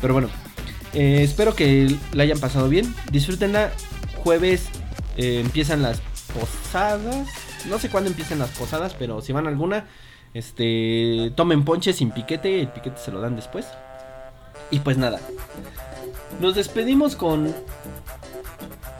Pero 0.00 0.14
bueno, 0.14 0.28
eh, 0.92 1.22
espero 1.24 1.54
que 1.56 1.96
la 2.12 2.22
hayan 2.22 2.38
pasado 2.38 2.68
bien. 2.68 2.94
Disfrútenla. 3.10 3.72
Jueves 4.22 4.66
empiezan 5.16 5.82
las 5.82 6.00
posadas. 6.32 7.26
No 7.68 7.78
sé 7.78 7.88
cuándo 7.88 8.10
empiezan 8.10 8.38
las 8.38 8.50
posadas, 8.50 8.94
pero 8.98 9.20
si 9.20 9.32
van 9.32 9.46
a 9.46 9.50
alguna, 9.50 9.86
este, 10.34 11.32
tomen 11.34 11.64
ponche 11.64 11.92
sin 11.92 12.10
piquete. 12.10 12.60
El 12.60 12.68
piquete 12.68 12.98
se 12.98 13.12
lo 13.12 13.20
dan 13.20 13.36
después. 13.36 13.66
Y 14.70 14.80
pues 14.80 14.98
nada. 14.98 15.20
Nos 16.40 16.54
despedimos 16.54 17.16
con 17.16 17.54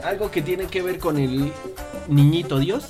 algo 0.03 0.31
que 0.31 0.41
tiene 0.41 0.67
que 0.67 0.81
ver 0.81 0.99
con 0.99 1.17
el 1.17 1.51
niñito 2.07 2.59
Dios. 2.59 2.89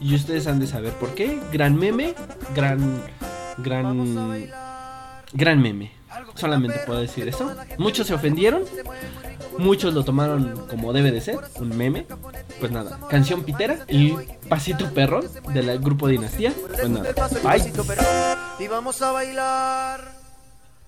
Y 0.00 0.14
ustedes 0.14 0.46
han 0.46 0.58
de 0.58 0.66
saber 0.66 0.92
por 0.94 1.14
qué. 1.14 1.38
Gran 1.52 1.76
meme, 1.76 2.14
gran, 2.54 3.02
gran, 3.58 4.14
gran 5.32 5.62
meme. 5.62 6.01
Solamente 6.34 6.78
puedo 6.86 7.00
decir 7.00 7.28
eso. 7.28 7.54
Muchos 7.78 8.06
se 8.06 8.14
ofendieron. 8.14 8.64
Muchos 9.58 9.92
lo 9.92 10.02
tomaron 10.04 10.66
como 10.68 10.92
debe 10.92 11.10
de 11.12 11.20
ser, 11.20 11.38
un 11.56 11.76
meme. 11.76 12.06
Pues 12.58 12.72
nada, 12.72 12.98
canción 13.08 13.42
pitera 13.42 13.84
y 13.88 14.12
pasito 14.48 14.88
perrón 14.92 15.28
del 15.52 15.78
grupo 15.78 16.08
Dinastía. 16.08 16.52
Pues 16.68 16.88
nada, 16.88 17.12
bye. 17.42 17.72
Y 18.58 18.68
vamos 18.68 19.02
a 19.02 19.12
bailar 19.12 20.22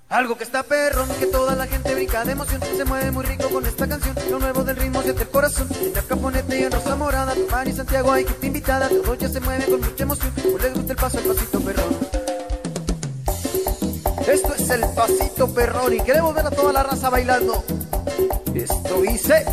algo 0.09 0.37
que 0.37 0.45
está 0.45 0.63
perrón, 0.63 1.09
que 1.19 1.27
toda 1.27 1.57
la 1.57 1.67
gente 1.67 1.93
brinca 1.95 2.25
de 2.25 2.33
emoción, 2.33 2.61
se 2.63 2.85
mueve 2.85 3.11
muy 3.11 3.25
rico 3.25 3.49
con 3.49 3.67
esta 3.67 3.89
canción. 3.89 4.15
Lo 4.31 4.39
nuevo 4.39 4.63
del 4.63 4.77
ritmo 4.77 5.03
siente 5.03 5.23
el 5.23 5.29
corazón. 5.29 5.67
En 5.81 5.93
caponete 5.93 6.61
y 6.61 6.63
en 6.63 6.73
Rosa 6.73 6.95
Morada, 6.95 7.35
Mari 7.51 7.73
Santiago 7.73 8.13
hay 8.13 8.25
que 8.25 8.35
te 8.35 8.47
invitada. 8.47 8.89
Todo 8.89 9.15
ya 9.15 9.29
se 9.29 9.41
mueve 9.41 9.65
con 9.65 9.81
mucha 9.81 10.05
emoción, 10.05 10.33
pues 10.35 10.63
les 10.63 10.75
gusta 10.75 10.93
el 10.93 10.99
paso, 10.99 11.19
el 11.19 11.27
pasito 11.27 11.61
perrón. 11.61 12.34
Esto 14.27 14.55
es 14.55 14.71
el 14.71 14.81
pasito 14.95 15.53
perrón 15.53 15.93
y 15.95 16.01
queremos 16.01 16.35
ver 16.35 16.47
a 16.47 16.51
toda 16.51 16.73
la 16.73 16.83
raza 16.83 17.11
bailando. 17.11 17.63
Esto 18.55 19.05
hice. 19.05 19.45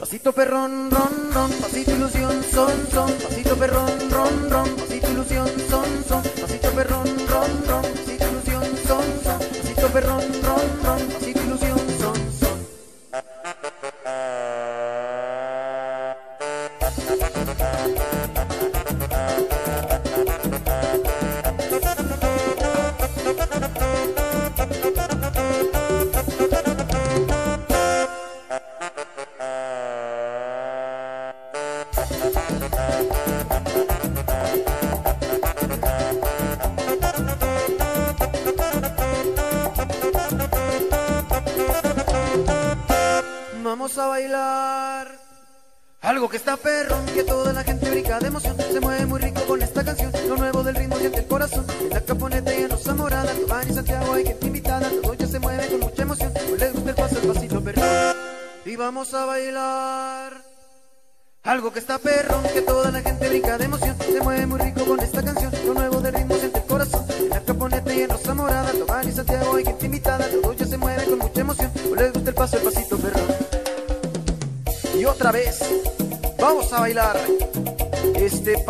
Pasito 0.00 0.32
perrón, 0.32 0.90
ron, 0.90 1.32
ron, 1.32 1.50
pasito 1.52 1.92
ilusión, 1.92 2.42
son, 2.52 2.72
son, 2.92 3.12
pasito 3.12 3.56
perrón, 3.56 4.10
ron, 4.10 4.50
ron, 4.50 4.68
pasito 4.76 5.07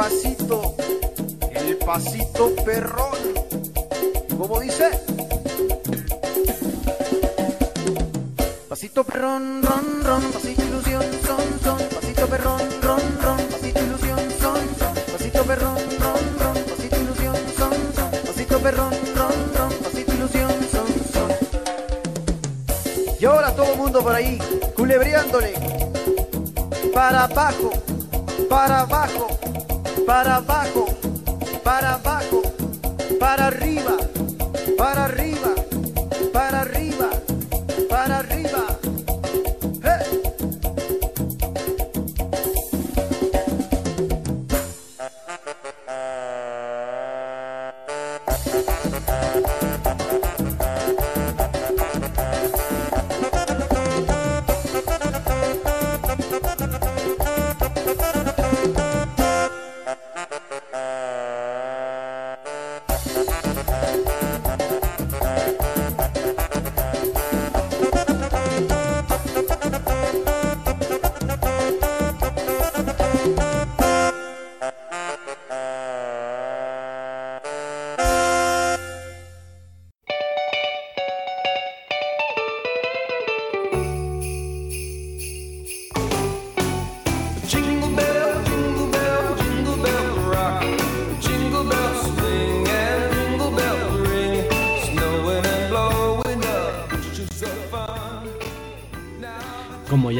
pasito, 0.08 0.74
el 1.52 1.76
pasito 1.76 2.54
perrón. 2.64 3.18
¿Y 4.30 4.34
cómo 4.34 4.60
dice? 4.60 4.90
Pasito 8.68 9.04
perrón, 9.04 9.62
ron, 9.62 10.04
ron, 10.04 10.22
pasito 10.32 10.62
ilusión, 10.62 11.02
son, 11.26 11.60
son, 11.62 11.78
pasito 11.94 12.26
perrón, 12.26 12.60
ron, 12.80 13.00
ron, 13.20 13.36
pasito 13.50 13.80
ilusión, 13.80 14.18
son, 14.40 14.60
son, 14.78 14.94
pasito 15.12 15.44
perrón, 15.44 15.76
ron, 16.00 16.38
ron, 16.40 16.54
pasito 16.64 16.96
ilusión, 16.96 17.36
son, 17.58 17.74
son, 17.94 18.10
pasito 18.26 18.58
perrón, 18.60 18.92
ron, 19.14 19.54
ron, 19.56 19.72
pasito 19.84 20.14
ilusión, 20.14 20.50
son, 20.72 20.88
son. 21.12 21.30
Y 23.20 23.24
ahora 23.26 23.54
todo 23.54 23.72
el 23.72 23.78
mundo 23.78 24.02
por 24.02 24.14
ahí, 24.14 24.38
culebreándole 24.74 25.52
para 26.94 27.24
abajo, 27.24 27.70
para 28.48 28.80
abajo, 28.80 29.37
para 30.08 30.36
abajo, 30.36 30.86
para 31.62 31.96
abajo, 31.96 32.40
para 33.20 33.48
arriba, 33.48 33.98
para 34.78 35.04
arriba, 35.04 35.27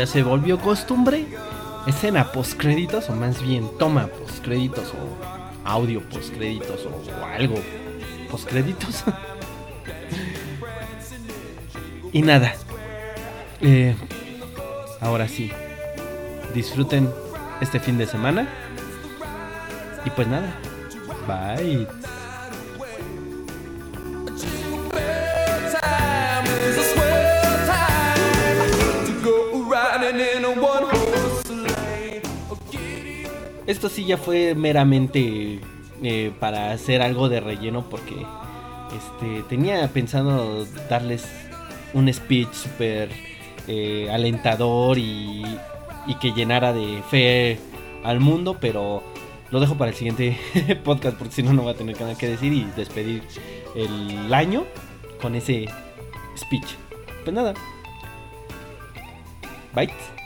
se 0.09 0.23
volvió 0.23 0.59
costumbre, 0.59 1.27
escena 1.87 2.33
postcréditos 2.33 3.11
o 3.11 3.13
más 3.13 3.43
bien 3.43 3.69
toma 3.79 4.07
postcréditos 4.07 4.95
o 4.95 5.69
audio 5.69 6.01
postcréditos 6.09 6.87
o, 6.87 7.21
o 7.21 7.25
algo 7.27 7.57
postcréditos. 8.31 9.05
y 12.13 12.23
nada. 12.23 12.55
Eh, 13.61 13.95
ahora 15.03 15.29
sí. 15.29 15.53
Disfruten 16.55 17.11
este 17.61 17.79
fin 17.79 17.99
de 17.99 18.07
semana. 18.07 18.49
Y 20.07 20.11
pues 20.11 20.27
nada. 20.27 20.55
Bye. 21.27 21.87
Esto 33.79 33.89
sí 33.89 34.05
ya 34.05 34.17
fue 34.17 34.57
meramente 34.57 35.61
eh, 36.03 36.33
para 36.41 36.73
hacer 36.73 37.01
algo 37.01 37.29
de 37.29 37.39
relleno 37.39 37.89
porque 37.89 38.17
este 38.97 39.45
tenía 39.45 39.87
pensado 39.87 40.67
darles 40.91 41.25
un 41.95 42.13
speech 42.13 42.53
súper 42.53 43.09
eh, 43.69 44.11
alentador 44.11 44.99
y, 44.99 45.45
y 46.09 46.15
que 46.17 46.33
llenara 46.33 46.73
de 46.73 47.05
fe 47.09 47.61
al 48.03 48.19
mundo, 48.19 48.57
pero 48.61 49.05
lo 49.53 49.61
dejo 49.61 49.77
para 49.77 49.93
el 49.93 49.97
siguiente 49.97 50.37
podcast 50.85 51.17
porque 51.17 51.35
si 51.35 51.45
no 51.45 51.53
no 51.53 51.63
voy 51.63 51.71
a 51.71 51.77
tener 51.77 52.01
nada 52.01 52.19
que 52.19 52.27
decir 52.27 52.53
y 52.53 52.65
despedir 52.77 53.23
el 53.77 54.35
año 54.35 54.65
con 55.23 55.37
ese 55.37 55.69
speech. 56.37 56.67
Pues 57.23 57.33
nada. 57.33 57.55
Bye. 59.73 60.18